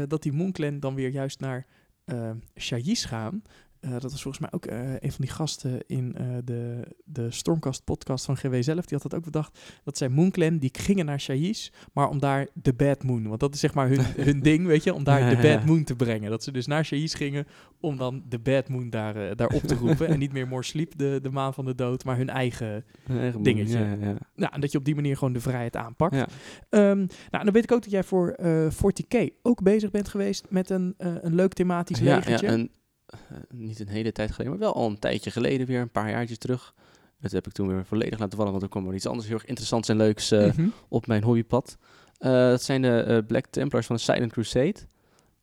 [0.09, 1.66] dat die Moonclan dan weer juist naar
[2.13, 3.43] eh Shaii's gaan.
[3.81, 7.31] Eh, dat was volgens mij ook eh, een van die gasten in eh, de, de
[7.31, 8.85] Stormcast podcast van GW zelf.
[8.85, 9.59] Die had dat ook bedacht.
[9.85, 13.28] Dat zij Moonclan, die gingen naar Shaii's, maar om daar de Bad Moon.
[13.28, 15.85] Want dat is zeg maar hun, hun ding, weet je, om daar de Bad Moon
[15.85, 16.31] te brengen.
[16.31, 17.47] Dat ze dus naar Shaii's gingen
[17.81, 20.09] om dan de Bad Moon daar, daar op te roepen.
[20.09, 23.18] en niet meer More Sleep, de, de maan van de dood, maar hun eigen Een
[23.18, 23.78] eigen dingetje.
[23.78, 24.16] Ja, ja.
[24.35, 26.14] nou, en dat je op die manier gewoon de vrijheid aanpakt.
[26.14, 26.26] Ja.
[26.68, 30.09] Ehm, nou, en dan weet ik ook dat jij voor eh 40k ook bezig bent
[30.09, 32.47] geweest met een, een leuk thematisch ja, legertje.
[32.47, 32.70] ja, en,
[33.13, 36.11] eh, niet een hele tijd geleden, maar wel al een tijdje geleden weer, een paar
[36.11, 36.75] jaartjes terug.
[37.21, 39.37] Dat heb ik toen weer volledig laten vallen, want er kwam wel iets anders heel
[39.37, 40.69] erg interessants en leuks eh, Mhm.
[40.89, 41.77] op mijn hobbypad.
[42.19, 44.75] Eh, dat zijn de Black Templars van de Silent Crusade.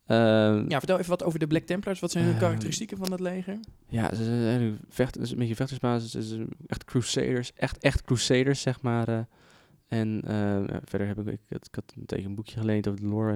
[0.06, 2.00] Ehm, Ja, vertel even wat over de Black Templars.
[2.00, 3.58] Wat zijn hun karakteristieken van dat leger?
[3.88, 6.14] Ja, ze zijn vecht, een beetje vechtersbasis.
[6.14, 9.26] Is een- echt crusaders, echt, echt crusaders, zeg maar.
[9.88, 13.00] en ja, verder heb ik, ik, had- ik had een tegen een boekje geleend over
[13.00, 13.32] de lore.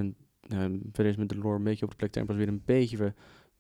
[0.49, 3.15] En verder is met de lore een beetje op de Black Templars weer een beetje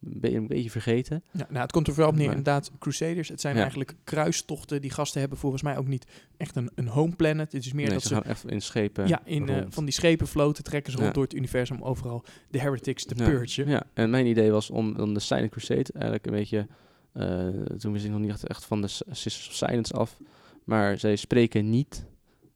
[0.05, 1.23] een, be- een beetje vergeten.
[1.31, 3.29] Ja, nou, het komt er vooral op neer, Maar- inderdaad, Crusaders.
[3.29, 3.61] Het zijn Ja.
[3.61, 4.81] eigenlijk kruistochten.
[4.81, 7.53] Die gasten hebben volgens mij ook niet echt een, een home planet.
[7.53, 9.85] Het is meer nee, dat ze ze gaan echt in schepen ja, in, eh, van
[9.85, 13.69] die schepen floten, trekken ze rond door het universum overal de heretics te Ja, purgen.
[13.69, 16.67] Ja, en mijn idee was om dan de Silent Crusade eigenlijk een beetje...
[17.13, 17.49] eh,
[17.79, 20.19] toen wist ik nog niet echt, van de Sisters of Silence af.
[20.65, 22.05] Maar zij spreken niet.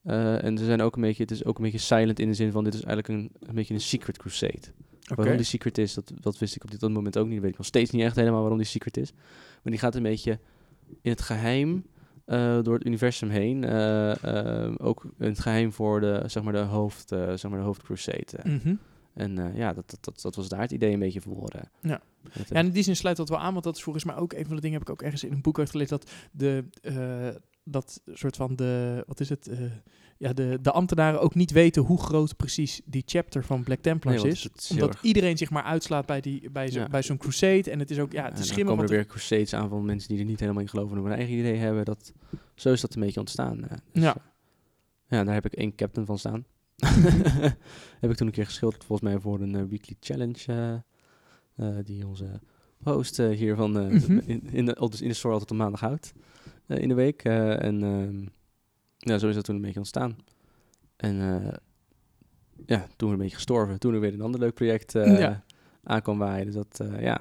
[0.02, 2.34] eh, en ze zijn ook een beetje, het is ook een beetje silent in de
[2.34, 4.60] zin van dit is eigenlijk een, een beetje een secret crusade.
[5.14, 7.40] Waarom die secret is, dat, dat wist ik op dit moment ook niet.
[7.40, 9.12] Weet ik nog steeds niet echt helemaal waarom die secret is.
[9.62, 10.38] Maar die gaat een beetje
[11.02, 11.84] in het geheim
[12.24, 13.64] eh, door het universum heen.
[13.64, 17.64] eh, eh, ook in het geheim voor de, zeg maar, de hoofd, zeg maar, de
[17.64, 18.38] hoofdcrusade.
[18.44, 18.74] Mhm.
[19.14, 21.48] En ja, dat, dat, dat, dat was daar het idee een beetje voor.
[21.48, 21.62] eh.
[21.80, 22.00] Ja.
[22.32, 24.32] Ja, en in die zin sluit dat wel aan, want dat is volgens mij ook
[24.32, 26.64] een van de dingen heb ik ook ergens in een boek uitgelezen dat de
[27.68, 29.58] dat soort van de wat is het eh,
[30.18, 34.22] ja de, de ambtenaren ook niet weten hoe groot precies die chapter van Black Templars
[34.22, 36.88] Nee, is, omdat erg- iedereen zich maar uitslaat bij die bij zo, Ja.
[36.88, 38.96] bij zo'n crusade en het is ook ja het en is dan schimmig komen er
[38.96, 41.56] weer crusades aan van mensen die er niet helemaal in geloven en hun eigen idee
[41.56, 41.84] hebben.
[41.84, 42.12] Dat,
[42.54, 43.64] zo is dat een beetje ontstaan.
[43.68, 43.76] eh.
[43.92, 44.16] Dus, Ja.
[44.16, 44.22] eh,
[45.08, 46.44] ja, daar heb ik één captain van staan.
[48.00, 50.82] heb ik toen een keer geschilderd, volgens mij voor een weekly challenge.
[51.84, 52.40] die onze
[52.82, 54.18] host hier van eh, Mhm.
[54.26, 56.12] in, in, de- in de store altijd op maandag houdt.
[56.66, 57.24] Eh, in de week.
[57.24, 58.26] eh, en ehm,
[58.98, 60.16] ja, zo is dat toen een beetje ontstaan.
[60.96, 61.52] En eh,
[62.66, 63.78] ja, toen een beetje gestorven.
[63.78, 65.44] Toen er weer een ander leuk project Ja.
[65.82, 66.46] aan kwam waaien.
[66.46, 67.20] Dus dat, ja,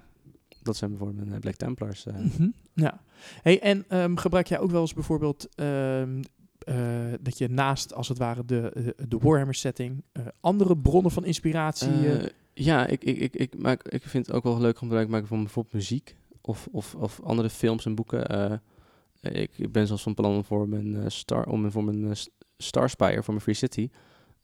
[0.61, 2.05] dat zijn bijvoorbeeld mijn Black Templars.
[2.05, 3.01] Mhm, Ja.
[3.41, 6.21] Hey, en ehm, gebruik jij ook wel eens bijvoorbeeld ehm,
[6.59, 10.03] eh, dat je naast, als het ware, de, de Warhammer setting,
[10.39, 11.89] andere bronnen van inspiratie...
[12.53, 15.11] ja, ik, ik, ik, ik, maak, ik vind het ook wel leuk om gebruik te
[15.11, 18.61] maken van bijvoorbeeld muziek of, of, of andere films en boeken.
[19.25, 22.05] Eh, ik, ik ben zelfs van plan om voor mijn, eh, star, om voor mijn
[22.05, 22.11] eh,
[22.57, 23.89] Starspire, voor mijn Free City,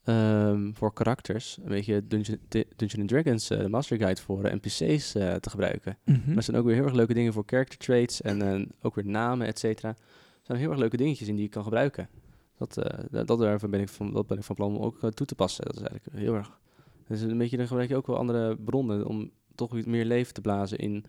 [0.04, 2.38] ehm, voor karakters, een beetje Dungeon,
[2.76, 5.98] Dungeon Dragons, de Master Guide voor NPC's te gebruiken.
[6.04, 6.20] mhm.
[6.26, 9.06] Maar er zijn ook weer heel erg leuke dingen voor character traits en ook weer
[9.06, 9.88] namen, et cetera.
[9.88, 9.96] Er
[10.42, 12.08] zijn heel erg leuke dingetjes in die je kan gebruiken.
[12.58, 12.74] Dat,
[13.10, 15.64] dat, daarvan ben ik van, dat ben ik van plan om ook toe te passen.
[15.64, 16.58] Dat is eigenlijk heel erg.
[17.06, 20.34] Dus een beetje, dan gebruik je ook wel andere bronnen om toch weer meer leven
[20.34, 21.04] te blazen in,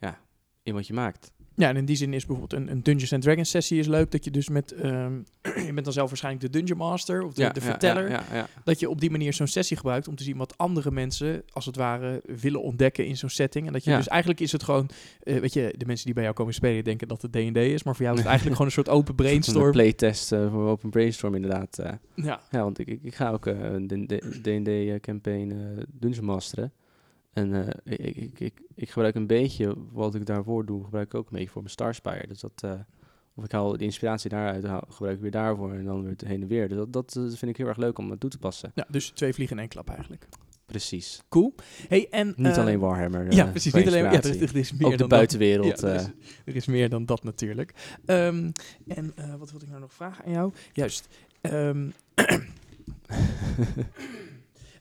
[0.00, 0.20] ja,
[0.62, 1.32] in wat je maakt.
[1.56, 4.10] Ja, en in die zin is bijvoorbeeld een, een Dungeons and Dragons sessie is leuk.
[4.10, 5.12] Dat je dus met, ehm,
[5.66, 8.10] je bent dan zelf waarschijnlijk de Dungeon Master of de, ja, de ja, verteller.
[8.10, 8.48] Ja, ja, ja.
[8.64, 11.66] Dat je op die manier zo'n sessie gebruikt om te zien wat andere mensen, als
[11.66, 13.66] het ware, willen ontdekken in zo'n setting.
[13.66, 14.88] En dat je dus eigenlijk is het gewoon,
[15.22, 17.82] eh, weet je, de mensen die bij jou komen spelen denken dat het D&D is.
[17.82, 19.70] Maar voor jou is het eigenlijk gewoon een soort open Een brainstorm.
[19.70, 21.78] playtest eh, voor Open Brainstorm inderdaad.
[21.78, 21.92] eh.
[22.14, 22.40] Ja.
[22.50, 24.06] Ja, want ik, ik, ga ook een
[24.42, 26.72] D&D-campaign eh Dungeon Masteren.
[27.36, 31.14] En eh, ik, ik, ik, ik gebruik een beetje wat ik daarvoor doe, gebruik ik
[31.14, 32.26] ook een beetje voor mijn Starspire.
[32.26, 32.72] Dus dat, eh,
[33.34, 36.20] of ik haal de inspiratie daaruit, haal, gebruik ik weer daarvoor en dan weer het
[36.20, 36.68] heen en weer.
[36.68, 38.70] Dus dat, dat eh, vind ik heel erg leuk om eh, toe te passen.
[38.74, 40.28] ja, dus twee vliegen in één klap eigenlijk.
[40.66, 41.22] Precies.
[41.28, 41.54] Cool.
[41.88, 43.32] Hey, en, Niet alleen Warhammer.
[43.32, 43.72] Ja, precies.
[43.72, 45.80] Niet alleen, ja, er, is- er is meer ook de buitenwereld.
[45.80, 45.80] Dat.
[45.80, 46.10] Ja, er, is,
[46.44, 47.74] er is meer dan dat natuurlijk.
[48.04, 48.50] Ehm,
[48.86, 50.52] en wat wilde ik nou nog vragen aan jou?
[50.72, 51.08] Juist.
[51.40, 51.88] ehm,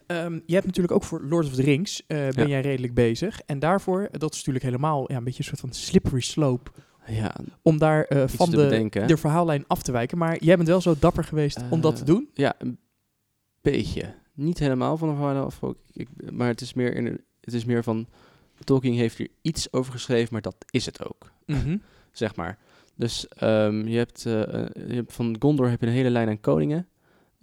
[0.08, 2.48] Ehm, je hebt natuurlijk ook voor Lord of the Rings eh, ben Ja.
[2.48, 3.40] jij redelijk bezig.
[3.42, 6.72] En daarvoor, dat is natuurlijk helemaal ja, een beetje een soort van slippery slope.
[7.08, 9.08] ja, Om daar eh, van de, bedenken.
[9.08, 10.18] de verhaallijn af te wijken.
[10.18, 12.30] Maar jij bent wel zo dapper geweest om dat Eh, te doen.
[12.34, 12.80] Ja, een
[13.62, 14.14] beetje.
[14.34, 15.78] Niet helemaal van de verhaal af, ook.
[15.94, 17.06] ik, maar het is, meer in,
[17.42, 18.08] het is meer van...
[18.64, 21.32] Tolkien heeft hier iets over geschreven, maar dat is het ook.
[21.46, 21.78] Mhm.
[22.12, 22.58] zeg maar.
[22.96, 26.30] Dus ehm, je, hebt, eh, eh, je hebt van Gondor heb je een hele lijn
[26.30, 26.88] aan koningen.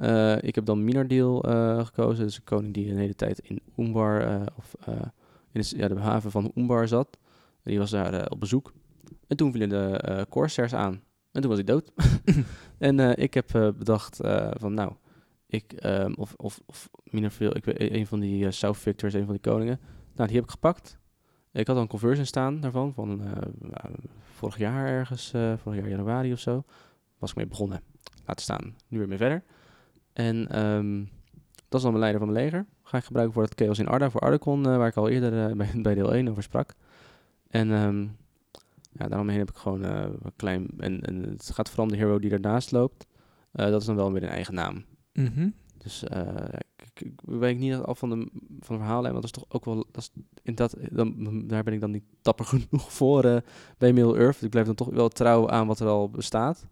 [0.02, 2.24] Eh, ik heb dan Minardeel eh gekozen.
[2.24, 4.74] Dus een koning die een hele tijd in Umbar, eh, of
[5.52, 7.18] in de, ja, de haven van Umbar zat.
[7.62, 8.72] Die was daar op bezoek.
[9.26, 11.02] En toen vielen de Corsairs aan.
[11.32, 11.92] En toen was hij dood.
[12.78, 14.16] en ik heb bedacht
[14.50, 14.92] van nou,
[15.46, 19.50] ik, ehm, of, of, of ik weet, een van die South Victors, een van die
[19.50, 19.80] koningen.
[20.14, 20.98] Nou, die heb ik gepakt.
[21.52, 23.22] Ik had al een conversion staan daarvan, van
[24.32, 26.64] vorig jaar ergens, vorig jaar januari of zo,
[27.18, 27.82] was ik mee begonnen.
[28.26, 29.42] Laten staan, nu weer mee verder.
[30.12, 31.04] En ehm,
[31.72, 32.66] dat is dan mijn leider van mijn leger.
[32.82, 35.48] Ga ik gebruiken voor het Chaos in Arda, voor Ardacon, eh, waar ik al eerder
[35.48, 36.74] eh, bij, bij deel 1 over sprak.
[37.48, 38.02] En ehm,
[38.92, 41.98] ja, daaromheen heb ik gewoon eh, een klein, en, en het gaat vooral om de
[41.98, 43.06] hero die ernaast loopt.
[43.52, 44.84] Dat is dan wel weer een eigen naam.
[45.12, 45.48] Mhm.
[45.78, 48.28] Dus ik, ik, ik weet niet af van de,
[48.60, 50.10] van de verhalen, want dat is toch ook wel, dat is,
[50.42, 53.42] in dat, dan, daar ben ik dan niet dapper genoeg voor
[53.78, 54.42] bij Middle Earth.
[54.42, 56.66] Ik blijf dan toch wel trouw aan wat er al bestaat.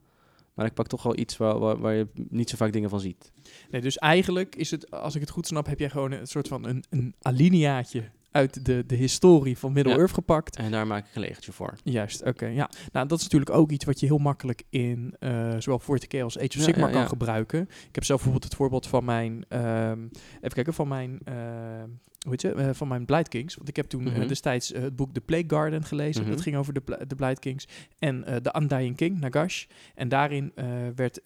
[0.54, 3.00] Maar ik pak toch wel iets waar, waar, waar je niet zo vaak dingen van
[3.00, 3.32] ziet.
[3.70, 6.48] Nee, dus eigenlijk is het, als ik het goed snap, heb jij gewoon een soort
[6.48, 10.56] van een, een alineaatje uit de, de historie van Middle-earth gepakt.
[10.56, 11.74] En daar maak ik een legertje voor.
[11.84, 12.46] Juist, oké.
[12.46, 12.70] ja.
[12.92, 16.38] Nou, dat is natuurlijk ook iets wat je heel makkelijk in uh, zowel 40k als
[16.38, 17.60] Age of Sigmar ja, kan gebruiken.
[17.60, 20.02] Ik heb zelf bijvoorbeeld het voorbeeld van mijn, ehm,
[20.40, 21.88] even kijken, van mijn, ehm,
[22.20, 23.54] hoe heet je, Eh, van mijn Blight Kings.
[23.54, 24.26] Want ik heb toen eh, Mhm.
[24.26, 26.22] destijds eh, het boek The Plague Garden gelezen.
[26.22, 26.30] Mhm.
[26.30, 27.68] Dat ging over de, de Blight Kings.
[27.98, 29.64] En The Undying King, Nagash.
[29.94, 30.52] En daarin
[30.94, 31.20] werd,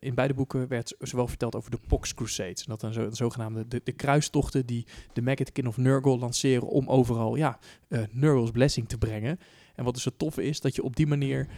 [0.00, 2.64] in beide boeken werd zowel verteld over de Pox Crusades.
[2.64, 6.88] Dat dan zo, de zogenaamde, de, de kruistochten die de Maggotkin of Nurgle lanceren om
[6.88, 7.58] overal, ja,
[8.10, 9.38] Nurgle's blessing te brengen.
[9.74, 11.48] En wat dus het toffe is, dat je op die manier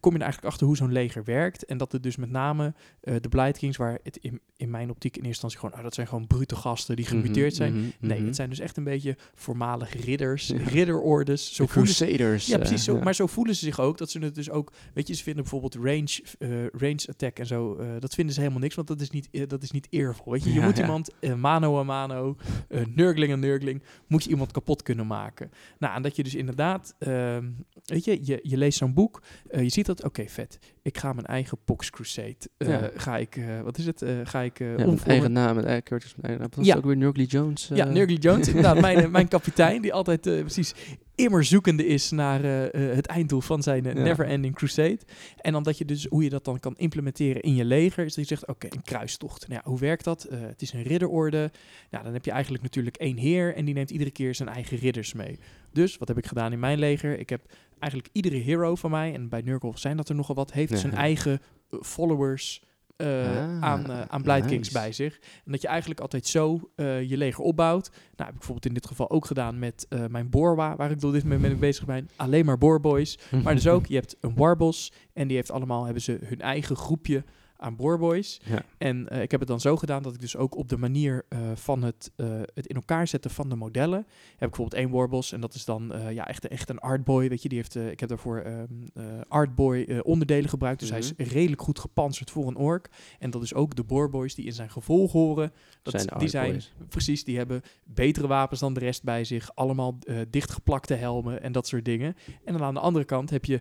[0.00, 1.64] kom je er eigenlijk achter hoe zo'n leger werkt.
[1.64, 4.90] En dat het dus met name eh, de Blight Kings, waar het in, in mijn
[4.90, 7.72] optiek in eerste instantie gewoon, ah, dat zijn gewoon brute gasten die gemuteerd zijn.
[7.74, 8.26] Mhm, Nee, mhm.
[8.26, 10.56] het zijn dus echt een beetje voormalige ridders, Ja.
[10.68, 11.54] ridderordes.
[11.54, 12.46] Zo ze, Crusaders.
[12.46, 12.84] ja, eh, precies.
[12.84, 13.02] Zo, ja.
[13.02, 13.98] Maar zo voelen ze zich ook.
[13.98, 17.46] Dat ze het dus ook, weet je, ze vinden bijvoorbeeld range, eh, range attack en
[17.46, 19.86] zo, eh, dat vinden ze helemaal niks, want dat is niet, eh, dat is niet
[19.90, 20.32] eervol.
[20.32, 22.36] Weet je, je Ja, moet iemand eh, mano a mano,
[22.68, 25.50] eh nurgling a nurgling, moet je iemand kapot kunnen maken.
[25.78, 27.50] Nou, en dat je dus inderdaad, ehm,
[27.84, 30.58] weet je, je, je leest zo'n boek, eh, je ziet dat, oké, vet.
[30.82, 32.90] Ik ga mijn eigen Pox Crusade, eh, Ja.
[32.94, 35.06] ga ik, eh, wat is het, ga ik eh Ja, met omvormen.
[35.10, 36.50] eigen naam, met eigen Curtis, met eigen naam.
[36.54, 36.72] Dat Ja.
[36.72, 37.70] is ook weer Nurgly Jones.
[37.74, 40.74] Ja, Nurgly Jones, inderdaad, mijn, mijn kapitein, die altijd precies
[41.14, 42.42] immer zoekende is naar
[42.76, 43.92] het einddoel van zijn Ja.
[43.92, 44.98] Never-Ending Crusade.
[45.40, 48.14] En dan dat je dus, hoe je dat dan kan implementeren in je leger, is
[48.14, 49.48] dat je zegt, oké, een kruistocht.
[49.48, 50.26] Nou ja, hoe werkt dat?
[50.30, 51.50] Het is een ridderorde.
[51.90, 54.78] Nou, dan heb je eigenlijk natuurlijk één heer en die neemt iedere keer zijn eigen
[54.78, 55.38] ridders mee.
[55.72, 57.18] Dus, wat heb ik gedaan in mijn leger?
[57.18, 57.40] Ik heb
[57.84, 60.76] eigenlijk iedere hero van mij, en bij Nurgle zijn dat er nogal wat, heeft Ja.
[60.78, 61.40] zijn eigen
[61.70, 62.62] eh, followers
[62.96, 64.72] Ah, aan, eh aan nice.
[64.72, 65.18] bij zich.
[65.44, 67.88] En dat je eigenlijk altijd zo je leger opbouwt.
[67.90, 71.12] Nou, heb ik bijvoorbeeld in dit geval ook gedaan met mijn Borwa, waar ik door
[71.12, 72.08] dit moment mee bezig ben.
[72.16, 73.18] Alleen maar Boorboys.
[73.42, 76.76] Maar dus ook, je hebt een Warbos en die heeft allemaal, hebben ze hun eigen
[76.76, 77.24] groepje
[77.64, 78.40] aan Boorboys.
[78.44, 78.62] Ja.
[78.78, 81.24] En eh, ik heb het dan zo gedaan dat ik dus ook op de manier
[81.28, 83.98] eh, van het, eh, het in elkaar zetten van de modellen.
[83.98, 87.28] Heb ik bijvoorbeeld één Warbos en dat is dan ja, echt, echt een Artboy.
[87.28, 90.80] Weet je, die heeft, ik heb daarvoor eh, Artboy onderdelen gebruikt.
[90.80, 91.12] Dus hij Mhm.
[91.16, 92.88] is redelijk goed gepantserd voor een ork.
[93.18, 95.52] En dat is ook de Boorboys die in zijn gevolg horen.
[95.82, 96.62] Dat, Zijn die zijn.
[96.88, 99.54] Precies, die hebben betere wapens dan de rest bij zich.
[99.54, 99.98] Allemaal
[100.30, 102.16] dichtgeplakte helmen en dat soort dingen.
[102.44, 103.60] En dan aan de andere kant heb je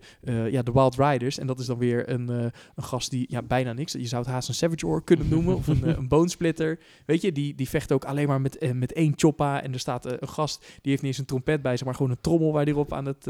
[0.52, 1.38] ja, de Wild Riders.
[1.38, 3.93] En dat is dan weer een, een gast die ja, bijna niks...
[3.94, 5.56] Je zou het haast een Savage Orc kunnen noemen.
[5.56, 6.80] of een, eh, een Bonesplitter.
[7.06, 9.62] Weet je, die, die vecht ook alleen maar met, eh, met één choppa.
[9.62, 11.86] En er staat eh, een gast, die heeft niet eens een trompet bij zich...
[11.86, 13.28] maar gewoon een trommel waar die op aan het...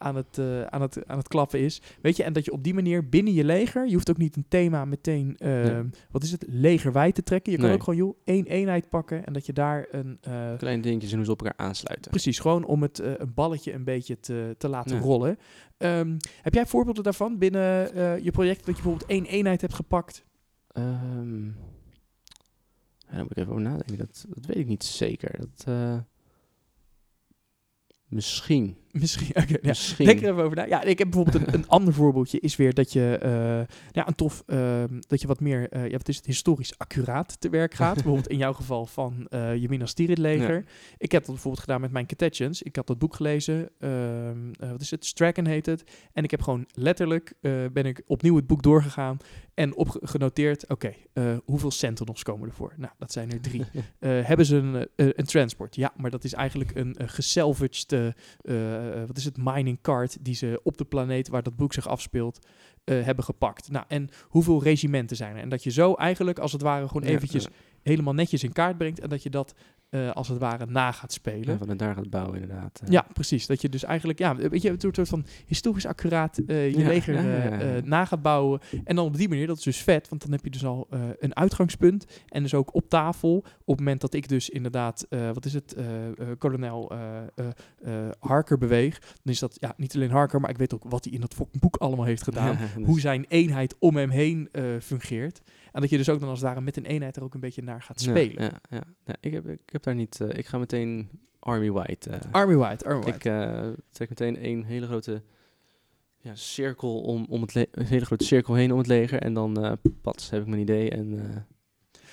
[0.00, 1.82] aan het, eh, aan, het, aan het klappen is.
[2.02, 4.36] Weet je, en dat je op die manier binnen je leger, je hoeft ook niet
[4.36, 5.82] een thema meteen, Nee.
[6.10, 7.52] wat is het, legerwijd te trekken.
[7.52, 7.76] Je kan Nee.
[7.76, 11.16] ook gewoon, joh, één eenheid pakken en dat je daar een, eh, Kleine dingetjes en
[11.16, 12.10] hoe ze op elkaar aansluiten.
[12.10, 15.02] precies, gewoon om het eh, een balletje een beetje te, te laten Ja.
[15.02, 15.38] rollen.
[15.76, 17.94] Ehm, heb jij voorbeelden daarvan binnen
[18.24, 20.24] je project, dat je bijvoorbeeld één eenheid hebt gepakt?
[20.72, 23.98] Ehm, ja, daar moet ik even over nadenken.
[23.98, 25.38] Dat, dat weet ik niet zeker.
[25.38, 25.64] Dat,
[28.08, 28.76] misschien.
[29.00, 29.58] Misschien, oké, ja.
[29.62, 30.06] misschien.
[30.06, 30.64] Denk er even over na.
[30.64, 32.40] Ja, ik heb bijvoorbeeld een, een ander voorbeeldje.
[32.40, 36.08] Is weer dat je, eh, ja, een tof, ehm, dat je wat meer, ja, wat
[36.08, 37.94] is het, historisch accuraat te werk gaat.
[38.00, 40.64] bijvoorbeeld in jouw geval van eh je Minas Tirith leger.
[40.98, 42.62] Ik heb dat bijvoorbeeld gedaan met mijn Catechans.
[42.62, 43.70] Ik had dat boek gelezen.
[43.78, 45.04] ehm, eh, wat is het?
[45.04, 45.84] Straken heet het.
[46.12, 47.32] En ik heb gewoon letterlijk,
[47.72, 49.18] ben ik opnieuw het boek doorgegaan.
[49.60, 52.74] En opgenoteerd, oké, eh, hoeveel Sentinels komen ervoor?
[52.76, 53.64] Nou, dat zijn er drie.
[54.30, 55.76] Hebben ze een, een transport?
[55.76, 57.92] Ja, maar dat is eigenlijk een uh, gesalvaged,
[59.06, 62.46] wat is het, mining cart die ze op de planeet waar dat boek zich afspeelt
[62.84, 63.70] eh, hebben gepakt.
[63.70, 65.42] Nou, en hoeveel regimenten zijn er?
[65.42, 67.50] En dat je zo eigenlijk als het ware gewoon eventjes ja.
[67.82, 69.54] helemaal netjes in kaart brengt en dat je dat
[69.90, 71.52] eh, als het ware na gaat spelen.
[71.52, 72.80] Ja, van het daar gaat bouwen inderdaad.
[72.88, 73.46] Ja, precies.
[73.46, 76.86] Dat je dus eigenlijk, ja, weet je, een soort van historisch accuraat eh, je Ja,
[76.86, 78.60] leger ja, eh, na gaat bouwen.
[78.84, 80.88] En dan op die manier, dat is dus vet, want dan heb je dus al
[81.18, 82.06] een uitgangspunt.
[82.28, 85.76] En dus ook op tafel, op het moment dat ik dus inderdaad, wat is het,
[86.38, 86.92] kolonel
[88.18, 91.12] Harker beweeg, dan is dat ja, niet alleen Harker, maar ik weet ook wat hij
[91.12, 92.58] in dat fucking boek allemaal heeft gedaan.
[92.76, 94.48] dus- Hoe zijn eenheid om hem heen
[94.80, 95.40] fungeert.
[95.72, 97.40] En dat je dus ook dan als het ware met een eenheid er ook een
[97.40, 98.42] beetje naar gaat spelen.
[98.42, 99.14] Ja, ja, ja.
[99.20, 100.20] Ik, heb, ik heb daar niet...
[100.20, 102.10] eh, ik ga meteen Army White.
[102.10, 103.16] eh, Army White, Army White.
[103.16, 105.22] Ik eh, trek meteen een hele grote
[106.20, 109.20] ja, cirkel om, om het een hele grote cirkel heen om het leger.
[109.20, 109.72] En dan eh
[110.02, 110.90] pats, heb ik mijn idee.
[110.90, 111.20] En,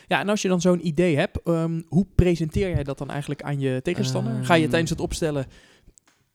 [0.07, 3.41] Ja, en als je dan zo'n idee hebt, ehm, hoe presenteer jij dat dan eigenlijk
[3.41, 4.45] aan je tegenstander?
[4.45, 4.69] Ga je Ehm.
[4.69, 5.45] tijdens het opstellen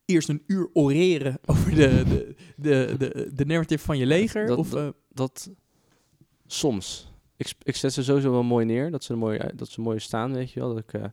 [0.05, 4.47] eerst een uur oreren over de, de, de, de, de narrative van je leger?
[4.47, 5.51] Dat- of, dat
[6.47, 7.12] soms.
[7.43, 8.91] Ik, ik zet ze sowieso wel mooi neer.
[8.91, 10.69] Dat ze mooi, dat ze mooi staan, weet je wel.
[10.69, 11.05] Dat ik eh,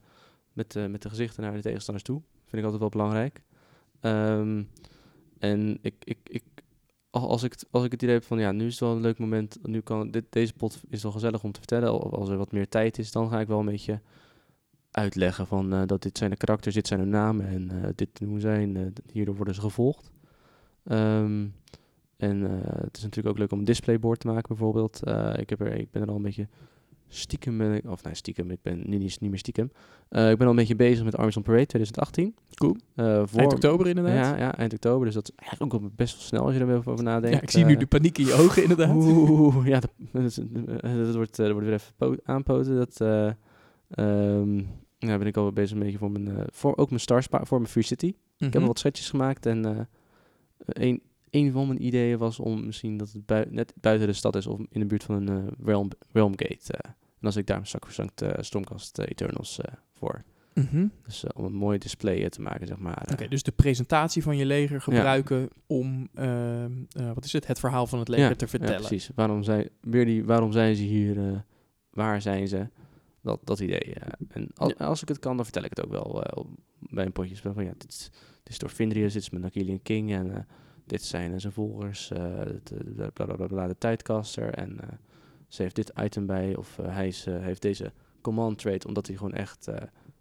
[0.53, 2.21] met, eh, met de gezichten naar de tegenstanders toe.
[2.45, 3.43] Vind ik altijd wel belangrijk.
[3.99, 4.63] Ehm,
[5.39, 6.43] en ik, ik, ik,
[7.09, 9.01] al- als, ik, als ik het idee heb van ja, nu is het wel een
[9.01, 9.57] leuk moment.
[9.63, 12.11] Nu kan dit, deze pot is wel gezellig om te vertellen.
[12.11, 14.01] Als er wat meer tijd is, dan ga ik wel een beetje
[14.91, 18.39] uitleggen van eh, dat dit zijn de karakters, dit zijn hun namen en dit doen
[18.39, 20.11] zijn, hierdoor worden ze gevolgd.
[20.83, 21.47] Ehm,
[22.19, 25.03] en eh, het is natuurlijk ook leuk om een displayboard te maken bijvoorbeeld.
[25.03, 26.47] Eh, ik, heb er, ik ben er al een beetje
[27.07, 29.71] stiekem, ben ik- of nee stiekem, ik ben nu niet, niet meer stiekem.
[30.09, 32.35] Eh, ik ben al een beetje bezig met Armies on Parade 2018.
[32.53, 32.75] Cool.
[32.95, 34.13] Eh, voor, Eind oktober inderdaad.
[34.13, 35.05] Ja, ja, eind oktober.
[35.05, 37.35] Dus dat is eigenlijk ook best wel snel als je er even over nadenkt.
[37.35, 38.95] Ja, ik zie nu Eh, de paniek in je ogen inderdaad.
[38.95, 40.37] Oeh, ja, dat, dat,
[40.81, 42.75] eh, wordt, eh, dat wordt weer even po- aanpoten.
[42.75, 43.31] Dat, eh
[43.89, 44.57] ehm,
[44.97, 47.57] ja, ben ik al bezig een beetje voor mijn, eh, voor ook mijn Stars voor
[47.57, 48.05] mijn Free City.
[48.07, 48.61] Ik heb Mhm.
[48.61, 49.79] al wat schetsjes gemaakt en eh
[51.31, 54.47] een, van mijn ideeën was om misschien dat het bui- net buiten de stad is
[54.47, 56.73] of in de buurt van een eh, realm, Realm Gate.
[56.73, 56.91] eh.
[57.19, 60.23] en als ik daar een Sacrosanct uh, Stormcast eh, Eternals eh, voor.
[60.53, 60.87] Mhm.
[61.05, 63.07] Dus om een mooi display te maken, zeg maar.
[63.11, 67.59] Oké, dus de presentatie van je leger gebruiken om, ehm, eh, wat is het, het
[67.59, 68.75] verhaal van het leger Ja, te Ja, vertellen.
[68.77, 69.09] precies.
[69.15, 71.45] Waarom zijn, weer die, waarom zijn ze hier?
[71.89, 72.67] waar zijn ze?
[73.21, 73.93] Dat, dat idee.
[74.27, 76.23] en als, als ik het kan, dan vertel ik het ook wel
[76.79, 77.35] bij een potje.
[77.35, 78.09] Van, ja, dit, is,
[78.43, 80.47] dit is door Vindrius, dit is met King en
[80.89, 82.11] dit zijn eh, zijn volgers.
[82.11, 84.53] eh, de, de, de, bla, bla, de tijdcaster.
[84.53, 84.87] En eh,
[85.47, 87.91] ze heeft dit item bij of eh, hij is, eh, heeft deze
[88.21, 89.67] command trait omdat hij gewoon echt...
[89.67, 89.75] eh,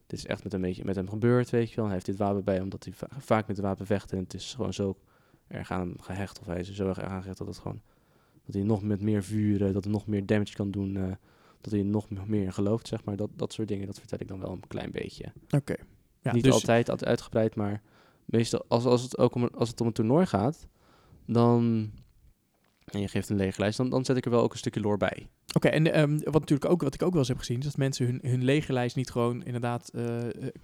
[0.06, 1.84] dit is echt met, een beetje, met hem gebeurd, weet je wel.
[1.84, 4.12] Hij heeft dit wapen bij omdat hij va- vaak met het wapen vecht.
[4.12, 4.96] En het is gewoon zo
[5.48, 6.40] erg aan hem gehecht.
[6.40, 7.80] Of hij is er zo erg aan gehecht dat het gewoon
[8.44, 10.96] dat hij nog met meer vuur, eh, dat hij nog meer damage kan doen.
[10.96, 11.12] eh,
[11.60, 13.16] dat hij nog meer gelooft, zeg maar.
[13.16, 15.24] Dat, dat soort dingen, dat vertel ik dan wel een klein beetje.
[15.50, 15.74] Oké.
[16.22, 17.82] Ja, Niet dus, altijd, altijd uitgebreid, maar
[18.28, 20.68] meestal als, als, het ook om, als het om een toernooi gaat,
[21.26, 21.90] dan...
[22.84, 24.96] En je geeft een legerlijst, dan, dan zet ik er wel ook een stukje lore
[24.96, 25.28] bij.
[25.54, 27.76] Oké, en ehm, wat, natuurlijk ook, wat ik ook wel eens heb gezien, is dat
[27.76, 30.06] mensen hun, hun legerlijst niet gewoon inderdaad eh,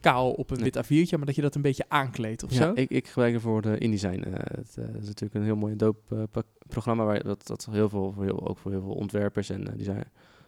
[0.00, 0.70] kaal op een Nee.
[0.70, 2.72] wit A4'tje, maar dat je dat een beetje aankleedt of ja, zo.
[2.74, 4.22] Ik, ik gebruik ervoor de InDesign.
[4.22, 6.28] eh het eh, is natuurlijk een heel mooi doop
[6.68, 10.04] programma, waar dat, dat heel veel, voor heel, ook voor heel veel ontwerpers en design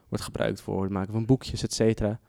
[0.09, 2.20] wordt gebruikt voor het maken van boekjes, et cetera.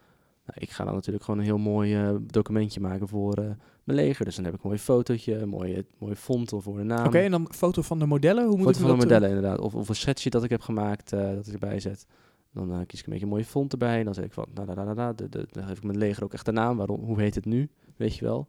[0.47, 3.45] Nou, ik ga dan natuurlijk gewoon een heel mooi eh, documentje maken voor eh,
[3.83, 4.25] mijn leger.
[4.25, 7.05] Dus dan heb ik een mooi fotootje, een mooie, mooie font of voor de naam.
[7.05, 9.09] Oké, en dan foto van de modellen, hoe moet Foto ik van de dat, eh,
[9.09, 9.59] modellen inderdaad.
[9.59, 12.05] Of, of een schetsje dat ik heb gemaakt, dat ik erbij zet.
[12.53, 13.99] Dan kies ik een beetje een mooie font erbij.
[13.99, 15.15] En dan zeg ik van, nou, nou, nou,
[15.51, 16.77] dan geef ik mijn leger ook echt de naam.
[16.77, 17.69] Waarom, hoe heet het nu?
[17.95, 18.47] Weet je wel.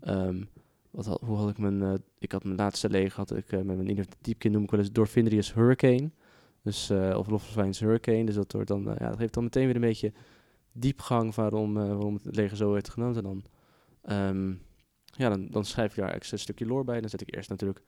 [0.00, 0.42] Ehm,
[0.90, 2.02] wat had, hoe had ik mijn...
[2.18, 5.54] ik had mijn laatste leger, had ik met mijn Diepkin noem ik wel eens Dorfindrius
[5.54, 6.10] Hurricane.
[6.62, 8.24] Dus, of Lofswijns Hurricane.
[8.24, 10.12] Dus dat, wordt dan, ja, dat geeft dan meteen weer een beetje
[10.80, 13.16] diepgang waarom, eh, waarom het leger zo werd genoemd.
[13.16, 13.42] En dan,
[14.02, 14.48] ehm,
[15.04, 17.00] ja, dan, dan schrijf ik daar extra een stukje lore bij.
[17.00, 17.82] Dan zet ik eerst natuurlijk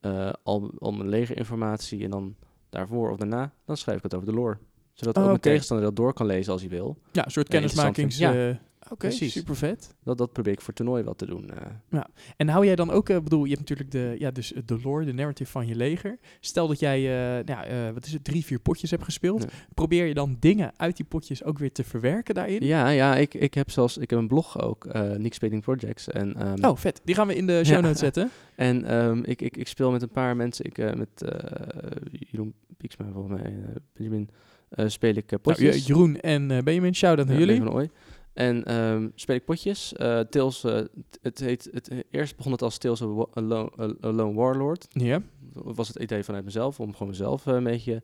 [0.00, 2.36] eh, al, al mijn legerinformatie en dan
[2.68, 4.58] daarvoor of daarna, dan schrijf ik het over de lore.
[4.92, 5.48] Zodat Oh, ook mijn oké.
[5.48, 6.98] tegenstander dat door kan lezen als hij wil.
[7.12, 8.18] Ja, een soort kennismakings...
[8.18, 8.56] eh,
[8.90, 9.94] Oké, super vet.
[10.04, 11.50] Dat, dat probeer ik voor toernooi wel te doen.
[11.90, 12.00] eh.
[12.36, 15.04] En hou jij dan ook, ik bedoel, je hebt natuurlijk de, ja, dus de lore,
[15.04, 16.18] de narrative van je leger.
[16.40, 19.42] Stel dat jij, eh, nou, eh, wat is het, drie, vier potjes hebt gespeeld.
[19.42, 19.48] Ja.
[19.74, 22.64] Probeer je dan dingen uit die potjes ook weer te verwerken daarin?
[22.64, 26.08] Ja, ja ik, ik heb zelfs ik heb een blog ook, eh Nick Speeding Projects.
[26.08, 27.00] En, ehm, Oh, vet.
[27.04, 27.80] Die gaan we in de show Ja.
[27.80, 28.30] notes zetten.
[28.56, 30.64] en ehm, ik, ik, ik speel met een paar mensen.
[30.64, 31.90] Ik, eh, met eh,
[32.30, 34.28] Jeroen Pieksma volgens mij, eh, Benjamin,
[34.68, 35.76] eh, speel ik eh, Nou, potjes.
[35.76, 37.90] Je- Jeroen en eh, Benjamin, shout-out naar Ja, jullie.
[38.32, 39.92] En ehm, speel ik potjes.
[39.92, 40.80] Eh Tales, eh,
[41.22, 44.86] het heet, het, eerst begon het als Tales of a, Lone, a- a Lone Warlord.
[44.90, 45.22] Ja.
[45.54, 48.02] Dat was het idee vanuit mezelf, om gewoon mezelf eh, een beetje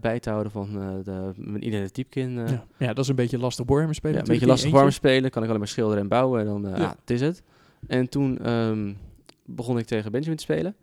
[0.00, 0.72] bij te houden van
[1.04, 2.66] de, mijn eh, ja.
[2.78, 5.42] ja, dat is een beetje lastig Warhammer spelen ja, een beetje lastig warm spelen, kan
[5.42, 6.84] ik alleen maar schilderen en bouwen en dan, Ja.
[6.84, 7.42] ah, het is het.
[7.86, 8.92] En toen ehm,
[9.44, 10.76] begon ik tegen Benjamin te spelen.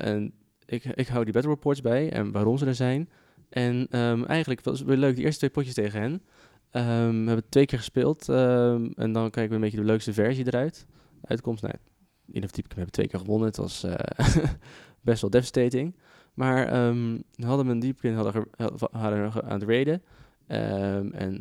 [0.00, 0.32] En
[0.66, 3.08] ik, ik hou die battle reports bij en waarom ze er zijn.
[3.48, 6.22] En ehm, eigenlijk was het leuk, die eerste twee potjes tegen hen.
[6.70, 10.12] Ehm, we hebben twee keer gespeeld ehm, en dan kijken we een beetje de leukste
[10.12, 10.86] versie eruit.
[11.22, 11.74] Uitkomst, nou,
[12.32, 13.46] in of type, we hebben twee keer gewonnen.
[13.48, 14.44] Het was eh,
[15.00, 15.96] best wel devastating.
[16.34, 16.66] Maar
[17.36, 18.46] we hadden we een diepkin hadden,
[18.90, 20.02] hadden aan het raiden.
[20.46, 21.38] En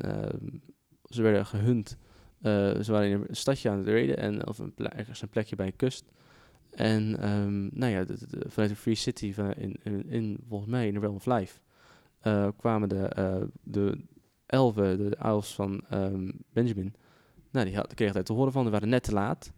[1.03, 1.97] ze werden gehunt.
[2.41, 5.56] Eh, ze waren in een stadje aan het raiden en of een ergens een plekje
[5.56, 6.11] bij een kust.
[6.72, 7.10] En
[7.73, 10.93] nou ja, de- de- vanuit de Free City, van, in, in, in, volgens mij in
[10.93, 11.60] de Realm of Life,
[12.19, 14.06] eh, kwamen de, de
[14.45, 16.93] elfen, de ouders van ehm, Benjamin.
[17.51, 19.51] Nou, die had, kregen daar te horen van, die waren net te laat.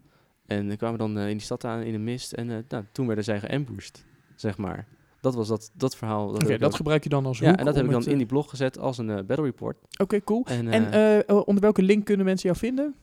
[0.45, 2.83] En die kwamen dan eh, in die stad aan in de mist en eh, nou,
[2.91, 4.05] toen werden zij geambushed,
[4.35, 4.87] zeg maar.
[5.21, 6.31] Dat was dat, dat verhaal.
[6.31, 8.17] Dat dat ook- gebruik je dan als ja, en dat heb ik dan in eh,
[8.17, 9.77] die blog gezet als een battle report.
[10.01, 10.45] Oké, cool.
[10.45, 12.95] En, En onder welke link kunnen mensen jou vinden?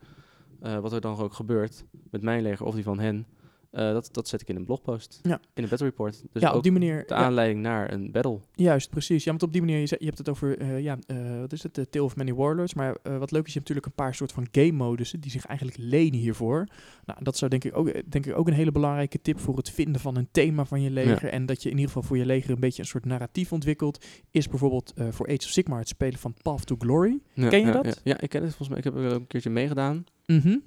[0.60, 3.26] wat er dan ook gebeurt met mijn leger of die van hen,
[3.72, 5.20] eh, dat, dat zet ik in een blogpost.
[5.24, 5.40] Ja.
[5.54, 6.24] In een battle report.
[6.32, 7.04] Dus ja, ook op die manier.
[7.08, 8.40] de ja, aanleiding naar een battle.
[8.54, 9.24] Juist, precies.
[9.24, 11.64] Ja, want op die manier, je, je hebt het over, eh, ja, eh, wat is
[11.64, 12.74] het, de Tale of Many Warlords.
[12.74, 15.46] Maar wat leuk is, je hebt natuurlijk een paar soort van game modussen die zich
[15.46, 16.68] eigenlijk lenen hiervoor.
[17.06, 19.70] Nou, dat zou denk ik ook, denk ik ook een hele belangrijke tip voor het
[19.70, 21.30] vinden van een thema van je leger.
[21.30, 24.06] En dat je in ieder geval voor je leger een beetje een soort narratief ontwikkelt.
[24.32, 27.20] Is bijvoorbeeld voor Age of Sigmar het spelen van Path to Glory.
[27.36, 28.02] Ken je dat?
[28.04, 28.78] Ja, ik ken het volgens mij.
[28.78, 30.06] Ik heb er een keertje meegedaan.
[30.26, 30.58] Mhm.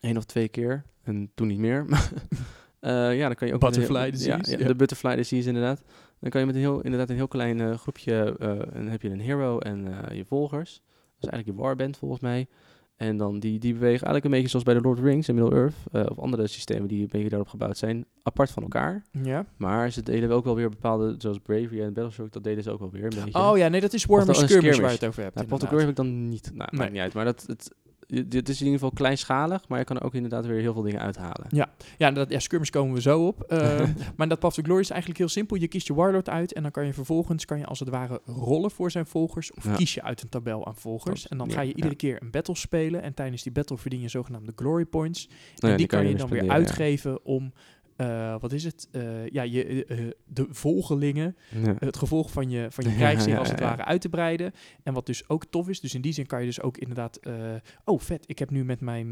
[0.00, 0.84] Eén of twee keer.
[1.08, 1.84] En toen niet meer.
[2.78, 3.60] Eh, ja, dan kan je ook...
[3.60, 4.66] Butterfly heel- disease, Ja, ja.
[4.66, 5.82] de butterfly disease inderdaad.
[6.20, 8.36] Dan kan je met een heel, inderdaad een heel klein eh, groepje...
[8.38, 10.72] eh, en dan heb je een hero en je volgers.
[10.72, 12.46] Dat is eigenlijk je warband volgens mij.
[12.96, 15.28] En dan die, die bewegen eigenlijk een beetje zoals bij de Lord of the Rings
[15.28, 15.74] en Middle-earth.
[16.10, 18.04] of andere systemen die een beetje daarop gebouwd zijn.
[18.22, 19.04] Apart van elkaar.
[19.22, 19.46] Ja.
[19.56, 21.14] Maar ze delen ook wel weer bepaalde...
[21.18, 23.38] Zoals Bravery en Battleshock, dat delen ze ook wel weer een beetje.
[23.40, 25.34] Oh ja, nee, dat is Warhammer Skirmish, waar je het over hebt.
[25.34, 25.60] Nou.
[25.60, 26.50] Glory heb ik dan niet.
[26.54, 26.80] Nou, Nee.
[26.80, 27.14] maakt niet uit.
[27.14, 27.74] Maar dat, het,
[28.08, 30.82] dit is in ieder geval kleinschalig, maar je kan er ook inderdaad weer heel veel
[30.82, 31.46] dingen uithalen.
[31.98, 33.42] Ja, dat, ja, skirmish komen we zo op.
[33.48, 35.56] Ehm, maar dat Path to Glory is eigenlijk heel simpel.
[35.56, 38.20] Je kiest je warlord uit en dan kan je vervolgens, kan je als het ware
[38.24, 39.52] rollen voor zijn volgers.
[39.52, 39.74] Of Ja.
[39.74, 41.28] kies je uit een tabel aan volgers.
[41.28, 41.96] En dan Ja, ga je iedere ja.
[41.96, 43.02] keer een battle spelen.
[43.02, 45.26] En tijdens die battle verdien je zogenaamde glory points.
[45.26, 46.52] Nou en ja, die kan je dan weer ja.
[46.52, 47.52] uitgeven om,
[47.98, 48.88] eh, wat is het?
[48.90, 51.74] Eh, ja, je, eh, de volgelingen Ja.
[51.78, 54.08] het gevolg van je, van je Ja, krijgsheer ja, als het ja, ware uit te
[54.08, 54.52] breiden.
[54.82, 57.20] En wat dus ook tof is, dus in die zin kan je dus ook inderdaad...
[57.84, 59.08] oh, vet, ik heb nu met mijn,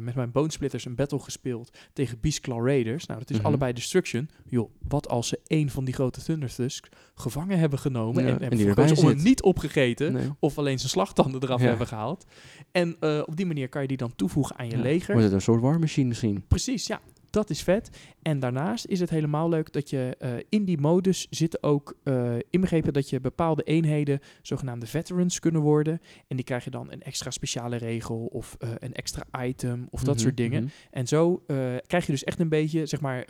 [0.00, 3.06] met mijn Bone Splitters een battle gespeeld tegen Beast Claw Raiders.
[3.06, 3.46] Nou, dat is Mhm.
[3.46, 4.30] allebei Destruction.
[4.44, 8.24] Joh, wat als ze één van die grote Thunder Tusks gevangen hebben genomen...
[8.26, 9.22] En, en en om hem zit.
[9.22, 10.12] niet opgegeten...
[10.12, 10.28] Nee.
[10.38, 12.24] Of alleen zijn slachtanden eraf hebben gehaald.
[12.72, 15.12] En op die manier kan je die dan toevoegen aan je leger.
[15.12, 16.44] Wordt het een soort war machine misschien?
[16.48, 17.00] Precies, ja.
[17.30, 17.90] Dat is vet.
[18.22, 22.32] En daarnaast is het helemaal leuk dat je eh, in die modus zitten ook eh,
[22.50, 26.00] inbegrepen dat je bepaalde eenheden zogenaamde veterans kunnen worden.
[26.28, 30.02] En die krijg je dan een extra speciale regel of eh, een extra item of
[30.02, 30.62] dat Mhm, soort dingen.
[30.62, 30.72] mhm.
[30.90, 31.42] En zo
[31.86, 33.24] krijg je dus echt een beetje, zeg maar,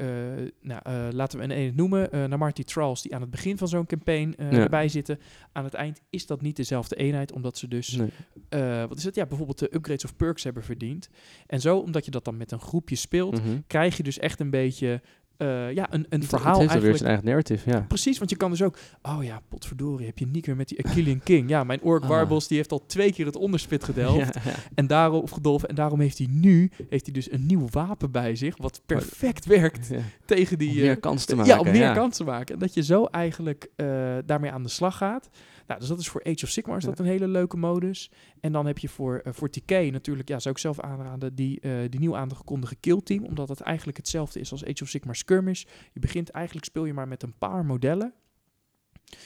[0.60, 3.86] nou, laten we een eenheid noemen, eh Namarti Trolls die aan het begin van zo'n
[3.86, 4.50] campaign Ja.
[4.50, 5.18] erbij zitten.
[5.52, 8.86] Aan het eind is dat niet dezelfde eenheid, omdat ze dus Nee.
[8.86, 9.14] wat is het?
[9.14, 11.08] Ja, bijvoorbeeld de upgrades of perks hebben verdiend.
[11.46, 13.58] En zo, omdat je dat dan met een groepje speelt, Mhm.
[13.66, 16.96] krijg je dus echt een beetje eh, ja, een, een verhaal Het heeft eigenlijk.
[16.96, 17.84] zijn eigen narrative, ja.
[17.88, 18.78] Precies, want je kan dus ook...
[19.02, 21.48] Oh ja, potverdorie, heb je niet meer met die Achillean King.
[21.48, 22.08] Ja, mijn Orc Ah.
[22.08, 24.34] Warbles, die heeft al twee keer het onderspit gedelft.
[24.34, 24.54] Ja, ja.
[24.74, 25.68] En daarom, of gedolven.
[25.68, 28.56] En daarom heeft hij nu heeft hij dus een nieuw wapen bij zich...
[28.56, 29.98] wat perfect werkt Ja.
[30.24, 30.70] tegen die...
[30.70, 31.52] Om eh, meer kans te maken.
[31.52, 32.54] ja, om meer kansen te maken.
[32.54, 33.86] En dat je zo eigenlijk eh,
[34.26, 35.28] daarmee aan de slag gaat.
[35.70, 38.10] Nou, dus dat is voor Age of Sigmar is dat een hele leuke modus.
[38.40, 41.60] En dan heb je voor, eh, voor TK natuurlijk, ja, zou ik zelf aanraden, die,
[41.60, 43.24] eh, die nieuw aangekondigde kill team.
[43.24, 45.64] Omdat het eigenlijk hetzelfde is als Age of Sigmar Skirmish.
[45.92, 48.14] Je begint eigenlijk, speel je maar met een paar modellen.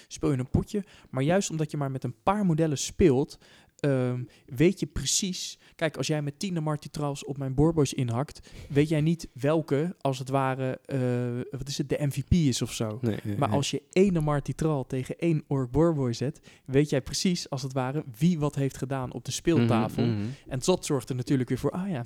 [0.09, 0.85] Speel je een potje.
[1.11, 3.39] Maar juist omdat je maar met een paar modellen speelt,
[3.85, 5.59] ehm, weet je precies...
[5.75, 10.19] Kijk, als jij met 10 Martitrals op mijn Borboys inhakt, weet jij niet welke, als
[10.19, 12.99] het ware, eh, wat is het, de MVP is of zo.
[13.01, 13.57] Nee, nee, Maar nee.
[13.57, 18.05] als je één Martitral tegen één Orc Borboy zet, weet jij precies, als het ware,
[18.19, 20.05] wie wat heeft gedaan op de speeltafel.
[20.05, 20.29] Mhm, mhm.
[20.49, 22.05] En dat zorgt er natuurlijk weer voor, ah ja,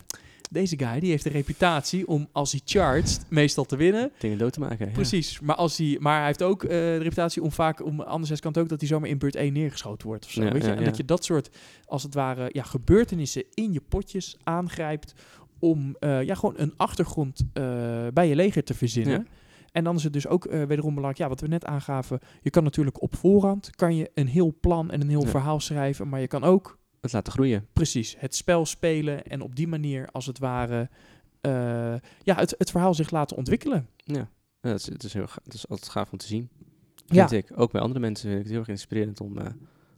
[0.48, 4.10] deze guy die heeft de reputatie om als hij charged meestal te winnen.
[4.18, 4.86] Dingen dood te maken.
[4.86, 4.92] ja.
[4.92, 8.42] Precies, maar, als hij, maar hij heeft ook eh, de reputatie om vaak, om, anderzijds
[8.42, 10.42] kan het ook dat hij zomaar in beurt 1 neergeschoten wordt of zo.
[10.42, 10.70] Ja, weet je?
[10.72, 11.50] en dat je dat soort,
[11.84, 15.14] als het ware, ja, gebeurtenissen in je potjes aangrijpt
[15.58, 17.62] om eh, ja, gewoon een achtergrond eh,
[18.12, 19.26] bij je leger te verzinnen.
[19.72, 22.50] En dan is het dus ook eh, wederom belangrijk, ja, wat we net aangaven, je
[22.50, 25.28] kan natuurlijk op voorhand, kan je een heel plan en een heel Ja.
[25.28, 27.66] verhaal schrijven, maar je kan ook Het laten groeien.
[27.72, 30.88] precies het spel spelen en op die manier, als het ware,
[31.40, 31.52] eh,
[32.22, 33.88] ja, het, het verhaal zich laten ontwikkelen.
[33.96, 34.28] Ja,
[34.60, 36.48] ja het, is, het, is heel, het is altijd gaaf om te zien.
[37.06, 37.28] Ja.
[37.28, 37.60] Vind ik.
[37.60, 39.46] Ook bij andere mensen vind ik het heel erg inspirerend om eh,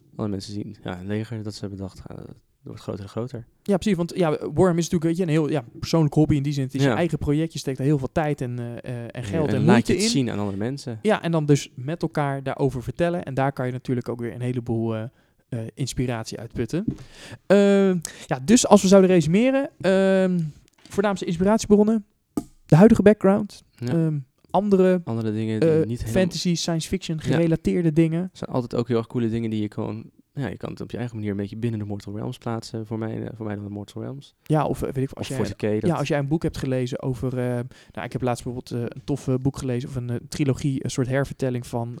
[0.09, 0.77] andere mensen te zien.
[0.83, 2.17] Ja, een leger dat ze hebben bedacht, uh,
[2.61, 3.45] wordt groter en groter.
[3.63, 3.97] Ja, precies.
[3.97, 6.63] Want ja, Worm is natuurlijk je, een heel ja, persoonlijk hobby in die zin.
[6.63, 6.89] Het is Ja.
[6.89, 7.53] je eigen project.
[7.53, 9.97] Je steekt er heel veel tijd en, eh, en geld en en, laat moeite je
[9.97, 10.11] het in.
[10.11, 10.99] zien aan andere mensen.
[11.01, 13.23] Ja, en dan dus met elkaar daarover vertellen.
[13.23, 15.09] En daar kan je natuurlijk ook weer een heleboel
[15.73, 16.85] inspiratie uitputten.
[17.45, 19.69] Ehm, ja, dus als we zouden resumeren.
[19.81, 20.39] ehm
[20.89, 22.05] voornaamste inspiratiebronnen.
[22.65, 23.63] De huidige background.
[23.75, 23.87] Ja.
[23.87, 24.17] ehm,
[24.49, 26.21] andere andere dingen die eh, niet helemaal...
[26.21, 28.29] fantasy, science fiction gerelateerde dingen.
[28.33, 30.09] Zijn altijd ook heel erg coole dingen die je gewoon...
[30.33, 32.85] Ja, je kan het op je eigen manier een beetje binnen de Mortal Realms plaatsen.
[32.85, 34.35] Voor mij, eh, voor mij dan de Mortal Realms.
[34.43, 35.81] Ja, of eh, weet ik als Of jij, 40k.
[35.81, 37.37] Dat, Ja, als jij een boek hebt gelezen over...
[37.37, 37.45] eh,
[37.91, 39.89] nou, ik heb laatst bijvoorbeeld eh, een tof eh, boek gelezen...
[39.89, 41.97] of een eh, trilogie, een soort hervertelling van...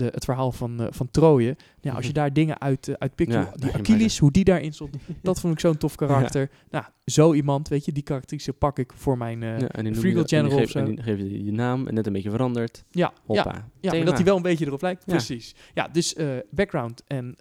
[0.00, 1.56] de, het verhaal van, eh, van Troje.
[1.80, 4.72] Ja, als je daar dingen uit, eh, uit pikt, Ja, die Achilles, hoe die daarin
[4.72, 6.50] stond, dat vond ik zo'n tof karakter.
[6.70, 9.40] Nou, zo iemand, weet je, die karakteristieken pak ik voor mijn...
[9.40, 9.58] Ja,
[9.94, 10.92] Freegal General geef- of en zo.
[10.94, 12.84] die geef je je naam en net een beetje veranderd.
[12.90, 13.68] ja, ja, Hoppa.
[13.80, 15.04] ja, maar dat hij wel een beetje erop lijkt.
[15.06, 15.54] Precies.
[15.74, 17.36] Ja, dus eh, background en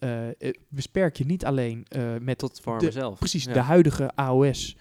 [0.69, 1.85] besperk je niet alleen
[2.21, 3.19] met Tot farmen de- zelf.
[3.19, 4.77] precies de huidige AOS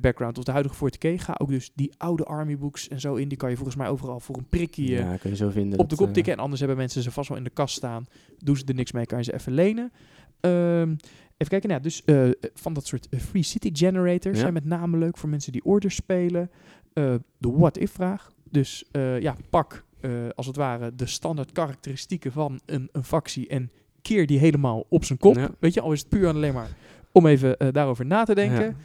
[0.00, 1.14] background of de huidige 40k.
[1.20, 3.28] Ga ook dus die oude army books en zo in.
[3.28, 5.78] Die kan je volgens mij overal voor een prikje eh, Ja, kun je zo vinden.
[5.78, 6.32] op de kop eh, tikken.
[6.32, 8.06] En anders hebben mensen ze vast wel in de kast staan.
[8.38, 9.92] Doen ze er niks mee, kan je ze even lenen.
[10.40, 10.88] Ehm,
[11.36, 14.40] even kijken, nou, ja, dus eh, van dat soort eh, free city generators Ja.
[14.40, 16.50] zijn met name leuk voor mensen die orders spelen.
[16.92, 18.32] Eh, de what-if vraag.
[18.50, 23.48] Dus eh, ja, pak eh, als het ware de standaard karakteristieken van een, een factie
[23.48, 23.70] en
[24.02, 25.34] keer die helemaal op zijn kop.
[25.36, 25.50] Ja.
[25.58, 26.68] Weet je, al is het puur en alleen maar
[27.12, 28.76] om even eh, daarover na te denken.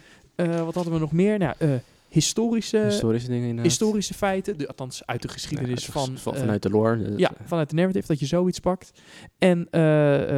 [0.48, 1.38] Eh, wat hadden we nog meer?
[1.38, 1.70] Nou, eh,
[2.08, 3.64] historische, Historische dingen inderdaad.
[3.70, 6.18] historische feiten, de, althans uit de geschiedenis van...
[6.18, 7.02] van- eh, vanuit de lore.
[7.02, 8.90] dus, ja, vanuit de narrative, dat je zoiets pakt.
[9.38, 9.68] En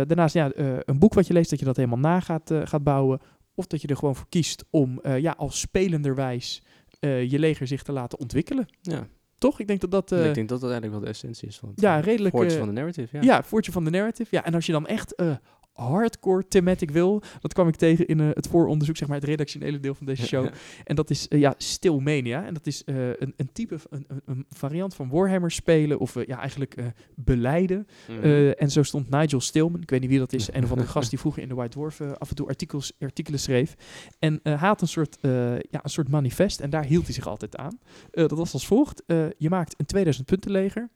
[0.07, 3.21] daarnaast ja, een boek wat je leest, dat je dat helemaal na gaat, gaat bouwen.
[3.55, 6.63] Of dat je er gewoon voor kiest om ja, als spelenderwijs
[7.01, 8.67] je leger zich te laten ontwikkelen.
[8.81, 9.07] ja.
[9.39, 9.61] Toch?
[9.61, 10.13] Ik denk dat dat...
[10.13, 12.35] ik denk dat dat eigenlijk wel de essentie is van het ja, redelijk...
[12.35, 13.17] eh, van de narrative.
[13.17, 13.23] Ja.
[13.23, 14.37] ja, voortje van de narrative.
[14.37, 15.15] Ja, en als je dan echt
[15.73, 19.81] hardcore thematic wil, dat kwam ik tegen in eh, het vooronderzoek, zeg maar het redactionele
[19.81, 20.49] deel van deze show.
[20.85, 22.47] En dat is eh, ja, Stillmania.
[22.47, 26.39] En dat is eh, een, een type, een, een, variant van Warhammer spelen, of ja,
[26.39, 26.77] eigenlijk
[27.15, 27.87] beleiden.
[28.09, 28.51] Mhm.
[28.51, 31.11] En zo stond Nigel Stillman, ik weet niet wie dat is, een of andere gast
[31.11, 33.75] die vroeger in de White Dwarf af en toe artikels, artikelen schreef.
[34.19, 37.57] En hij had een soort, ja, een soort manifest en daar hield hij zich altijd
[37.57, 37.79] aan.
[38.11, 39.03] Dat was als volgt.
[39.39, 40.91] Je maakt een 2000 punten leger,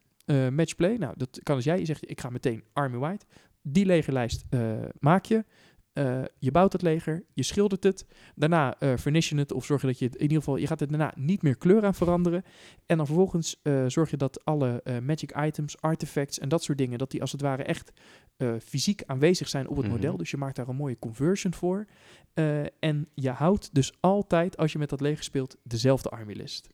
[0.50, 0.96] matchplay.
[0.96, 1.78] Nou, dat kan als jij.
[1.78, 3.24] Je zegt, ik ga meteen Army White.
[3.68, 4.60] Die legerlijst eh,
[4.98, 5.44] maak je.
[5.92, 8.06] Eh, je bouwt het leger, je schildert het.
[8.34, 10.56] Daarna eh vernis je het of zorg je dat je het in ieder geval...
[10.56, 12.42] Je gaat er daarna niet meer kleur aan veranderen.
[12.86, 16.98] En dan vervolgens zorg je dat alle magic items, artifacts en dat soort dingen...
[16.98, 17.92] dat die als het ware echt
[18.62, 19.94] fysiek aanwezig zijn op het Mhm.
[19.94, 20.16] model.
[20.16, 21.86] Dus je maakt daar een mooie conversion voor.
[22.78, 26.68] En je houdt dus altijd, als je met dat leger speelt, dezelfde army list.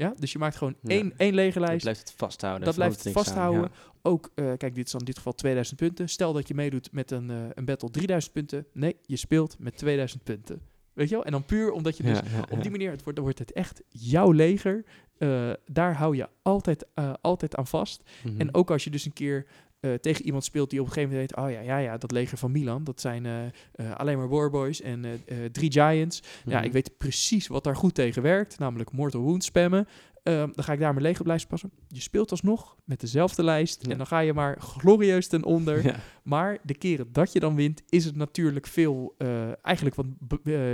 [0.00, 0.88] Ja, dus je maakt gewoon Ja.
[0.90, 1.82] één, één Dat legerlijst.
[1.82, 2.64] blijft het vasthouden.
[2.64, 3.70] Dat blijft het aan, vasthouden.
[4.02, 6.08] Ook, eh, kijk, dit is dan in dit geval 2000 punten.
[6.08, 8.66] Stel dat je meedoet met een, eh, een battle 3000 punten.
[8.72, 10.60] Nee, je speelt met 2000 punten.
[10.92, 11.24] Weet je wel?
[11.24, 13.52] En dan puur omdat je dus Ja, op die manier, het wordt, dan wordt het
[13.52, 14.84] echt jouw leger.
[15.18, 16.86] Eh, daar hou je altijd,
[17.20, 18.02] altijd aan vast.
[18.24, 18.40] Mhm.
[18.40, 19.46] En ook als je dus een keer
[19.80, 21.44] eh, tegen iemand speelt die op een gegeven moment weet...
[21.44, 24.80] oh ja, ja, ja, dat leger van Milan, dat zijn eh, eh, alleen maar warboys
[24.80, 25.04] en
[25.52, 26.22] drie giants.
[26.44, 26.64] Ja, Mhm.
[26.66, 29.86] ik weet precies wat daar goed tegen werkt, namelijk Mortal Wound spammen.
[30.22, 31.70] Ehm, dan ga ik daar mijn leger blijven passen.
[31.88, 33.90] Je speelt alsnog met dezelfde lijst Ja.
[33.92, 35.84] en dan ga je maar glorieus ten onder.
[35.84, 35.96] Ja.
[36.22, 39.14] Maar de keren dat je dan wint, is het natuurlijk veel,
[39.62, 40.06] eigenlijk wat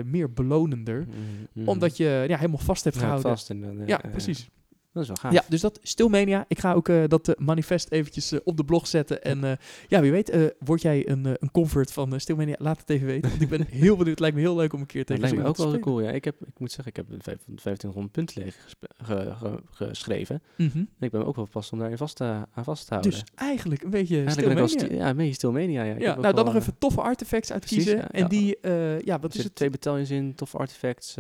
[0.04, 1.06] meer belonender.
[1.54, 1.68] Mhm.
[1.68, 3.30] Omdat je ja, helemaal vast hebt Ja, gehouden.
[3.30, 3.56] vast eh,
[3.86, 4.48] Ja, precies.
[4.96, 5.32] Dat is wel gaaf.
[5.32, 6.44] Ja, dus dat Stilmania.
[6.48, 9.22] Ik ga ook eh, dat eh, manifest eventjes eh, op de blog zetten.
[9.22, 9.58] En
[9.88, 12.54] ja, wie weet, word jij een, een convert van Stilmania?
[12.58, 13.30] Laat het even weten.
[13.30, 14.06] Want ik ben heel benieuwd.
[14.06, 15.78] Het lijkt me heel leuk om een keer tegen lijkt zo me ook wel te
[15.78, 16.00] cool.
[16.00, 18.56] Ja, ik, heb, ik moet zeggen, ik heb een vijf- 2500 punten leeg
[18.96, 20.40] ge- ge- geschreven.
[20.56, 20.70] spelen.
[20.70, 20.78] Mhm.
[20.78, 23.10] En ik ben ook wel vast om daarin vast te, aan vast te houden.
[23.12, 24.78] Dus eigenlijk een beetje Eigenlijk Stilmania.
[24.86, 25.82] sti- ja, een beetje Stilmania.
[25.82, 27.84] Ja, Ik nou dan nog even toffe artifacts uitkiezen.
[27.94, 28.28] precies, ja, en ja.
[28.28, 28.58] die,
[29.06, 29.54] ja, Er wat is het?
[29.54, 31.16] twee battalions in, toffe artifacts.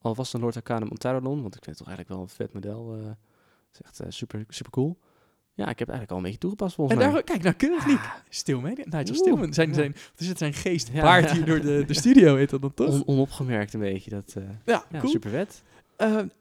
[0.00, 2.92] Alvast een Lord Arcanum Ontarodon, want ik vind het toch eigenlijk wel een vet model.
[2.92, 3.16] het
[3.72, 4.98] is echt eh, super, super cool.
[5.54, 7.12] Ja, ik heb eigenlijk al een beetje toegepast En volgens mij.
[7.12, 8.00] daar, kijk, nou keurig niet.
[8.28, 9.52] Stilmania, Nigel Oeh, Stillman.
[9.52, 11.32] Zijn, zijn, wat is het, zijn geest Ja.
[11.32, 12.88] hier door de, de studio, heet dat dan toch?
[12.88, 14.10] On- onopgemerkt een beetje.
[14.10, 15.10] Dat, eh, ja, ja, cool.
[15.12, 15.62] super vet.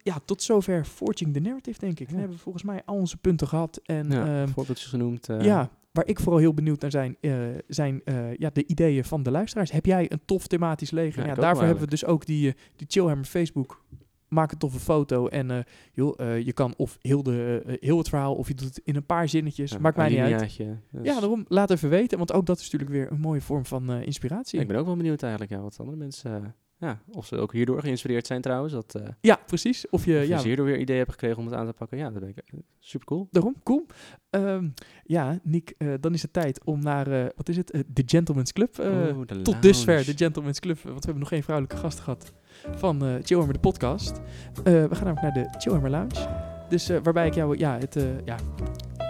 [0.03, 2.05] Ja, tot zover Forging the Narrative, denk ik.
[2.05, 2.19] Dan Ja.
[2.19, 3.79] hebben we volgens mij al onze punten gehad.
[3.85, 5.29] En Ja, voorbeeldjes genoemd.
[5.29, 7.31] eh, ja, waar ik vooral heel benieuwd naar zijn, eh,
[7.67, 9.71] zijn eh, ja, de ideeën van de luisteraars.
[9.71, 11.25] Heb jij een tof thematisch leger?
[11.27, 13.85] Ja, daarvoor hebben we dus ook die, eh, die Chillhammer Facebook.
[14.27, 18.47] Maak een toffe foto en joh, je kan of heel, de, heel het verhaal of
[18.47, 19.71] je doet het in een paar zinnetjes.
[19.71, 20.39] ja, Maakt mij niet uit.
[20.39, 20.57] Dus-
[21.03, 23.91] Ja, daarom laat even weten, want ook dat is natuurlijk weer een mooie vorm van
[23.91, 24.59] inspiratie.
[24.59, 26.55] Ik ben ook wel benieuwd eigenlijk ja, wat andere mensen...
[26.79, 28.73] eh, ja, of ze ook hierdoor geïnspireerd zijn trouwens.
[28.73, 29.89] Dat, eh Ja, precies.
[29.89, 31.97] Of je, of ja, hierdoor weer ideeën hebben gekregen om het aan te pakken.
[31.97, 32.43] Ja, dat ben ik
[32.79, 33.27] super cool.
[33.31, 33.85] Daarom, cool.
[34.29, 34.67] Ehm,
[35.03, 38.03] ja, Nick, eh, dan is het tijd om naar, eh, wat is het, Eh, de
[38.05, 38.79] Gentleman's Club.
[38.79, 39.05] eh,
[39.43, 42.33] tot dusver de Gentleman's Club, want we hebben nog geen vrouwelijke gast gehad
[42.75, 44.17] van eh Chillhammer de podcast.
[44.17, 46.45] Eh, we gaan namelijk naar de Chillhammer Lounge.
[46.69, 48.35] Dus eh, waarbij ik jou, ja, het, eh, ja,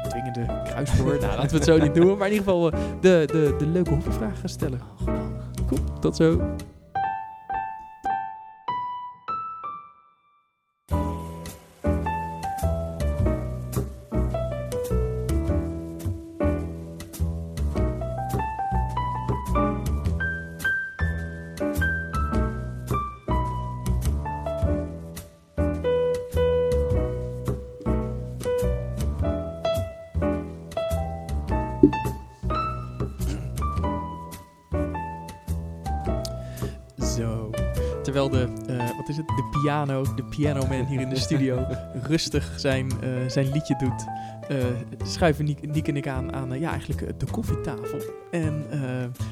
[0.09, 3.23] dwingende kruiswoord, nou, laten we het zo niet doen, maar in ieder geval eh, de,
[3.31, 4.79] de, de leuke hobbyvragen ga stellen.
[5.07, 5.25] Oh.
[5.67, 6.55] Cool, tot zo.
[38.17, 41.65] Terwijl de, eh, wat is het, de piano, de pianoman hier in de studio
[42.07, 44.05] rustig zijn, eh, zijn liedje doet,
[44.47, 44.65] eh,
[45.05, 47.99] schuiven Niek, Niek en ik aan, aan ja, eigenlijk de koffietafel.
[48.31, 48.65] En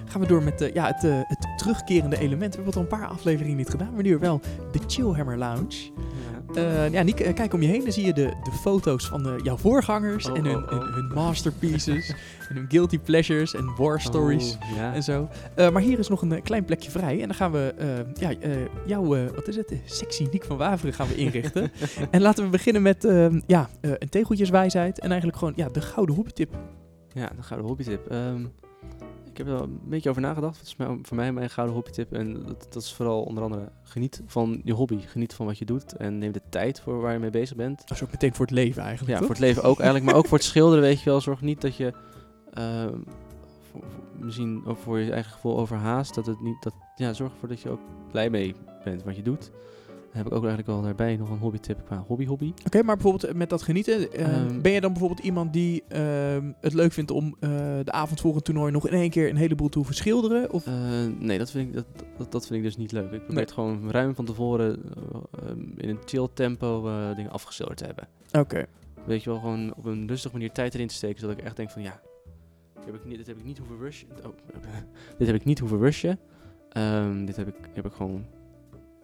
[0.06, 2.56] gaan we door met ja, het, het terugkerende element.
[2.56, 4.42] We hebben het al een paar afleveringen niet gedaan, maar nu wel
[4.72, 5.92] de Chillhammer Lounge.
[6.56, 9.24] Eh, ja, Niek, eh, kijk om je heen, dan zie je de, de foto's van
[9.24, 10.70] de, jouw voorgangers Oh, en hun, oh, oh.
[10.70, 12.10] hun- hun masterpieces
[12.50, 14.94] en hun guilty pleasures en war stories ja.
[14.94, 15.30] en zo.
[15.56, 17.22] Eh, maar hier is nog een eh, klein plekje vrij.
[17.22, 17.88] En dan gaan we eh,
[18.30, 18.52] ja, eh,
[18.86, 21.72] jouw, eh, wat is het, Eh, sexy Niek van Waveren gaan we inrichten.
[22.12, 23.08] en laten we beginnen met
[23.48, 25.00] ja, eh, een tegeltjeswijsheid.
[25.00, 26.56] En eigenlijk gewoon ja, de gouden hobbytip.
[27.14, 28.08] Ja, de gouden hobbytip.
[28.08, 28.42] Ehm
[29.38, 30.58] ik heb er wel een beetje over nagedacht.
[30.58, 30.76] Wat is
[31.08, 32.14] voor mij mijn gouden hobbytip?
[32.14, 35.00] En dat, dat is vooral onder andere geniet van je hobby.
[35.02, 35.96] Geniet van wat je doet.
[35.98, 37.80] En neem de tijd voor waar je mee bezig bent.
[37.80, 39.26] Dat is ook meteen voor het leven eigenlijk, Ja, toch?
[39.26, 40.06] voor het leven ook eigenlijk.
[40.06, 41.22] Maar ook voor het schilderen, weet je wel.
[41.22, 41.94] Zorg niet dat je
[42.54, 42.94] ehm,
[43.72, 43.84] voor-
[44.20, 46.16] misschien ook voor je eigen gevoel overhaast.
[46.16, 47.82] Dat het niet, dat, ja, zorg ervoor dat je ook
[48.12, 49.52] blij mee bent wat je doet.
[50.16, 52.54] Heb ik ook eigenlijk wel daarbij nog een hobbytip qua hobby-hobby.
[52.66, 54.12] Oké, maar bijvoorbeeld eh, met dat genieten.
[54.12, 57.50] eh, Ehm, ben je dan bijvoorbeeld iemand die ehm, het leuk vindt om eh,
[57.84, 60.52] de avond voor een toernooi nog in één keer een heleboel te hoeven schilderen?
[60.52, 60.66] Of
[61.20, 61.86] nee, dat vind, ik, dat,
[62.18, 63.04] dat, dat vind ik dus niet leuk.
[63.04, 63.44] Ik probeer Nee.
[63.44, 66.82] het gewoon ruim van tevoren eh, ehm, in een chill tempo
[67.16, 68.08] dingen afgeschilderd te hebben.
[68.32, 68.66] Oké.
[69.06, 71.56] Weet je wel, gewoon op een rustige manier tijd erin te steken, zodat ik echt
[71.56, 72.00] denk van ja,
[72.76, 74.08] dit heb ik niet, dit heb ik niet hoeven rushen.
[74.26, 74.32] Oh,
[75.18, 76.20] dit heb ik niet hoeven rushen.
[77.26, 78.26] Dit heb ik, heb ik gewoon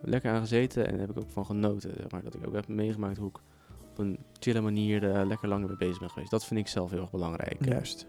[0.01, 1.93] lekker aan gezeten en daar heb ik ook van genoten.
[1.97, 3.39] Zeg maar, dat ik ook heb meegemaakt hoe ik
[3.89, 6.31] op een chille manier eh, lekker langer mee bezig ben geweest.
[6.31, 7.65] Dat vind ik zelf heel erg belangrijk.
[7.65, 8.07] Juist.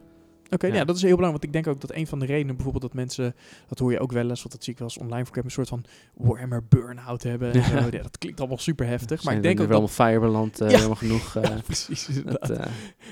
[0.53, 0.75] Oké, Ja.
[0.75, 0.85] ja.
[0.85, 1.43] dat is heel belangrijk.
[1.43, 3.35] Want ik denk ook dat een van de redenen bijvoorbeeld dat mensen,
[3.69, 5.51] dat hoor je ook wel eens, want dat zie ik wel eens online voor, een
[5.51, 5.85] soort van
[6.15, 7.53] Warhammer burn-out hebben.
[7.53, 7.89] En Ja.
[7.91, 9.25] Ja, dat klinkt allemaal super heftig.
[9.25, 9.89] Maar ik denk ook wel dat...
[9.89, 10.75] op Firebeland uh, Ja.
[10.77, 11.37] helemaal genoeg.
[11.37, 12.09] eh, Ja, precies.
[12.25, 12.67] dat, eh,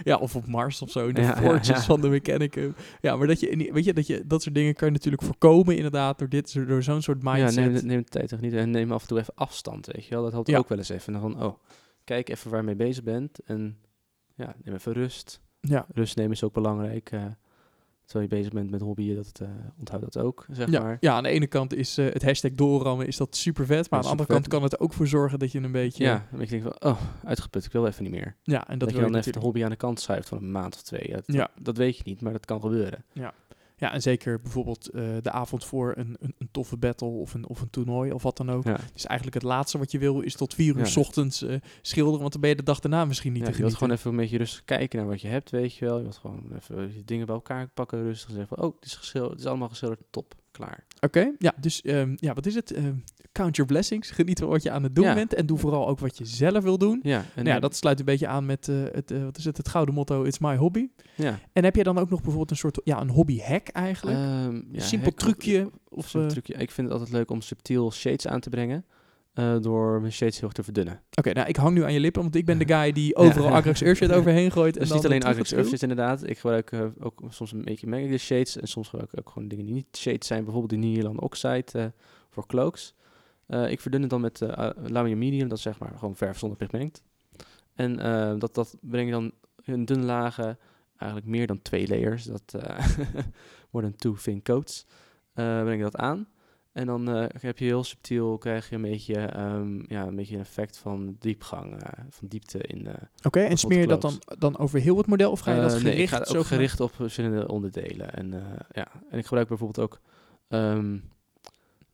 [0.04, 2.74] ja, of op Mars of zo, in de forges van de Mechanicum.
[3.00, 4.94] Ja, maar dat je, in die- weet je, dat je, dat soort dingen kan je
[4.94, 7.64] natuurlijk voorkomen inderdaad door dit, door zo'n soort mindset.
[7.64, 10.04] Ja, neem, neem de tijd toch niet en neem af en toe even afstand, weet
[10.04, 10.22] je wel.
[10.22, 11.14] Dat helpt ook wel eens even.
[11.14, 11.54] En dan van, oh,
[12.04, 13.76] kijk even waar je mee bezig bent en
[14.34, 15.40] ja, neem even rust.
[15.60, 15.86] Ja.
[15.94, 17.10] Rust nemen is ook belangrijk.
[17.10, 17.22] eh,
[18.04, 20.96] terwijl je bezig bent met hobbyen, dat, eh onthoud dat ook, zeg Ja, maar.
[21.00, 23.90] ja, aan de ene kant is eh, het hashtag doorrammen is dat super vet.
[23.90, 26.04] Maar aan de andere kant kan het ook voor zorgen dat je een beetje...
[26.04, 28.36] Ja, dan denk je van, oh, uitgeput, ik wil even niet meer.
[28.42, 30.74] ja en dat, je dan even de hobby aan de kant schuift van een maand
[30.74, 31.08] of twee.
[31.08, 31.50] Ja, dat, Ja.
[31.62, 33.04] dat weet je niet, maar dat kan gebeuren.
[33.12, 33.34] Ja,
[33.80, 37.60] en zeker bijvoorbeeld eh, de avond voor een, een, een toffe battle of een, of
[37.60, 38.64] een toernooi of wat dan ook.
[38.64, 38.78] Ja.
[38.92, 40.84] Dus eigenlijk het laatste wat je wil is tot vier uur Ja.
[40.84, 43.56] s ochtends eh, schilderen, want dan ben je de dag daarna misschien niet Ja, te
[43.56, 45.96] je wilt gewoon even een beetje rustig kijken naar wat je hebt, weet je wel.
[45.96, 48.84] Je wilt gewoon even je dingen bij elkaar pakken, rustig en zeggen van, oh, het
[48.84, 50.84] is, geschilderd, het is allemaal geschilderd, top, klaar.
[51.00, 52.72] Oké, ja, dus ehm, ja, wat is het?
[52.72, 52.94] Ehm,
[53.40, 54.10] count your blessings.
[54.10, 55.14] Geniet van wat je aan het doen Ja.
[55.14, 57.00] bent en doe vooral ook wat je zelf wil doen.
[57.02, 59.44] Ja, en Nou ja, dat sluit een beetje aan met eh, het, eh, wat is
[59.44, 60.88] het, het gouden motto, it's my hobby.
[61.14, 61.38] ja.
[61.52, 64.16] En heb jij dan ook nog bijvoorbeeld een soort, ja, een hobby hack eigenlijk?
[64.16, 65.70] Ja, een simpel hack- trucje?
[65.88, 66.54] Of, eh, trucje.
[66.54, 68.84] Ik vind het altijd leuk om subtiel shades aan te brengen.
[69.60, 71.00] door mijn shades heel erg te verdunnen.
[71.18, 73.48] Oké, nou ik hang nu aan je lippen, want ik ben de guy die overal
[73.48, 73.56] Ja.
[73.56, 74.74] Agrax Urshit overheen gooit.
[74.78, 75.52] Het en niet alleen Agrax.
[75.52, 76.28] Urshit inderdaad.
[76.28, 78.56] Ik gebruik ook soms een beetje mengende shades.
[78.56, 80.44] En soms gebruik ik ook gewoon dingen die niet shades zijn.
[80.44, 81.92] Bijvoorbeeld die Nihilon Oxide
[82.30, 82.94] voor cloaks.
[83.50, 85.48] Eh, ik verdun het dan met uh, Medium.
[85.48, 87.02] Dat is zeg maar gewoon verf zonder pigment.
[87.74, 89.32] En eh, dat, dat breng je dan
[89.64, 90.58] in dunne lagen.
[90.96, 92.24] Eigenlijk meer dan twee layers.
[92.24, 92.42] Dat
[93.72, 94.86] than two thin coats.
[95.34, 96.28] breng je dat aan.
[96.72, 97.06] En dan
[97.40, 101.16] heb je heel subtiel, krijg je een beetje, ehm, ja, een beetje een effect van
[101.18, 102.88] diepgang, van diepte in.
[103.22, 105.72] Oké, en smeer je dat dan, dan over heel het model of ga je dat
[105.72, 105.94] gericht?
[105.94, 108.14] nee, ik ga het ook gericht op verschillende onderdelen.
[108.14, 108.30] En,
[108.72, 108.88] ja.
[109.10, 110.00] en ik gebruik bijvoorbeeld ook
[110.48, 110.96] ehm,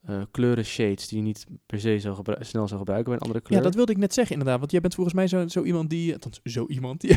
[0.07, 3.41] eh, kleuren shades die je niet per se zo snel zou gebruiken bij een andere
[3.41, 3.59] kleur.
[3.59, 4.59] Ja, dat wilde ik net zeggen inderdaad.
[4.59, 6.12] Want jij bent volgens mij zo, zo iemand die...
[6.12, 7.01] Althans, zo iemand.
[7.07, 7.16] Die,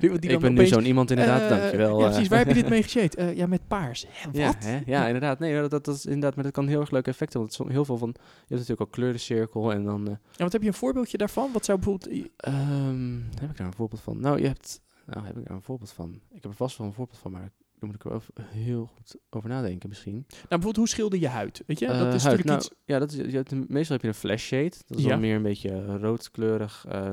[0.00, 1.98] die, die ik ben nu zo'n iemand inderdaad, eh, dankjewel.
[1.98, 2.10] Ja, eh.
[2.10, 2.28] precies.
[2.28, 3.36] Waar heb je dit mee geshade?
[3.36, 4.06] Ja, met paars.
[4.08, 4.64] Hè, Ja, wat?
[4.64, 4.80] hè?
[4.86, 5.38] ja, inderdaad.
[5.38, 7.40] Nee, dat, dat, dat is inderdaad, maar dat kan heel erg leuke effecten.
[7.40, 10.04] Want heel veel van, je hebt natuurlijk ook kleurencirkel en dan...
[10.08, 11.50] Ja, wat heb je een voorbeeldje daarvan?
[11.52, 12.30] Wat zou bijvoorbeeld...
[12.36, 14.20] Ehm, heb ik daar een voorbeeld van?
[14.20, 14.80] Nou, je hebt.
[15.06, 16.14] Nou, heb ik daar een voorbeeld van?
[16.14, 19.16] Ik heb er vast wel een voorbeeld van, maar daar moet ik over, heel goed
[19.30, 20.12] over nadenken misschien.
[20.14, 21.62] Nou, bijvoorbeeld hoe schilder je huid?
[21.66, 22.36] Weet je, Eh, dat is huid.
[22.36, 22.70] natuurlijk Nou, iets...
[22.84, 24.72] Ja, dat is, je hebt, meestal heb je een flash shade.
[24.86, 25.10] Dat is Ja.
[25.10, 27.12] dan meer een beetje eh, roodkleurig, eh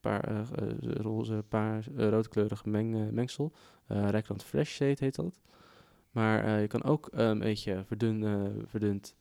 [0.00, 1.78] paar, eh, eh, roze, eh,
[2.08, 3.52] roodkleurig meng, eh, mengsel.
[3.86, 5.40] Eh Rijkland flash shade heet dat.
[6.10, 9.14] Maar eh, je kan ook eh, een beetje verdun, eh, verdund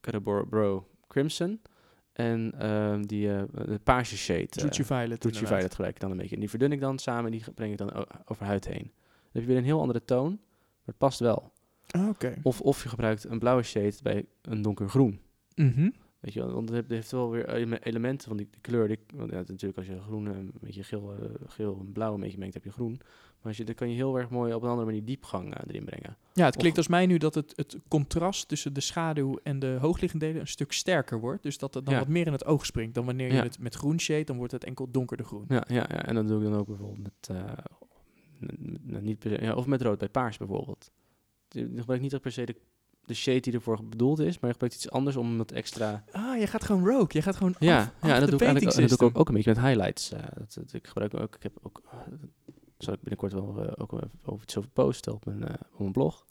[0.00, 1.60] Carabor Bro Crimson.
[2.12, 4.40] En ehm, die eh de paarse shade.
[4.40, 5.20] eh, Tootsie Violet.
[5.20, 5.74] Tootsie inderdaad.
[5.74, 6.34] Violet ik dan een beetje.
[6.34, 8.92] En die verdun ik dan samen en die breng ik dan over huid heen.
[9.32, 11.52] Dan heb je weer een heel andere toon, maar het past wel.
[11.90, 12.34] Ah, Oké.
[12.42, 15.20] Of, of je gebruikt een blauwe shade bij een donkergroen.
[15.54, 15.90] Mhm.
[16.20, 18.88] Weet je wel, want het heeft- wel weer ele- elementen van die, die kleur.
[18.88, 22.14] Die, want ja, natuurlijk als je groen en een beetje geel, eh, geel en blauw
[22.14, 22.92] een beetje mengt, heb je groen.
[22.98, 25.60] Maar als je, dan kan je heel erg mooi op een andere manier diepgang eh,
[25.68, 26.16] erin brengen.
[26.32, 29.58] Ja, het klinkt Of- als mij nu dat het, het contrast tussen de schaduw en
[29.58, 31.42] de hoogliggende delen een stuk sterker wordt.
[31.42, 32.00] Dus dat het dan Ja.
[32.00, 32.94] wat meer in het oog springt.
[32.94, 33.42] Dan wanneer je Ja.
[33.42, 35.44] het met groen shade, dan wordt het enkel donkerder groen.
[35.48, 37.52] Ja, ja, ja, en dat doe ik dan ook bijvoorbeeld met, eh,
[39.00, 40.90] niet per se- ja, of met rood bij paars bijvoorbeeld.
[41.48, 42.56] Je gebruikt niet echt per se de,
[43.04, 46.04] de shade die ervoor bedoeld is, maar je gebruikt iets anders om het extra...
[46.12, 47.06] Ah, je gaat gewoon rogue.
[47.08, 49.18] Je gaat gewoon Ja, af, ja af dat doe ik, eigenlijk, dat doe ik ook,
[49.20, 50.12] ook een beetje met highlights.
[50.12, 52.18] eh, dat, dat- ik gebruik ook, ik heb ook, eh, dat
[52.78, 55.92] zal ik binnenkort wel eh, ook even over iets over posten op mijn, op mijn
[55.92, 56.26] blog.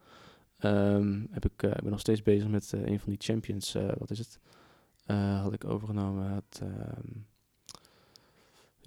[0.58, 4.20] Ehm, heb ik, ik ben nog steeds bezig met een van die champions, wat is
[4.20, 4.40] het?
[5.42, 7.08] Had ik overgenomen, had, ehm,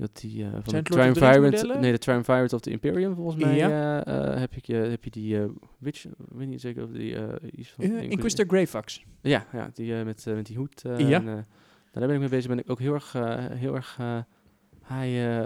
[0.00, 1.80] dat die eh, van de modellen?
[1.80, 4.04] nee, de Triumvirate of the Imperium volgens mij, Ja.
[4.04, 5.38] eh, eh, heb, ik, je heb je die,
[5.78, 7.16] Witch, weet niet zeker of die,
[7.50, 7.84] iets van...
[7.84, 9.04] Inquis- Inquisitor Greyfax.
[9.20, 10.80] ja, ja die met, met die hoed.
[10.82, 11.24] Ja.
[11.24, 11.46] en,
[11.92, 12.48] daar ben ik mee bezig.
[12.48, 13.12] Ben ik ook heel erg,
[13.54, 14.18] heel erg, eh,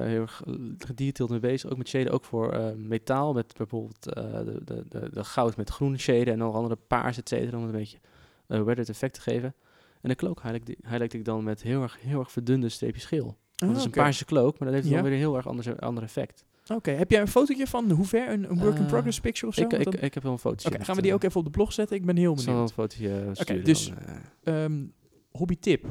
[0.01, 0.43] heel erg
[0.79, 1.71] gedetailed mee bezig.
[1.71, 3.33] Ook met shaden, ook voor metaal.
[3.33, 7.29] Met bijvoorbeeld de, de, de, de goud met groen shaden en nog andere paars, et
[7.29, 7.57] cetera.
[7.57, 7.99] Om het een beetje
[8.47, 9.55] eh weathered effect te geven.
[10.01, 13.37] En de cloak highlight, highlight ik dan met heel erg, heel erg verdunde streepjes geel.
[13.57, 14.01] Ah, dat is een oké.
[14.01, 14.95] paarse cloak, maar dat heeft Ja.
[14.95, 16.45] dan weer een heel erg ander, ander effect.
[16.75, 19.47] Oké, heb jij een fotootje van hoe ver een, een work in Eh, progress picture
[19.47, 19.61] of zo?
[19.63, 20.69] Ik, ik, dan- ik heb wel een fotootje.
[20.69, 21.97] Oké, met, gaan we die ook even op de blog zetten?
[21.97, 22.69] Ik ben heel ik zal benieuwd.
[22.69, 23.65] een fotootje eh, sturen.
[23.65, 23.99] dus- dan,
[24.45, 24.65] eh.
[24.65, 24.85] Ehm,
[25.31, 25.85] hobby tip.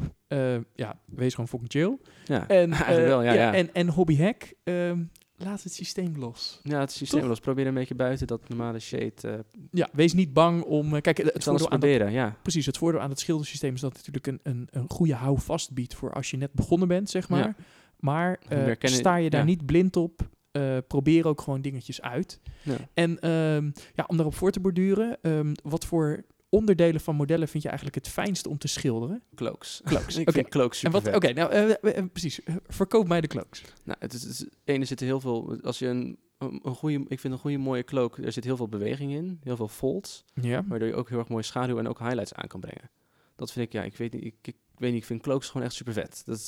[0.75, 1.97] Ja, wees gewoon fucking chill.
[2.25, 3.33] ja, En, wel, ja.
[3.33, 3.53] ja.
[3.53, 4.53] En, en hobby hack.
[4.63, 5.03] ehm,
[5.43, 6.59] laat het systeem los.
[6.63, 7.39] Ja, het systeem los.
[7.39, 9.13] Probeer een beetje buiten dat normale shade.
[9.21, 9.33] eh
[9.71, 10.95] Ja, wees niet bang om...
[10.95, 12.37] eh, kijk, het voordeel, te aan dat, proberen, ja.
[12.41, 15.73] precies, het voordeel aan het schildersysteem is dat het natuurlijk een, een, een goede houvast
[15.73, 17.39] biedt voor als je net begonnen bent, zeg maar.
[17.39, 17.55] Ja.
[17.99, 19.45] Maar kennen- sta je daar ja.
[19.45, 20.29] niet blind op,
[20.87, 22.39] probeer ook gewoon dingetjes uit.
[22.61, 22.75] ja.
[22.93, 26.23] En ehm, ja, om daarop voor te borduren, ehm, wat voor
[26.53, 29.23] onderdelen van modellen vind je eigenlijk het fijnste om te schilderen?
[29.35, 29.81] Cloaks.
[29.85, 30.31] Cloaks, ik oké.
[30.31, 31.15] vind cloaks En super wat?
[31.23, 32.39] Oké, nou eh, eh, precies.
[32.67, 33.61] Verkoop mij de cloaks.
[33.83, 35.57] Nou, het is, het is, ene zit er heel veel...
[35.61, 37.05] Als je een, een, goede...
[37.07, 39.39] Ik vind een goede mooie cloak, er zit heel veel beweging in.
[39.43, 40.25] Heel veel folds.
[40.33, 40.63] Ja.
[40.67, 42.89] Waardoor je ook heel erg mooie schaduw en ook highlights aan kan brengen.
[43.35, 44.23] Dat vind ik, ja, ik weet niet...
[44.23, 46.21] Ik, ik weet niet, ik vind cloaks gewoon echt super vet.
[46.25, 46.39] Dat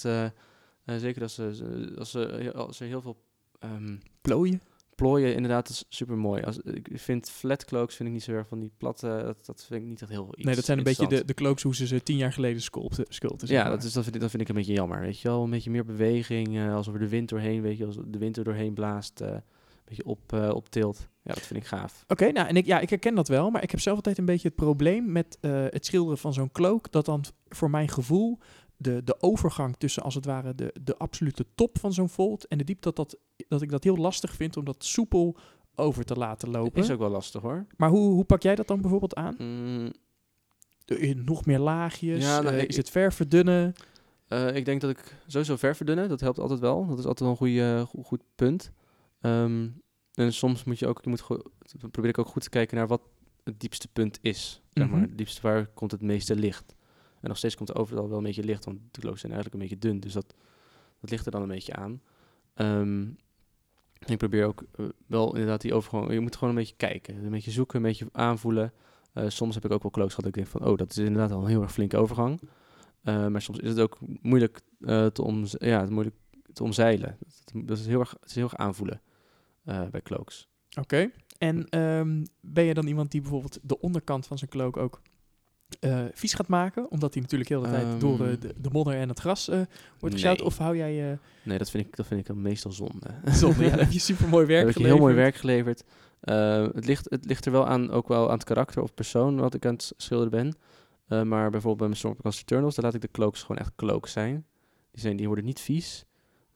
[1.00, 3.24] zeker als ze, ze- als, ze, als er heel veel...
[3.60, 4.62] ehm, Plooien.
[4.96, 6.44] Plooien, inderdaad, is super mooi.
[6.44, 9.08] Als, ik vind flat cloaks vind ik niet zo erg van die platte...
[9.08, 11.34] Dat, dat vind ik niet echt heel iets Nee, dat zijn een beetje de, de
[11.34, 13.06] cloaks hoe ze ze tien jaar geleden sculpten.
[13.10, 13.72] sculpten Ja, maar.
[13.72, 15.00] dat, is, dat, vind ik, dat vind ik een beetje jammer.
[15.00, 17.86] Weet je wel, een beetje meer beweging, eh, alsof er de wind doorheen, weet je,
[17.86, 19.42] als de wind er doorheen blaast, eh, een
[19.86, 21.08] beetje op, eh optilt.
[21.24, 22.04] Ja, dat vind ik gaaf.
[22.08, 24.26] Oké, nou, en ik, ja, ik herken dat wel, maar ik heb zelf altijd een
[24.26, 28.40] beetje het probleem met het schilderen van zo'n cloak, dat dan voor mijn gevoel
[28.86, 32.58] de, de overgang tussen als het ware de, de absolute top van zo'n fold en
[32.58, 33.18] de diepte, dat, dat,
[33.48, 35.38] dat ik dat heel lastig vind om dat soepel
[35.76, 36.82] over te laten lopen.
[36.82, 37.66] Is ook wel lastig hoor.
[37.78, 39.36] Maar hoe, hoe pak jij dat dan bijvoorbeeld aan?
[39.38, 39.92] Mm,
[40.86, 42.24] Eh, nog meer laagjes?
[42.24, 43.74] Ja, nou, Eh, ik- is het ver verdunnen?
[44.28, 46.88] eh, ik denk dat ik sowieso ver verdunnen, dat helpt altijd wel.
[46.88, 48.72] Dat is altijd wel een goede, go- goed punt.
[49.22, 49.68] Ehm,
[50.14, 51.24] en soms moet je ook, je moet
[51.92, 53.02] probeer ik ook goed te kijken naar wat
[53.44, 54.62] het diepste punt is.
[54.74, 55.00] Zeg maar.
[55.00, 55.08] Mhm.
[55.10, 56.76] Het diepste waar komt het meeste licht.
[57.26, 59.64] En nog steeds komt er overal wel een beetje licht, want de cloaks zijn eigenlijk
[59.64, 60.00] een beetje dun.
[60.00, 60.36] Dus dat,
[61.00, 62.02] dat ligt er dan een beetje aan.
[62.54, 63.08] Ehm,
[64.06, 66.12] ik probeer ook eh, wel inderdaad die overgang...
[66.12, 67.16] Je moet gewoon een beetje kijken.
[67.16, 68.74] Een beetje zoeken, een beetje aanvoelen.
[69.14, 70.66] Eh, soms heb ik ook wel cloaks gehad ik denk van...
[70.66, 72.42] Oh, dat is inderdaad al een heel erg flinke overgang.
[73.02, 74.62] Eh, maar soms is het ook moeilijk,
[75.14, 76.16] te, omze- ja, moeilijk
[76.54, 77.18] te omzeilen.
[77.54, 79.02] Dat, is heel erg, is heel erg aanvoelen
[79.64, 80.48] bij cloaks.
[80.80, 81.12] Oké.
[81.38, 85.02] En ehm, ben je dan iemand die bijvoorbeeld de onderkant van zijn cloak ook
[86.14, 86.92] vies gaat maken?
[86.92, 88.00] Omdat hij natuurlijk heel de tijd Ehm.
[88.00, 89.60] door eh, de, de modder en het gras eh,
[90.00, 90.38] wordt gesjouwd?
[90.38, 90.46] Nee.
[90.48, 93.08] Of hou jij eh Nee, dat vind ik, dat vind ik meestal zonde.
[93.26, 93.64] zonde?
[93.64, 94.86] ja, heb je super mooi werk geleverd.
[94.86, 95.84] heel mooi werk geleverd.
[96.20, 99.36] Eh, het, ligt, het ligt er wel aan, ook wel aan het karakter of persoon
[99.40, 100.56] wat ik aan het schilderen ben.
[101.08, 104.12] Eh, maar bijvoorbeeld bij mijn Stormcast Eternals, daar laat ik de cloaks gewoon echt cloaks
[104.12, 104.46] zijn.
[104.92, 105.16] Die, zijn.
[105.18, 106.06] die worden niet vies.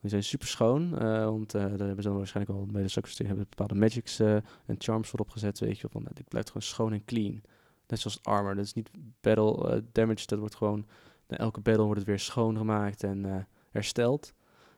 [0.00, 0.98] Die zijn super schoon.
[0.98, 4.18] eh, want eh, daar hebben ze dan waarschijnlijk al bij de Suckers hebben bepaalde magics
[4.20, 4.34] eh,
[4.66, 5.58] en charms voor opgezet.
[5.58, 7.42] Weet je, van, nou, dit blijft gewoon schoon en clean.
[7.90, 8.54] Net zoals armor.
[8.54, 8.90] Dat is niet
[9.20, 10.26] battle eh, damage.
[10.26, 10.86] Dat wordt gewoon,
[11.30, 13.36] na elke battle wordt het weer schoongemaakt en eh,
[13.70, 14.34] hersteld.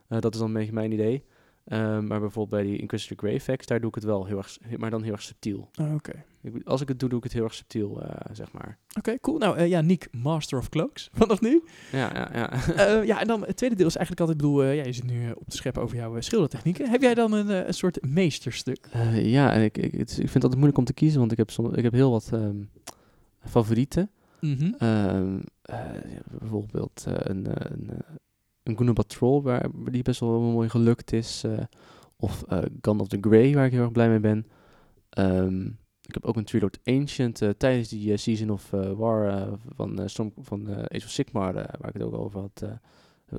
[0.09, 1.25] Eh, dat is dan een beetje mijn idee.
[1.65, 4.91] Eh, maar bijvoorbeeld bij die Inquisitor Greyfax, daar doe ik het wel heel erg, maar
[4.91, 5.71] dan heel erg subtiel.
[5.75, 6.25] Ah, Oké,
[6.65, 8.03] als ik het doe, doe ik het heel erg subtiel,
[8.33, 8.79] zeg maar.
[8.99, 9.39] Oké, cool.
[9.39, 11.63] Nou ja, Nick, Master of Cloaks vanaf nu.
[11.93, 13.03] Ja, ja, ja.
[13.03, 15.31] Ja, en dan het tweede deel is eigenlijk altijd, ik bedoel, ja, je zit nu
[15.31, 16.91] op te scheppen over jouw schildertechnieken.
[16.91, 18.89] Heb jij dan een, een soort meesterstuk?
[19.13, 21.39] Ja, en ik, ik, het ik vind het altijd moeilijk om te kiezen, want ik
[21.39, 22.57] heb, soms, ik heb heel wat ehm,
[23.45, 24.11] favorieten.
[24.41, 24.73] Mhm.
[24.79, 25.79] Ehm, eh,
[26.39, 27.71] bijvoorbeeld eh, een, eh,
[28.63, 31.45] een, een Troll, waar, die best wel mooi gelukt is.
[32.17, 32.45] of
[32.81, 34.47] Gun of the Grey, waar ik heel erg blij mee ben.
[35.09, 35.67] Ehm,
[36.03, 41.05] ik heb ook een Trilord Ancient tijdens die Season of War van, Storm, van Age
[41.05, 42.65] of Sigmar, waar ik het ook over had.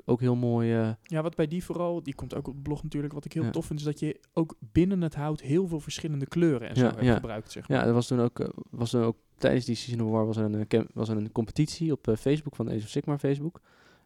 [0.05, 0.73] Ook heel mooi...
[0.73, 3.33] eh, Ja, wat bij die vooral, die komt ook op de blog natuurlijk, wat ik
[3.33, 3.49] heel Ja.
[3.49, 6.81] tof vind, is dat je ook binnen het hout heel veel verschillende kleuren en zo
[6.85, 7.13] Ja, hebt ja.
[7.13, 7.77] gebruikt, zeg maar.
[7.77, 10.37] Ja, er was toen ook, eh, was toen ook tijdens die Season of War was
[10.37, 13.61] er een, eh, was er een competitie op Facebook van Age of Sigmar Facebook.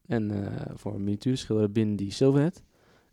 [0.05, 2.63] En eh, voor miniatuurschilderen binnen die Silvernet.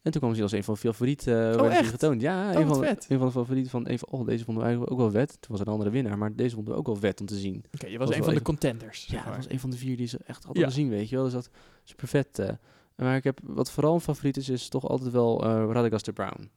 [0.04, 1.90] En toen kwam ze als een van de favorieten uh, die echt?
[1.90, 2.20] getoond.
[2.20, 3.06] Ja, Oh, een, van, vet.
[3.08, 5.28] een van de favorieten van een van, oh, deze vonden we eigenlijk ook wel vet.
[5.40, 7.64] Toen was een andere winnaar, maar deze vonden we ook wel vet om te zien.
[7.74, 9.06] Oké, je was was een van de contenders.
[9.06, 10.68] Ja, dat was een van de vier die ze echt hadden Ja.
[10.68, 11.24] gezien, weet je wel.
[11.24, 11.50] Dus dat
[11.84, 12.38] super vet.
[12.38, 12.50] eh.
[12.96, 16.12] maar ik heb, wat vooral een favoriet is, is toch altijd wel eh Radagast de
[16.12, 16.50] Brown.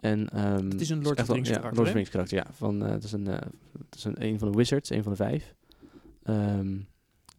[0.00, 1.90] En, ehm, Het is een Lord of the Rings ja, karakter, Lord of hè?
[1.90, 2.46] the Rings karakter, ja.
[2.52, 3.34] Van, eh, het is, een, eh,
[3.86, 5.54] het is een, een van de wizards, een van de vijf.
[6.22, 6.76] Ehm,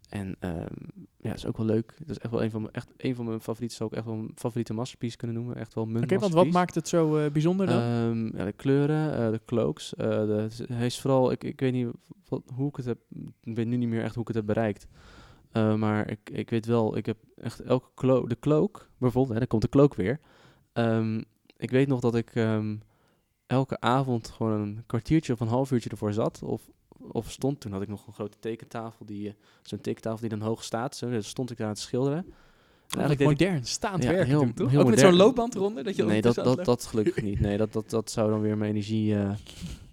[0.10, 0.73] en ehm,
[1.18, 1.94] ja, dat is ook wel leuk.
[1.99, 3.77] Dat is echt wel een van mijn, echt een van mijn favorieten.
[3.77, 5.56] Zou ik echt wel een favoriete masterpiece kunnen noemen.
[5.56, 7.81] Echt wel mijn Oké, want wat maakt het zo eh, bijzonder dan?
[7.81, 9.95] Ehm, ja, de kleuren, eh, de cloaks.
[9.95, 11.88] eh, de, hij is vooral, ik, ik weet niet
[12.27, 12.98] wat, hoe ik het heb,
[13.44, 14.88] ik weet nu niet meer echt hoe ik het heb bereikt.
[15.53, 19.48] Maar ik, ik weet wel, ik heb echt elke cloak, de cloak, bijvoorbeeld, hè, daar
[19.48, 20.19] komt de cloak weer.
[20.73, 21.22] Ehm,
[21.57, 22.31] ik weet nog dat ik
[23.48, 26.44] elke avond gewoon een kwartiertje of een half uurtje ervoor zat.
[26.44, 26.69] Of,
[27.11, 30.41] of stond, toen had ik nog een grote tekentafel, die, eh, zo'n tekentafel die dan
[30.47, 30.95] hoog staat.
[30.95, 32.17] Zo, dus stond ik daar aan het schilderen.
[32.17, 34.69] En Eigenlijk ik- modern, staand Ja, werken heel- natuurlijk, toch?
[34.71, 35.84] heel ook met zo'n loopband eronder?
[35.84, 37.39] Dat je nee, dat, dat, dat gelukkig niet.
[37.39, 39.31] Nee, dat, dat, dat zou dan weer mijn energie eh,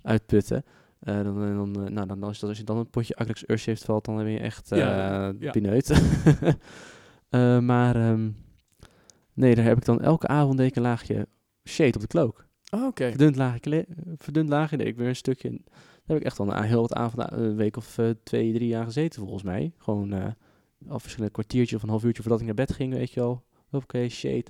[0.03, 0.65] uitputten.
[0.99, 3.45] Eh, dan, eh, dan, eh, nou, dan, als, je- als je dan een potje Agrex
[3.47, 5.51] Urshift valt, dan ben je echt Ja, ja.
[5.51, 5.93] pineut.
[7.61, 8.31] Maar ehm,
[9.33, 11.29] nee, daar heb ik dan elke avond deed ik een laagje
[11.69, 12.45] shade op de leggen?
[12.71, 13.09] Oh, Oké.
[13.09, 15.61] Verdund laagje, verdund laagje deed ik weer een stukje.
[16.07, 18.69] Daar heb ik echt al een, heel wat avonden, een week of eh, twee, drie
[18.69, 19.73] jaar gezeten volgens mij.
[19.79, 20.27] Gewoon eh
[20.89, 23.43] al verschillende kwartiertje of een half uurtje voordat ik naar bed ging, weet je wel.
[23.71, 24.45] Oké, shade.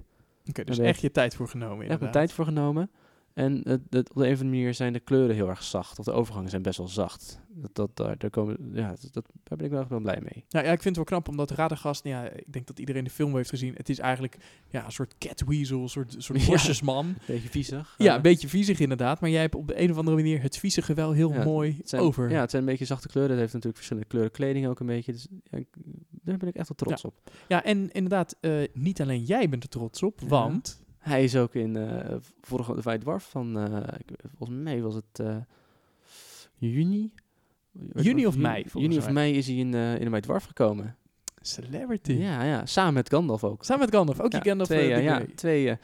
[0.49, 2.07] Oké, dus echt je tijd voor genomen inderdaad.
[2.07, 2.91] er tijd voor genomen.
[3.37, 5.99] En het, het, op de een of andere manier zijn de kleuren heel erg zacht.
[5.99, 7.41] Of de overgangen zijn best wel zacht.
[7.49, 10.21] Dat, dat, daar, daar, komen, ja, dat, dat- daar ben ik wel echt wel blij
[10.23, 10.45] mee.
[10.51, 13.05] Nou ja, ik vind het wel knap, omdat Radagast, nou ja, ik denk dat iedereen
[13.05, 13.75] de film heeft gezien.
[13.77, 14.37] Het is eigenlijk
[14.69, 17.05] ja, een soort catweasel, een soort, soort Ja.
[17.27, 17.95] Beetje viezig.
[17.99, 19.21] Ja, eh, een beetje viezig inderdaad.
[19.21, 21.81] Maar jij hebt op de een of andere manier het viezige wel heel Ja, mooi
[21.85, 22.31] zijn, over.
[22.31, 23.31] Ja, het zijn een beetje zachte kleuren.
[23.31, 25.13] Het heeft natuurlijk verschillende kleuren kleding ook een beetje.
[25.13, 25.59] Dus ja,
[26.11, 27.15] daar ben ik echt wel trots op.
[27.49, 30.27] Ja, en inderdaad, eh, niet alleen jij bent er trots op, Ja.
[30.27, 30.85] want...
[31.09, 33.89] Hij is ook in eh vorige de White Dwarf van, eh,
[34.37, 35.37] volgens mij was het eh,
[36.55, 37.13] juni.
[37.95, 40.97] Juni of mei, Juni of mei is hij in, eh in de White Dwarf gekomen.
[41.41, 42.13] Celebrity.
[42.13, 43.65] Ja, ja, samen met Gandalf ook.
[43.65, 44.69] Samen met Gandalf, ook Ja, je Gandalf.
[44.69, 45.77] twee, ja, twee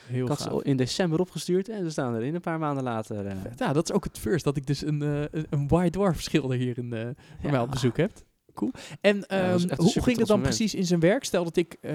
[0.48, 3.36] al in december opgestuurd en ze staan erin een paar maanden later.
[3.56, 6.56] Ja, dat is ook het first dat ik dus een, een, een White Dwarf schilder
[6.56, 8.12] hier in, bij mij op bezoek heb.
[8.54, 8.72] Cool.
[9.00, 10.42] En ehm, hoe ging het dan moment.
[10.42, 11.24] precies in zijn werk?
[11.24, 11.94] Stel dat ik, eh,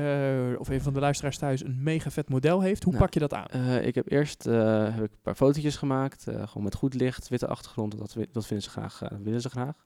[0.57, 2.84] of een van de luisteraars thuis, een mega vet model heeft.
[2.84, 3.45] Hoe Nou, pak je dat aan?
[3.45, 7.29] Eh, ik heb eerst eh, heb ik een paar fotootjes gemaakt, gewoon met goed licht,
[7.29, 9.85] witte achtergrond, dat, dat vinden ze graag, willen ze graag.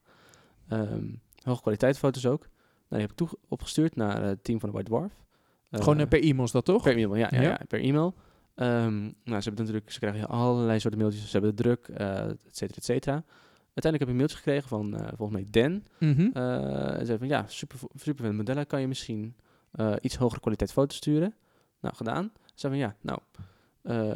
[0.68, 1.06] Ehm
[1.44, 2.42] hoge kwaliteit foto's ook.
[2.42, 2.50] Nou,
[2.90, 5.14] die heb ik toe opgestuurd naar het team van de White Dwarf.
[5.72, 6.84] Gewoon per e-mail is dat toch?
[6.84, 7.60] Per e-mail, ja, ja, Ja.
[7.68, 8.16] per e-mail.
[8.56, 9.12] Ehm, nou,
[9.42, 11.26] ze hebben natuurlijk, ze krijgen allerlei soorten mailtjes.
[11.26, 13.24] Ze hebben de druk, et cetera, et cetera.
[13.74, 15.84] Uiteindelijk heb ik een mailtje gekregen van eh, volgens mij Dan.
[16.34, 18.68] Eh, en zei van ja, super, super veel modellen.
[18.68, 19.36] Kan je misschien
[19.72, 21.34] eh, iets hogere kwaliteit foto's sturen?
[21.82, 22.32] Nou, gedaan.
[22.46, 23.20] Ze zei van ja, nou.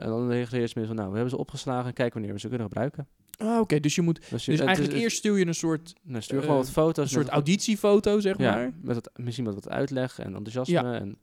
[0.02, 1.94] en dan reageerde ze van nou, we hebben ze opgeslagen.
[1.94, 3.08] Kijk wanneer we ze kunnen gebruiken.
[3.38, 4.30] Ah, Oké, dus je moet.
[4.30, 7.04] Dus, je- Dus eigenlijk eerst stuur je een soort, nou, stuur gewoon wat foto's.
[7.06, 8.72] een soort wat- auditiefoto, zeg ja, maar.
[8.82, 10.94] met wat, misschien met wat uitleg en enthousiasme.
[10.98, 11.18] En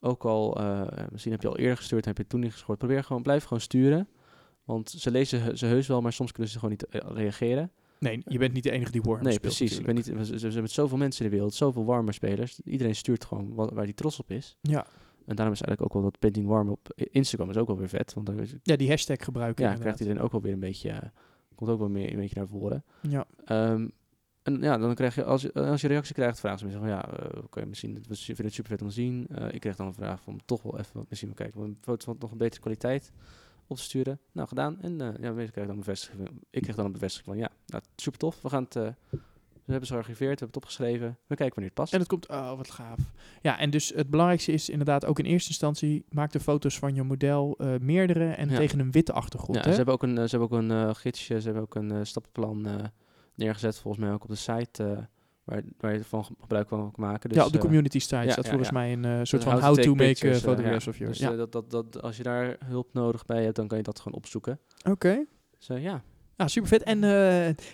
[0.00, 0.58] ook al,
[1.10, 2.78] misschien heb je al eerder gestuurd, heb je het toen niet geschoord.
[2.78, 4.08] Probeer gewoon, blijf gewoon sturen.
[4.66, 7.70] Want ze lezen ze heus wel, maar soms kunnen ze gewoon niet eh, reageren.
[7.98, 9.56] Nee, je bent niet de enige die Warhammer nee, speelt.
[9.56, 9.78] precies.
[9.78, 10.06] Ik ben niet,
[10.40, 12.60] we hebben zoveel mensen in de wereld, zoveel warme spelers.
[12.60, 14.56] Iedereen stuurt gewoon wat, waar hij trots op is.
[14.60, 14.86] Ja.
[15.26, 17.88] En daarom is eigenlijk ook wel dat Painting Warm op Instagram is ook wel weer
[17.88, 18.14] vet.
[18.14, 19.64] Want dan ja, die hashtag gebruiken.
[19.64, 19.94] ja, inderdaad.
[19.94, 21.08] krijgt iedereen ook wel weer een beetje, eh,
[21.54, 22.84] komt ook wel meer een beetje naar voren.
[23.00, 23.26] Ja.
[23.44, 23.88] Ehm,
[24.42, 26.90] en ja, dan krijg je, als je, als je reactie krijgt, vragen ze mensen van,
[26.90, 29.26] ja, eh kan je misschien, we vinden het super vet om te zien.
[29.28, 32.04] Eh, ik kreeg dan een vraag van, toch wel even, misschien wel kijken, een foto
[32.04, 33.12] van nog een betere kwaliteit
[33.66, 34.20] op te sturen.
[34.32, 34.80] Nou, gedaan.
[34.80, 36.28] En eh ja, meestal krijg ik dan bevestiging.
[36.50, 38.42] Ik kreeg dan een bevestiging van, ja, nou, super tof.
[38.42, 41.08] We gaan het, eh, we hebben ze gearchiveerd, we hebben het opgeschreven.
[41.26, 41.92] We kijken wanneer het past.
[41.92, 42.98] En het komt, oh wat gaaf.
[43.42, 46.94] Ja, en dus het belangrijkste is inderdaad ook in eerste instantie, maak de foto's van
[46.94, 48.56] je model eh, meerdere en Ja.
[48.56, 49.56] tegen een witte achtergrond.
[49.56, 49.70] ja, hè?
[49.70, 52.90] ze hebben ook een, ze hebben ook een gidsje, ze hebben ook een stappenplan
[53.34, 55.08] neergezet, volgens mij ook op de site,
[55.46, 57.28] waar, waar je van gebruik van kan maken.
[57.28, 59.52] Dus, ja, op de eh, community site ja, staat volgens mij een eh, soort Dus
[59.52, 61.18] van how to make eh, photographs of yours.
[61.18, 64.00] Dus dat, dat, dat, als je daar hulp nodig bij hebt, dan kan je dat
[64.00, 64.60] gewoon opzoeken.
[64.90, 65.24] Oké.
[65.58, 66.02] Dus eh, ja,
[66.36, 66.82] Nou, super vet.
[66.82, 67.00] En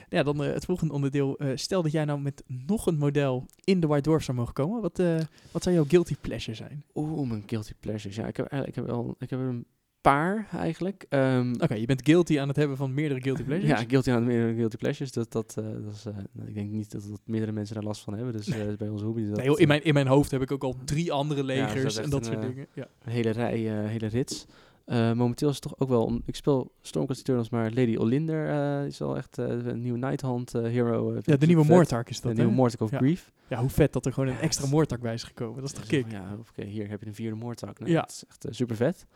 [0.09, 1.41] ja, dan het volgende onderdeel.
[1.55, 4.81] stel dat jij nou met nog een model in de White Dwarf zou mogen komen.
[4.81, 5.03] Wat,
[5.51, 6.85] wat zou jouw guilty pleasure zijn?
[6.95, 8.17] oeh, mijn guilty pleasures.
[8.17, 9.67] Ja, ik heb eigenlijk ik heb wel, ik heb een
[10.03, 11.07] paar eigenlijk.
[11.09, 13.81] Ehm, Oké, je bent guilty aan het hebben van meerdere guilty pleasures.
[13.81, 15.13] ja, guilty aan meerdere guilty pleasures.
[15.13, 18.03] Dat, dat, eh, dat is, eh, ik denk niet dat, dat meerdere mensen daar last
[18.03, 18.33] van hebben.
[18.33, 20.53] Dus eh, bij onze hobby dat Nee, joh, in, mijn, in mijn hoofd heb ik
[20.53, 22.67] ook al drie andere Ja, is legers en dat een, soort dingen.
[22.75, 22.87] Ja.
[23.03, 23.59] een hele rij,
[23.89, 24.47] hele rits.
[24.87, 26.05] Momenteel is het toch ook wel...
[26.05, 28.47] Om, ik speel Stormcast Eternals, maar Lady Olinder
[28.87, 31.15] is wel echt een nieuwe Nighthand hero.
[31.23, 31.65] ja, de nieuwe.
[31.65, 32.57] Moortark is De dat, nieuwe hè?
[32.57, 32.99] Mortark of Ja.
[32.99, 33.33] Grief.
[33.49, 35.61] Ja, hoe vet dat er gewoon een extra Moortark bij is gekomen.
[35.61, 36.07] Dat is toch kick?
[36.11, 37.79] Ja, oké, hier heb je een vierde Moortark.
[37.79, 38.01] Nee, Ja.
[38.01, 39.07] Dat is echt super vet.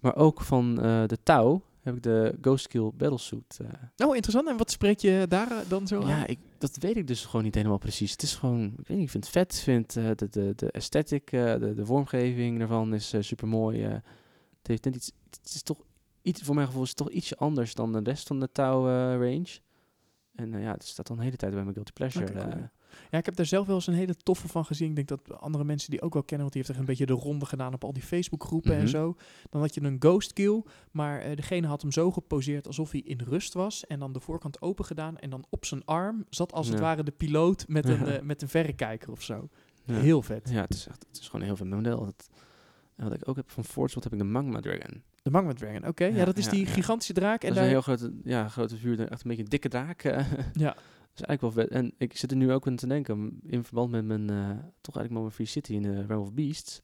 [0.00, 3.58] Maar ook van eh, de Tau heb ik de Ghost Kill Battlesuit.
[3.96, 4.48] eh, Oh, interessant.
[4.48, 6.08] En wat spreek je daar eh, dan zo aan?
[6.08, 8.10] Ja, ik, dat weet ik dus gewoon niet helemaal precies.
[8.10, 9.52] Het is gewoon, ik weet niet, ik vind het vet.
[9.54, 13.82] Ik vind de, de, de aesthetic, de, de vormgeving daarvan is super mooi.
[13.82, 14.02] het
[14.62, 15.78] heeft net iets, het is toch
[16.22, 18.88] iets, voor mijn gevoel is het toch ietsje anders dan de rest van de Tau
[18.88, 19.58] eh, range.
[20.34, 22.32] En ja, het staat dan de hele tijd bij mijn guilty pleasure.
[22.32, 22.68] Cool.
[23.10, 24.88] Ja, ik heb daar zelf wel eens een hele toffe van gezien.
[24.88, 27.06] Ik denk dat andere mensen die ook wel kennen, want die heeft echt een beetje
[27.06, 28.86] de ronde gedaan op al die Facebookgroepen en Mhm.
[28.86, 29.16] zo.
[29.50, 33.00] Dan had je een ghost kill, maar eh, degene had hem zo geposeerd alsof hij
[33.00, 33.86] in rust was.
[33.86, 35.18] En dan de voorkant open gedaan.
[35.18, 38.42] En dan op zijn arm zat als het ware de piloot met een, eh, met
[38.42, 39.48] een verrekijker of zo.
[39.84, 39.94] Ja.
[39.94, 40.48] Heel vet.
[40.50, 42.12] Ja, het is, echt, het is gewoon een heel veel model.
[42.96, 45.02] En wat ik ook heb van wat heb ik de Magma Dragon.
[45.22, 46.04] De Magma Dragon, oké.
[46.04, 47.42] Ja, Ja, dat is die gigantische draak.
[47.42, 49.68] En dat is daar, een heel grote, ja, grote vuur, echt een beetje een dikke
[49.68, 50.02] draak.
[50.04, 50.26] eh.
[50.52, 50.76] ja, Dat
[51.20, 51.74] is eigenlijk wel vet.
[51.74, 54.96] En ik zit er nu ook aan te denken, in verband met mijn, eh, toch
[54.96, 56.82] eigenlijk mijn Free City in de Realm of Beasts,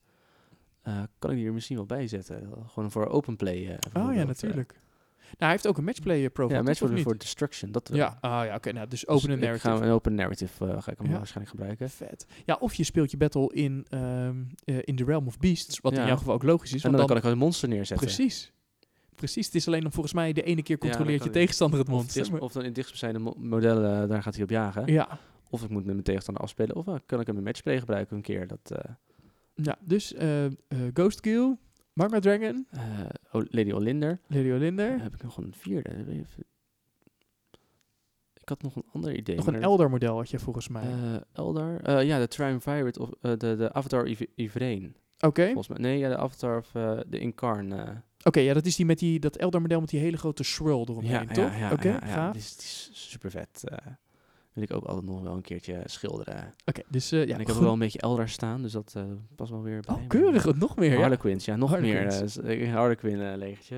[0.83, 2.49] eh, kan ik die er misschien wel bij zetten.
[2.67, 3.67] Gewoon voor open play.
[3.67, 4.81] eh, oh ja, natuurlijk.
[5.23, 7.73] Nou, hij heeft ook een matchplay profile, ja, toch, match of voor, Destruction.
[7.73, 7.91] Dat.
[7.93, 8.73] Ja, ah, ja oké.
[8.73, 9.69] nou, dus Dus open ik narrative.
[9.69, 11.17] Ga een open narrative ga ik hem Ja.
[11.17, 11.91] waarschijnlijk gebruiken.
[11.91, 12.27] Vet.
[12.45, 14.29] Ja, of je speelt je battle in, eh,
[14.65, 16.77] in The Realm of Beasts, wat in jouw geval ook logisch is.
[16.77, 18.07] en Want dan, dan, kan ik een monster neerzetten.
[18.07, 18.53] Precies.
[19.15, 19.47] Precies.
[19.47, 22.15] Het is alleen dan volgens mij de ene keer controleert je tegenstander het Of, monster.
[22.15, 24.87] dichtst- maar- of dan in dichtstbijzijnde mo- modellen, eh, daar gaat hij op jagen.
[24.93, 25.19] ja.
[25.51, 26.77] Of ik moet met mijn tegenstander afspelen.
[26.77, 28.47] Of eh, kan ik hem in matchplay gebruiken een keer.
[28.47, 28.95] Dat, eh,
[29.55, 30.15] ja, dus
[30.95, 31.57] Ghost Kill,
[31.93, 32.67] Magma Dragon,
[33.31, 34.19] Lady Olinder.
[34.27, 35.03] Lady Olinder.
[35.03, 35.91] heb ik nog een vierde.
[38.35, 39.37] Ik had nog een ander idee.
[39.37, 40.85] Nog een Eldar model had je volgens mij.
[41.33, 41.81] Eldar?
[41.81, 44.97] Eh, ja, de Triumvirate of de, de Avatar Iv- Ivrain.
[45.21, 45.45] Oké.
[45.45, 45.79] Volgens mij.
[45.79, 46.71] Nee, ja, de Avatar of
[47.07, 47.73] de Incarn.
[48.23, 50.87] Oké, ja, dat is die met die, dat Eldar model met die hele grote swirl
[50.89, 51.51] eromheen, ja, toch?
[51.53, 53.63] ja, ja, Oké, ja, is, die is super vet.
[53.65, 53.77] eh.
[54.53, 56.55] wil ik ook altijd nog wel een keertje schilderen.
[56.65, 57.65] Oké, dus eh, ja, en ik heb goed.
[57.65, 58.97] wel een beetje Eldar staan, dus dat
[59.37, 59.95] past wel weer bij.
[59.95, 60.99] Oh, keurig, nog meer.
[61.01, 62.37] Harlequins, ja, nog Harlequins.
[62.37, 62.69] meer.
[62.71, 63.77] Harlequin legertje.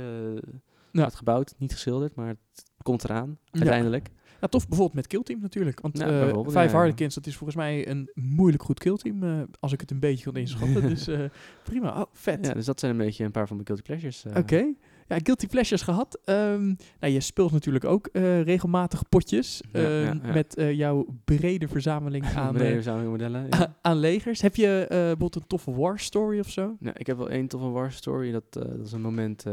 [0.93, 4.09] Hard gebouwd, niet geschilderd, maar het komt eraan, uiteindelijk.
[4.09, 5.81] Ja, tof bijvoorbeeld met Killteam natuurlijk.
[5.81, 6.77] Want Ja, bijvoorbeeld, vijf ja.
[6.77, 9.23] Harlequins, dat is volgens mij een moeilijk goed killteam.
[9.23, 10.83] eh, als ik het een beetje kan inschatten.
[10.95, 11.21] dus eh,
[11.65, 12.01] prima.
[12.01, 12.47] Oh, vet.
[12.47, 14.25] Ja, dus dat zijn een beetje een paar van mijn guilty pleasures.
[14.37, 14.73] Oké.
[15.09, 16.19] Ja, Guilty Pleasures gehad.
[16.25, 16.65] Ehm,
[17.01, 18.09] nou, je speelt natuurlijk ook
[18.45, 19.62] regelmatig potjes.
[19.73, 23.47] Ehm, met jouw brede verzameling aan, Brede verzamelingmodellen.
[23.51, 23.61] Ja.
[23.61, 24.41] a- aan legers.
[24.41, 26.77] Heb je bijvoorbeeld een toffe war story of zo?
[26.93, 28.33] Ik heb wel één toffe war story.
[28.33, 29.45] Dat, dat is een moment.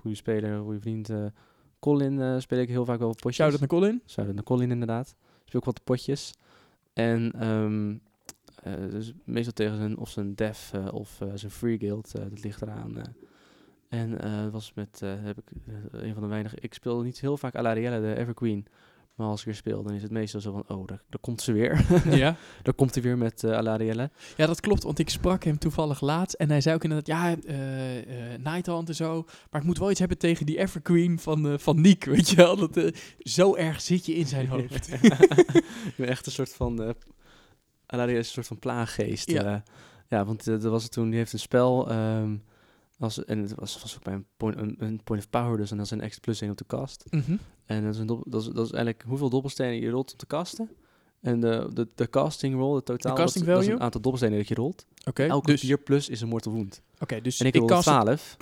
[0.00, 1.10] goede speler, een goede vriend.
[1.82, 3.34] Colin eh, speel ik heel vaak wel potjes.
[3.34, 4.02] Shout-out naar Colin.
[4.06, 5.14] Shout-out naar Colin inderdaad.
[5.44, 6.34] Speel ik wat potjes.
[6.92, 7.96] En ehm,
[8.62, 12.12] eh, dus meestal tegen zijn of zijn def eh, of zijn free guild.
[12.12, 12.96] dat ligt eraan.
[13.88, 15.44] En het was met, heb ik
[15.90, 16.56] een van de weinige.
[16.60, 18.66] Ik speel niet heel vaak Alarielle, de Everqueen.
[19.14, 21.40] Maar als ik er speel, dan is het meestal zo van, oh, daar, daar komt
[21.40, 21.86] ze weer.
[22.22, 22.36] ja.
[22.62, 24.10] daar komt hij weer met uh, Alarielle.
[24.36, 26.34] ja, dat klopt, want ik sprak hem toevallig laatst.
[26.34, 29.24] En hij zei ook inderdaad, ja, eh eh Nighthand en zo.
[29.50, 32.36] Maar ik moet wel iets hebben tegen die Evergreen van, eh van Niek, weet je
[32.36, 32.56] wel.
[32.56, 34.92] Dat, eh, zo erg zit je in zijn hoofd.
[35.88, 36.82] ik ben echt een soort van...
[36.82, 36.90] Uh,
[37.86, 39.30] Alarielle is een soort van plaaggeest.
[39.30, 39.62] Ja.
[40.08, 41.92] Ja, want uh, dat was het toen, die heeft een spel...
[41.92, 42.42] Um,
[43.02, 45.70] als, en het was, was ook bij een point, een, een point of power, dus
[45.70, 47.04] en dat is een extra plus 1 op de kast.
[47.10, 47.38] Mm -hmm.
[47.64, 50.18] En dat is, een dobbel, dat, is, dat is eigenlijk hoeveel dobbelstenen je rolt op
[50.18, 50.70] te kasten.
[51.20, 53.54] En de, de, de casting roll, totaal, de casting dat, value?
[53.54, 54.86] dat is een aantal dobbelstenen dat je rolt.
[55.04, 56.82] Okay, Elke dus, 4 plus is een mortal wound.
[56.94, 58.36] Oké, okay, dus en ik, ik rolde 12.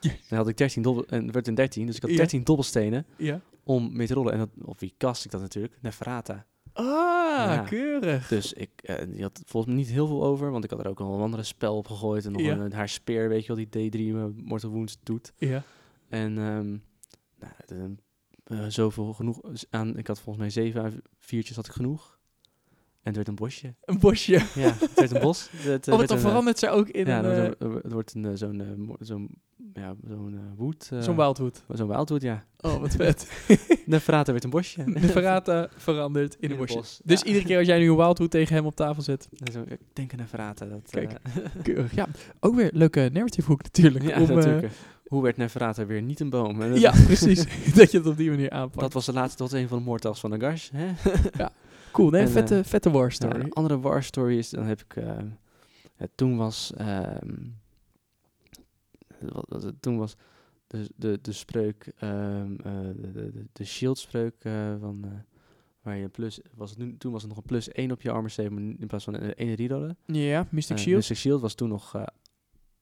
[0.28, 2.44] Dan had ik 13 dobbel, en werd een 13, dus ik had 13 ja.
[2.44, 3.40] dobbelstenen ja.
[3.64, 4.32] om mee te rollen.
[4.32, 5.78] En dat, op wie kast ik dat natuurlijk?
[5.80, 6.46] Neferata.
[6.80, 7.62] Ah, ja.
[7.62, 8.28] keurig.
[8.28, 10.88] Dus ik, uh, die had volgens mij niet heel veel over, want ik had er
[10.88, 12.24] ook nog een andere spel op gegooid.
[12.24, 12.56] En nog ja.
[12.56, 15.32] een, haar speer, weet je wel, die D3 uh, Mortal Wounds doet.
[15.36, 15.62] Ja.
[16.08, 16.82] En um,
[17.38, 17.94] nou, de,
[18.46, 19.40] uh, zoveel genoeg
[19.70, 22.18] aan, ik had volgens mij zeven viertjes had ik genoeg.
[23.02, 23.74] En het werd een bosje.
[23.84, 24.32] Een bosje?
[24.54, 25.48] Ja, het werd een bos.
[25.52, 27.56] Het, oh, dan verandert ze ook in ja, een...
[27.58, 29.28] Ja, het wordt een, zo'n zo'n
[29.74, 30.90] ja, zo'n wood.
[31.00, 31.64] Zo'n wildwood.
[31.72, 32.44] Zo'n wildwood, ja.
[32.60, 33.46] Oh, wat vet.
[33.86, 34.84] de verrata werd een bosje.
[34.84, 36.76] De verrata verandert in, in een bosje.
[36.76, 37.00] Bos.
[37.04, 37.26] Dus ja.
[37.26, 39.28] iedere keer als jij nu een wildwood tegen hem op tafel zet.
[39.52, 40.66] Zo, ik denk aan een verrata.
[40.66, 41.12] Dat, Kijk,
[41.62, 41.94] keurig.
[41.94, 42.08] Ja,
[42.40, 44.04] ook weer leuke narrative hoek natuurlijk.
[44.04, 44.62] Ja, om, natuurlijk.
[44.62, 44.70] Uh,
[45.06, 46.60] Hoe werd Neferata weer niet een boom?
[46.60, 46.66] Hè?
[46.66, 47.44] Ja, precies.
[47.74, 48.80] dat je het op die manier aanpakt.
[48.80, 50.70] Dat was de laatste, was een van de mortals van Nagash.
[50.72, 50.86] Hè?
[51.36, 51.52] ja,
[51.90, 52.10] cool.
[52.10, 53.38] Nee, en, vette, uh, vette war story.
[53.38, 55.18] Ja, een andere war story is, dan heb ik, uh,
[55.96, 57.00] het toen was, uh,
[59.20, 59.82] wat, was het?
[59.82, 60.16] toen was
[60.66, 65.04] de, de, de spreuk, ehm, eh, de, de, de, shield spreuk eh, van,
[65.82, 68.10] waar je plus, was het nu, toen was het nog een plus 1 op je
[68.10, 69.96] armor save, in plaats van een 1 rerollen.
[70.06, 70.96] Ja, Mystic Shield.
[70.96, 72.04] Mystic Shield was toen nog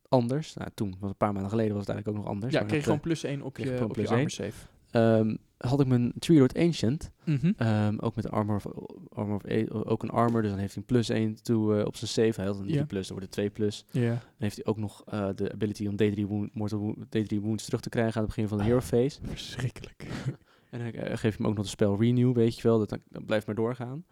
[0.09, 0.55] anders.
[0.55, 2.55] Nou, toen, was een paar maanden geleden, was het eigenlijk ook nog anders.
[2.55, 4.67] ja, kreeg gewoon plus 1 op je, op je armor save.
[4.91, 7.53] Eh, ehm, had ik mijn Tree Lord Ancient, Mhm.
[7.57, 8.67] ehm, ook met armor of,
[9.09, 11.97] armor of ook een armor, dus dan heeft hij een plus 1 toe, eh, op
[11.97, 12.41] zijn save.
[12.41, 12.73] Hij had een Ja.
[12.73, 13.85] 3 plus, dan wordt het 2 plus.
[13.91, 14.09] Ja.
[14.11, 17.65] Dan heeft hij ook nog eh, de ability om D3, wound, mortal wound, D3 wounds
[17.65, 19.19] terug te krijgen aan het begin van de hero phase.
[19.23, 20.07] Verschrikkelijk.
[20.71, 22.79] En dan eh, geef je hem ook nog de spel renew, weet je wel.
[22.79, 24.05] Dat, dan, dan blijft maar doorgaan.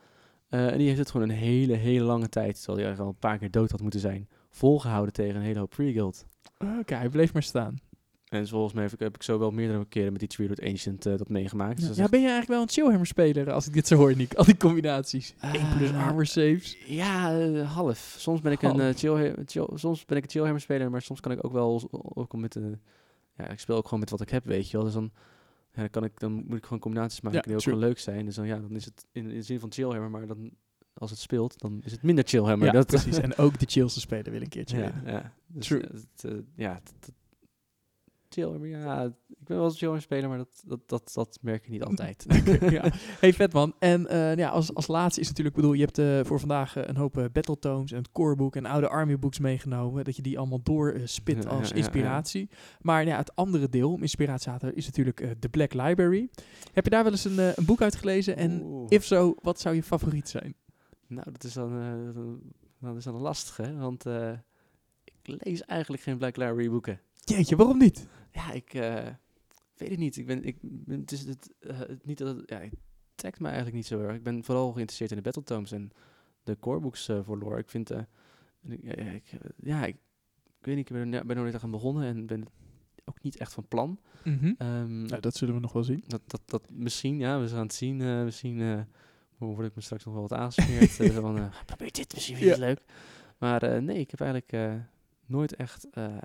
[0.49, 3.09] Eh, en die heeft het gewoon een hele, hele lange tijd, terwijl hij eigenlijk al
[3.09, 6.27] een paar keer dood had moeten zijn, volgehouden tegen een hele hoop free guild.
[6.81, 7.79] Oké, hij bleef maar staan.
[8.37, 10.63] En volgens mij heb ik, heb ik zo wel meerdere keren met die Tree Root
[10.63, 11.77] Ancient eh, dat meegemaakt.
[11.77, 13.73] Dus Ja, dat is ja, echt- ben je eigenlijk wel een chillhammer speler als ik
[13.73, 14.35] dit zo hoor, Nick?
[14.35, 15.35] Al die combinaties.
[15.41, 16.77] 1 plus armor saves.
[16.87, 18.15] Ja, eh, half.
[18.19, 18.81] Soms ben ik een Half.
[18.81, 21.89] eh, chill, chill, soms ben ik een chillhammer speler, maar soms kan ik ook wel
[22.15, 22.79] ook met de,
[23.37, 24.85] ja, ik speel ook gewoon met wat ik heb, weet je wel.
[24.87, 25.11] Dus dan,
[25.75, 27.73] ja, dan kan ik, dan moet ik gewoon combinaties maken Ja, die ook true.
[27.75, 28.25] gewoon leuk zijn.
[28.25, 30.51] Dus dan ja, dan is het in, in de zin van chillhammer, maar dan
[30.95, 32.67] als het speelt, dan is het minder chillhammer.
[32.67, 33.19] Ja, dat, precies.
[33.19, 35.13] En ook de chillste speler wil een keertje ja, winnen.
[35.13, 35.33] ja.
[35.47, 35.81] Dus, True.
[35.81, 37.13] eh, het, eh, ja, het-
[38.29, 41.71] chillhammer, ja, ik ben wel een chillhammer speler, maar dat, dat, dat, dat merk je
[41.71, 42.25] niet altijd.
[42.71, 42.93] ja.
[43.21, 43.75] Hey, vet man.
[43.79, 46.83] En eh, ja, als, als laatste is natuurlijk, bedoel, je hebt eh, voor vandaag eh,
[46.87, 50.05] een hoop battletones en het corebook en oude army books meegenomen.
[50.05, 52.49] Dat je die allemaal door eh, spit Ja, als ja, inspiratie.
[52.81, 56.29] Maar ja, het andere deel om inspiratie is natuurlijk de Black Library.
[56.73, 58.37] Heb je daar wel eens een, een boek uit gelezen?
[58.37, 58.87] En Oeh.
[58.89, 60.55] if zo, wat zou je favoriet zijn?
[61.07, 61.73] Nou, dat is dan,
[62.81, 63.77] dat is dan lastig, hè?
[63.77, 64.05] Want
[65.05, 67.01] ik lees eigenlijk geen Black Library boeken.
[67.31, 68.07] Jeetje, waarom niet?
[68.33, 69.07] Ja, ik eh,
[69.77, 70.17] weet het niet.
[70.17, 70.57] Ik ben, ik,
[70.89, 72.75] het is het, eh, het niet dat het, ja, het
[73.15, 74.15] trekt me eigenlijk niet zo erg.
[74.17, 75.91] Ik ben vooral geïnteresseerd in de battletomes en
[76.43, 77.59] de corebooks eh voor lore.
[77.59, 77.99] Ik vind, eh,
[78.63, 79.97] en ik, ik, ja, ik,
[80.59, 82.45] ik weet niet, ik ben er, ben er nooit aan begonnen en ben
[83.05, 84.01] ook niet echt van plan.
[84.59, 86.05] Ehm, Nou, dat zullen we nog wel zien.
[86.07, 88.01] dat, dat, dat misschien, ja, we gaan het zien.
[88.01, 88.81] eh, misschien eh,
[89.39, 90.91] word ik me straks nog wel wat aangesmeerd.
[90.91, 92.83] zo van, eh, probeer dit, misschien vind je het leuk.
[93.39, 94.75] Maar eh, nee, ik heb eigenlijk eh,
[95.27, 96.17] nooit echt eh,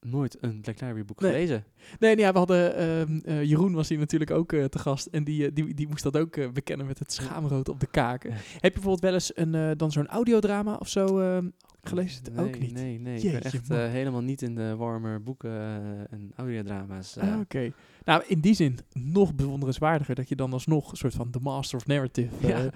[0.00, 1.30] nooit een Black Library boek Nee.
[1.30, 1.64] gelezen.
[1.98, 5.06] Nee, nee, ja, we hadden ehm, eh, Jeroen was hier natuurlijk ook eh, te gast
[5.06, 8.30] en die, eh, die, die moest dat ook bekennen met het schaamrood op de kaken.
[8.30, 8.36] Ja.
[8.36, 11.18] Heb je bijvoorbeeld wel eens een, dan zo'n audiodrama of zo
[11.88, 12.22] gelezen?
[12.32, 12.72] Nee, ook niet.
[12.72, 13.20] Nee, nee.
[13.20, 17.16] ik ben echt eh, helemaal niet in de warmer boeken eh, en audiodrama's.
[17.16, 17.32] eh.
[17.32, 17.72] Ah, Oké.
[18.04, 21.78] Nou, in die zin nog bewonderenswaardiger dat je dan alsnog een soort van de master
[21.78, 22.70] of narrative eh, Ja.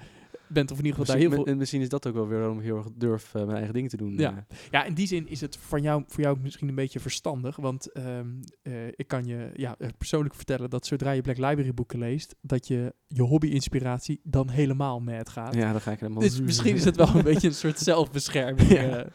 [0.47, 0.71] bent.
[0.71, 1.45] Of in ieder geval daar heel veel...
[1.45, 3.73] en misschien is dat ook wel weer waarom ik heel erg durf eh, mijn eigen
[3.73, 4.17] dingen te doen.
[4.17, 4.45] Ja.
[4.49, 4.57] eh.
[4.71, 7.55] Ja, in die zin is het voor jou, voor jou misschien een beetje verstandig.
[7.55, 8.27] Want ehm,
[8.61, 12.35] eh, ik kan je ja, eh, persoonlijk vertellen dat zodra je Black Library boeken leest,
[12.41, 15.53] dat je je hobby-inspiratie dan helemaal mad gaat.
[15.55, 16.21] ja, dan ga ik helemaal...
[16.21, 18.69] Dus misschien is het wel een beetje een soort zelfbescherming.
[18.69, 19.02] Ja.
[19.05, 19.11] Eh.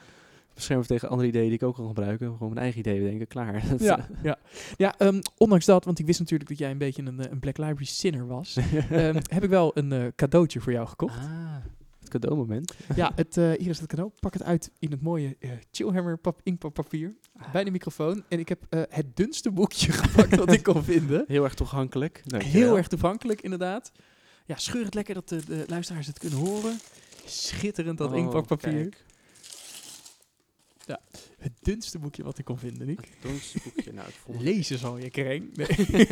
[0.55, 2.27] beschermen tegen andere ideeën die ik ook kan gebruiken.
[2.33, 3.63] Gewoon mijn eigen ideeën bedenken, klaar.
[3.71, 4.39] Dat, ja, ja.
[4.77, 7.39] ja ehm, ondanks dat, want ik wist natuurlijk dat jij een beetje een, eh, een
[7.39, 8.57] Black Library sinner was,
[8.91, 11.19] ehm, heb ik wel een eh, cadeautje voor jou gekocht.
[11.19, 11.57] Ah,
[12.13, 12.75] het cadeaumoment.
[12.95, 14.11] Ja, het, eh, hier is het cadeau.
[14.21, 17.17] Pak het uit in het mooie eh, Chillhammer pap inkpappapier
[17.53, 18.25] bij de microfoon.
[18.29, 21.25] En ik heb eh, het dunste boekje gepakt wat ik kon vinden.
[21.27, 22.23] Heel erg toegankelijk.
[22.25, 22.61] Dankjewel.
[22.61, 23.93] Heel erg toegankelijk, inderdaad.
[24.45, 26.79] Ja, scheur het lekker dat de, de luisteraars het kunnen horen.
[27.25, 29.08] Schitterend, dat Oh.
[30.97, 31.01] Kijk.
[31.39, 32.99] Het dunste boekje wat ik kon vinden, Nick.
[33.01, 33.93] Het donkerste boekje.
[33.93, 34.09] Nou,
[34.39, 35.57] Lezen zal je kreng.
[35.57, 35.67] Nee.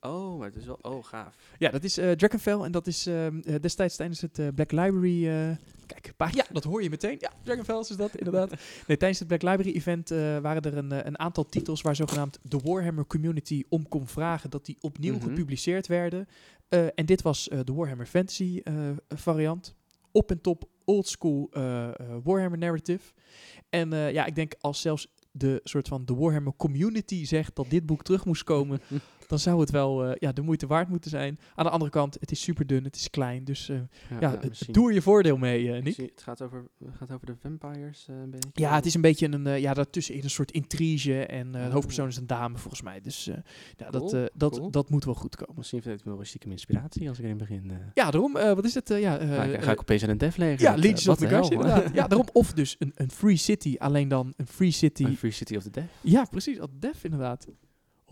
[0.00, 0.78] oh, maar het is wel...
[0.82, 1.36] Oh, gaaf.
[1.58, 4.70] ja, dat is eh Dragonfell en dat is ehm, eh, destijds tijdens het eh, Black
[4.72, 5.22] Library...
[5.86, 7.16] kijk, pa- ja, dat hoor je meteen.
[7.20, 8.50] Ja, Dragonfell is dat, inderdaad.
[8.86, 10.08] Nee, tijdens het Black Library event
[10.42, 14.66] waren er een, een aantal titels waar zogenaamd de Warhammer community om kon vragen dat
[14.66, 15.22] die opnieuw Mhm.
[15.22, 16.28] gepubliceerd werden.
[16.94, 18.62] En dit was de Warhammer Fantasy
[19.08, 19.74] variant.
[20.12, 21.94] Op en top old school eh, eh,
[22.24, 23.12] Warhammer narrative.
[23.70, 27.70] En eh, ja, ik denk als zelfs de soort van de Warhammer community zegt dat
[27.70, 28.80] dit boek terug moest komen,
[29.34, 31.38] dan zou het wel eh, ja, de moeite waard moeten zijn.
[31.54, 33.76] Aan de andere kant, het is super dun, het is klein, dus eh,
[34.20, 35.96] ja, eh, doe er je voordeel mee, Nick.
[35.96, 36.64] Het gaat over,
[36.98, 38.48] gaat over de vampires een beetje.
[38.52, 41.72] Ja, het is een beetje een, ja, daartussenin een soort intrige en de Oh.
[41.72, 43.00] hoofdpersoon is een dame volgens mij.
[43.00, 43.24] Dus
[43.76, 44.70] ja, dat, Cool, dat, cool.
[44.70, 45.54] dat moet wel goed komen.
[45.56, 47.72] Misschien vindt het wel stiekem inspiratie als ik erin begin.
[47.94, 48.88] Ja, daarom, wat is het?
[48.88, 50.60] ja, ga, ik, ga ik opeens aan een dev leggen?
[50.66, 51.94] ja, Legions of the inderdaad.
[51.94, 52.28] Ja, daarom.
[52.32, 55.04] Of dus een, een free city, alleen dan een free city.
[55.04, 55.84] Een Free City of the Dev.
[56.00, 57.46] Ja, precies, als def inderdaad.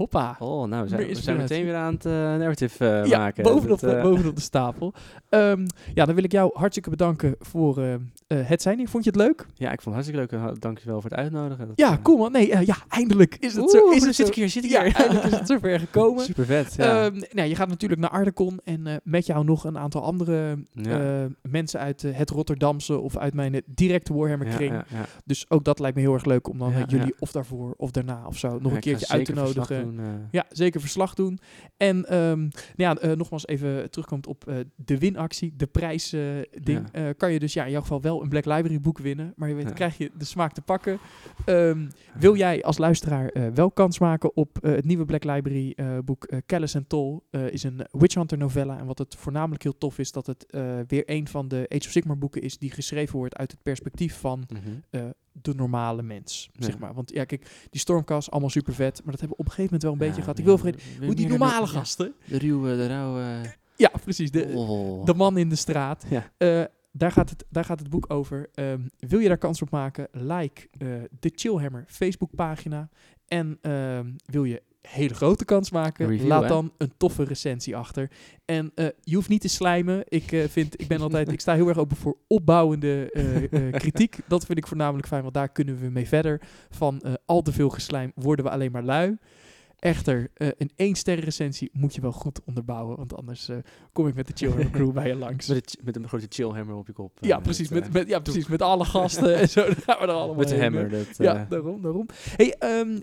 [0.02, 0.36] Hoppa.
[0.38, 3.42] Oh, nou, we zijn, we meteen weer aan het eh, narrative eh, ja, maken.
[3.42, 4.92] bovenop, eh, bovenop de stapel.
[5.28, 7.82] Ehm, ja, dan wil ik jou hartstikke bedanken voor
[8.26, 8.88] het zijn hier.
[8.88, 9.46] Vond je het leuk?
[9.54, 10.60] Ja, ik vond het hartstikke leuk.
[10.60, 11.66] Dankjewel voor het uitnodigen.
[11.66, 12.32] Dat, Ja, cool man.
[12.32, 13.90] Nee, ja, eindelijk is het Oeh, zo.
[13.90, 16.24] Is het zit ik hier, zit ik Ja, eindelijk is het zover gekomen.
[16.24, 16.74] Super vet.
[16.76, 17.04] Ja.
[17.04, 21.28] Ehm, nou, je gaat natuurlijk naar Ardecon en met jou nog een aantal andere Ja.
[21.42, 24.72] mensen uit het Rotterdamse of uit mijn directe Warhammer kring.
[24.72, 25.04] ja.
[25.24, 28.22] Dus ook dat lijkt me heel erg leuk om dan jullie of daarvoor of daarna
[28.26, 29.91] of zo nog een keertje uit te nodigen.
[29.96, 30.12] Doen, eh.
[30.30, 31.38] Ja, zeker verslag doen.
[31.76, 36.46] En ehm, nou ja, eh, nogmaals even terugkomt op eh, de winactie, de prijsding.
[36.62, 37.12] ding Ja.
[37.12, 39.32] Kan je dus ja, in jouw geval wel een Black Library boek winnen.
[39.36, 39.72] Maar je weet, Ja.
[39.72, 40.98] krijg je de smaak te pakken.
[41.44, 41.86] Ehm,
[42.18, 46.76] wil jij als luisteraar wel kans maken op het nieuwe Black Library boek uh, Callus
[46.76, 47.20] and Toll?
[47.50, 48.78] is een Witch Hunter novella.
[48.78, 50.46] En wat het voornamelijk heel tof is, dat het
[50.86, 54.18] weer een van de Age of Sigmar boeken is die geschreven wordt uit het perspectief
[54.20, 55.10] van Mhm.
[55.32, 56.94] De normale mens, zeg maar.
[56.94, 59.64] Want ja, kijk, die Stormcast, allemaal super vet, maar dat hebben we op een gegeven
[59.64, 60.38] moment wel een beetje gehad.
[60.38, 63.40] Ik wil vergeten, hoe die normale de- gasten, De ruwe, de rauwe...
[63.76, 65.04] ja, precies, de, oh.
[65.04, 66.30] de man in de straat, Ja.
[66.36, 68.48] eh, daar, gaat het, daar gaat het boek over.
[68.54, 70.08] Ehm, wil je daar kans op maken?
[70.12, 70.88] Like eh,
[71.20, 72.88] de Chillhammer Facebookpagina.
[73.26, 76.06] En ehm, wil je hele grote kans maken?
[76.06, 76.48] Review, laat hè?
[76.48, 78.10] dan een toffe recensie achter.
[78.44, 80.04] En eh, je hoeft niet te slijmen.
[80.08, 84.18] Ik, eh, vind, ik ben altijd, ik sta heel erg open voor opbouwende eh, kritiek.
[84.28, 86.40] Dat vind ik voornamelijk fijn, want daar kunnen we mee verder.
[86.70, 89.18] Van al te veel geslijm worden we alleen maar lui.
[89.82, 93.56] Echter, eh, een één sterren recensie moet je wel goed onderbouwen, want anders eh,
[93.92, 95.46] kom ik met de Chillhammer crew bij je langs.
[95.48, 97.12] Met, het- met een grote chillhammer op je kop.
[97.20, 97.68] Ja, eh, precies.
[97.68, 98.46] Met, met, ja, precies.
[98.46, 99.64] Met alle gasten en zo.
[99.64, 100.88] Dan gaan we er allemaal met de hammer.
[100.90, 102.06] Dat, Ja, daarom, daarom.
[102.36, 102.54] Hey,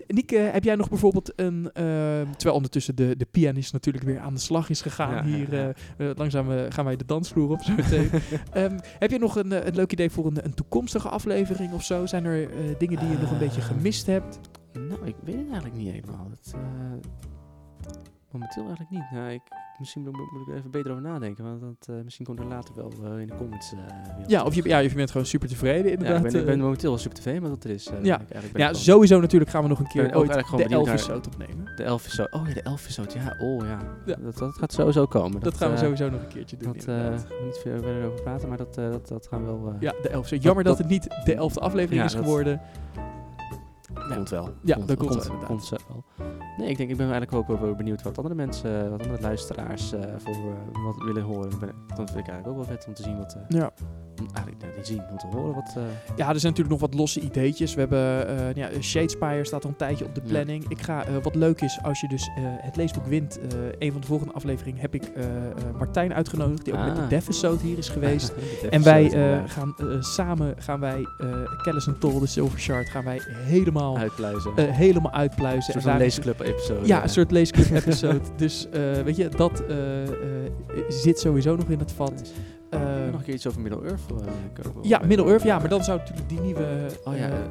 [0.06, 1.70] Niek, eh, heb jij nog bijvoorbeeld een...
[1.72, 5.28] ehm, terwijl ondertussen de, de pianist natuurlijk weer aan de slag is gegaan.
[5.30, 5.74] Ja, Hier
[6.16, 8.10] langzaam gaan wij de dansvloer op zo meteen.
[8.52, 12.06] Ehm, heb je nog een, een leuk idee voor een, een toekomstige aflevering of zo?
[12.06, 12.48] Zijn er
[12.78, 14.38] dingen die je nog een beetje gemist hebt?
[14.72, 16.26] Nou, ik weet het eigenlijk niet helemaal.
[16.30, 16.60] Het, eh,
[18.30, 19.10] momenteel eigenlijk niet.
[19.12, 19.40] Nou, ik,
[19.78, 21.44] misschien moet, moet ik er even beter over nadenken.
[21.44, 23.72] Want dat, eh, misschien komt er later wel eh, in de comments.
[24.26, 26.24] Ja, of je, ja, of je bent gewoon super tevreden Ja, inderdaad.
[26.24, 27.90] ik ben, ik ben momenteel wel super tevreden met wat er is.
[28.02, 28.20] Ja.
[28.54, 31.72] ja, sowieso natuurlijk gaan we nog een keer ooit de Elvis opnemen.
[31.76, 33.78] De Elvis Oh ja, de Elvis Ja, oh ja.
[34.06, 34.16] Ja.
[34.16, 35.40] Dat, dat gaat sowieso komen.
[35.40, 37.20] Dat, gaan we sowieso nog een keertje doen Dat, inderdaad.
[37.20, 39.76] gaan we niet veel verder over praten, maar dat, dat, dat gaan we wel...
[39.80, 40.38] Ja, de elfde.
[40.38, 42.24] Jammer dat, dat- het niet de elfde aflevering Ja, is dat-
[44.12, 44.38] geworden.
[44.38, 44.76] Komt wel.
[44.76, 46.04] Ja, dat komt wel, komt, wel.
[46.58, 49.92] Nee, ik denk, ik ben eigenlijk ook wel benieuwd wat andere mensen, wat andere luisteraars
[49.92, 51.58] eh, voor eh, wat willen horen.
[51.58, 53.72] Ben, dat vind ik eigenlijk ook wel vet om te zien wat, eh, Ja.
[54.20, 55.74] Om eigenlijk niet zien, om te horen wat...
[55.76, 55.82] eh,
[56.16, 57.74] ja, er zijn natuurlijk nog wat losse ideetjes.
[57.74, 60.28] We hebben eh ja, Shadespire staat al een tijdje op de Ja.
[60.30, 60.64] planning.
[60.68, 63.38] Ik ga, eh, wat leuk is, als je dus het leesboek wint,
[63.78, 65.12] een van de volgende afleveringen heb ik
[65.78, 67.08] Martijn uitgenodigd, die ook met de Ah.
[67.08, 68.32] Devesode hier is geweest.
[68.70, 69.10] En wij
[69.46, 71.26] gaan samen, gaan wij uh,
[71.62, 74.52] Kellis en Toll, de Silver Shard, gaan wij helemaal, uitpluizen.
[74.72, 75.56] helemaal uitpluizen.
[75.56, 76.86] een soort En van daar is- leesclub episode.
[76.86, 78.20] Ja, een soort leesclub episode.
[78.36, 78.68] dus
[79.04, 79.62] weet je, dat
[80.88, 82.32] zit sowieso nog in het vat.
[82.70, 84.00] Eh, nog een keer iets over Middle-earth
[84.62, 84.88] komen.
[84.88, 86.86] ja, Middle-earth, ja, maar dan zou natuurlijk die nieuwe...
[87.04, 87.42] Oh ja, eh, eh,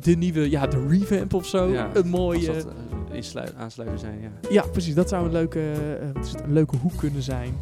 [0.00, 1.68] de nieuwe, ja, de revamp of zo.
[1.68, 2.46] Ja, een mooie...
[2.46, 4.28] Dat uh, insluit, aansluiten zijn, ja.
[4.50, 4.94] Ja, precies.
[4.94, 7.54] Dat zou een leuke, uh, is het, een leuke hoek kunnen zijn.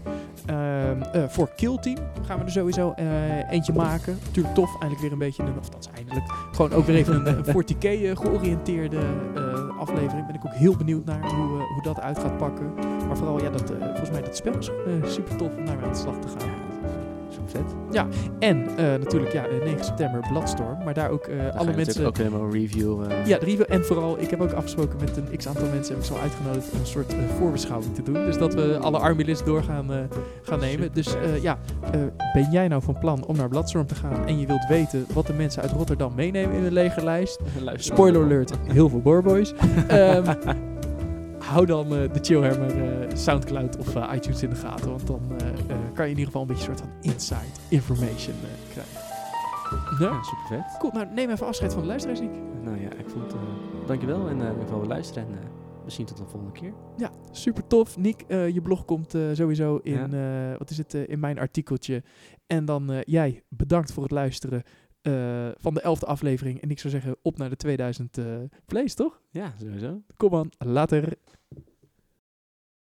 [0.50, 1.96] Um, uh, voor Kill Team
[2.26, 2.94] gaan we er sowieso
[3.50, 4.18] eentje maken.
[4.26, 7.14] Natuurlijk tof, eindelijk weer een beetje een, of dat is eindelijk, gewoon ook weer even
[7.14, 9.00] een, een 40k uh, georiënteerde
[9.78, 10.26] aflevering.
[10.26, 12.74] Ben ik ook heel benieuwd naar hoe, hoe dat uit gaat pakken.
[13.06, 14.70] Maar vooral, ja, dat, volgens mij dat spel is
[15.14, 16.66] super tof om naar aan de slag te gaan.
[17.46, 17.62] Vet.
[17.90, 18.06] Ja,
[18.38, 20.84] en uh, natuurlijk, ja, 9 september Bloodstorm.
[20.84, 22.06] Maar daar ook uh, daar alle mensen.
[22.06, 23.02] ook helemaal een review.
[23.02, 23.26] Uh.
[23.26, 23.64] Ja, de review.
[23.68, 25.94] En vooral, ik heb ook afgesproken met een x aantal mensen.
[25.94, 28.14] Heb ik zo uitgenodigd om een soort voorbeschouwing te doen.
[28.14, 30.08] Dus dat we alle army lists door gaan,
[30.42, 30.90] gaan nemen.
[30.92, 31.58] Dus ja,
[32.32, 35.26] ben jij nou van plan om naar Bloodstorm te gaan en je wilt weten wat
[35.26, 37.38] de mensen uit Rotterdam meenemen in de legerlijst?
[37.74, 39.54] Spoiler alert, heel veel Boorboys.
[39.90, 40.24] um,
[41.46, 44.90] hou dan uh, de Chillhammer uh, Soundcloud of uh, iTunes in de gaten.
[44.90, 45.20] Want dan
[45.94, 48.34] kan je in ieder geval een beetje een soort van inside information
[48.70, 49.00] krijgen.
[49.98, 50.78] Ja, ja super vet.
[50.78, 52.30] Cool, nou neem even afscheid van de luisteraars, Nick.
[52.62, 53.40] Nou ja, ik vond het...
[53.86, 55.38] dankjewel en ik wil luisteren en
[55.84, 56.72] misschien tot de volgende keer.
[56.96, 57.96] Ja, super tof.
[57.96, 60.58] Nick, je blog komt sowieso in, ja.
[60.58, 62.02] wat is het, in mijn artikeltje.
[62.46, 64.62] En dan jij, bedankt voor het luisteren.
[65.08, 66.60] Uh, van de elfde aflevering.
[66.60, 68.24] En ik zou zeggen, op naar de 2000 uh,
[68.66, 69.20] plays, toch?
[69.30, 70.02] Ja, sowieso.
[70.16, 71.16] Kom aan, later.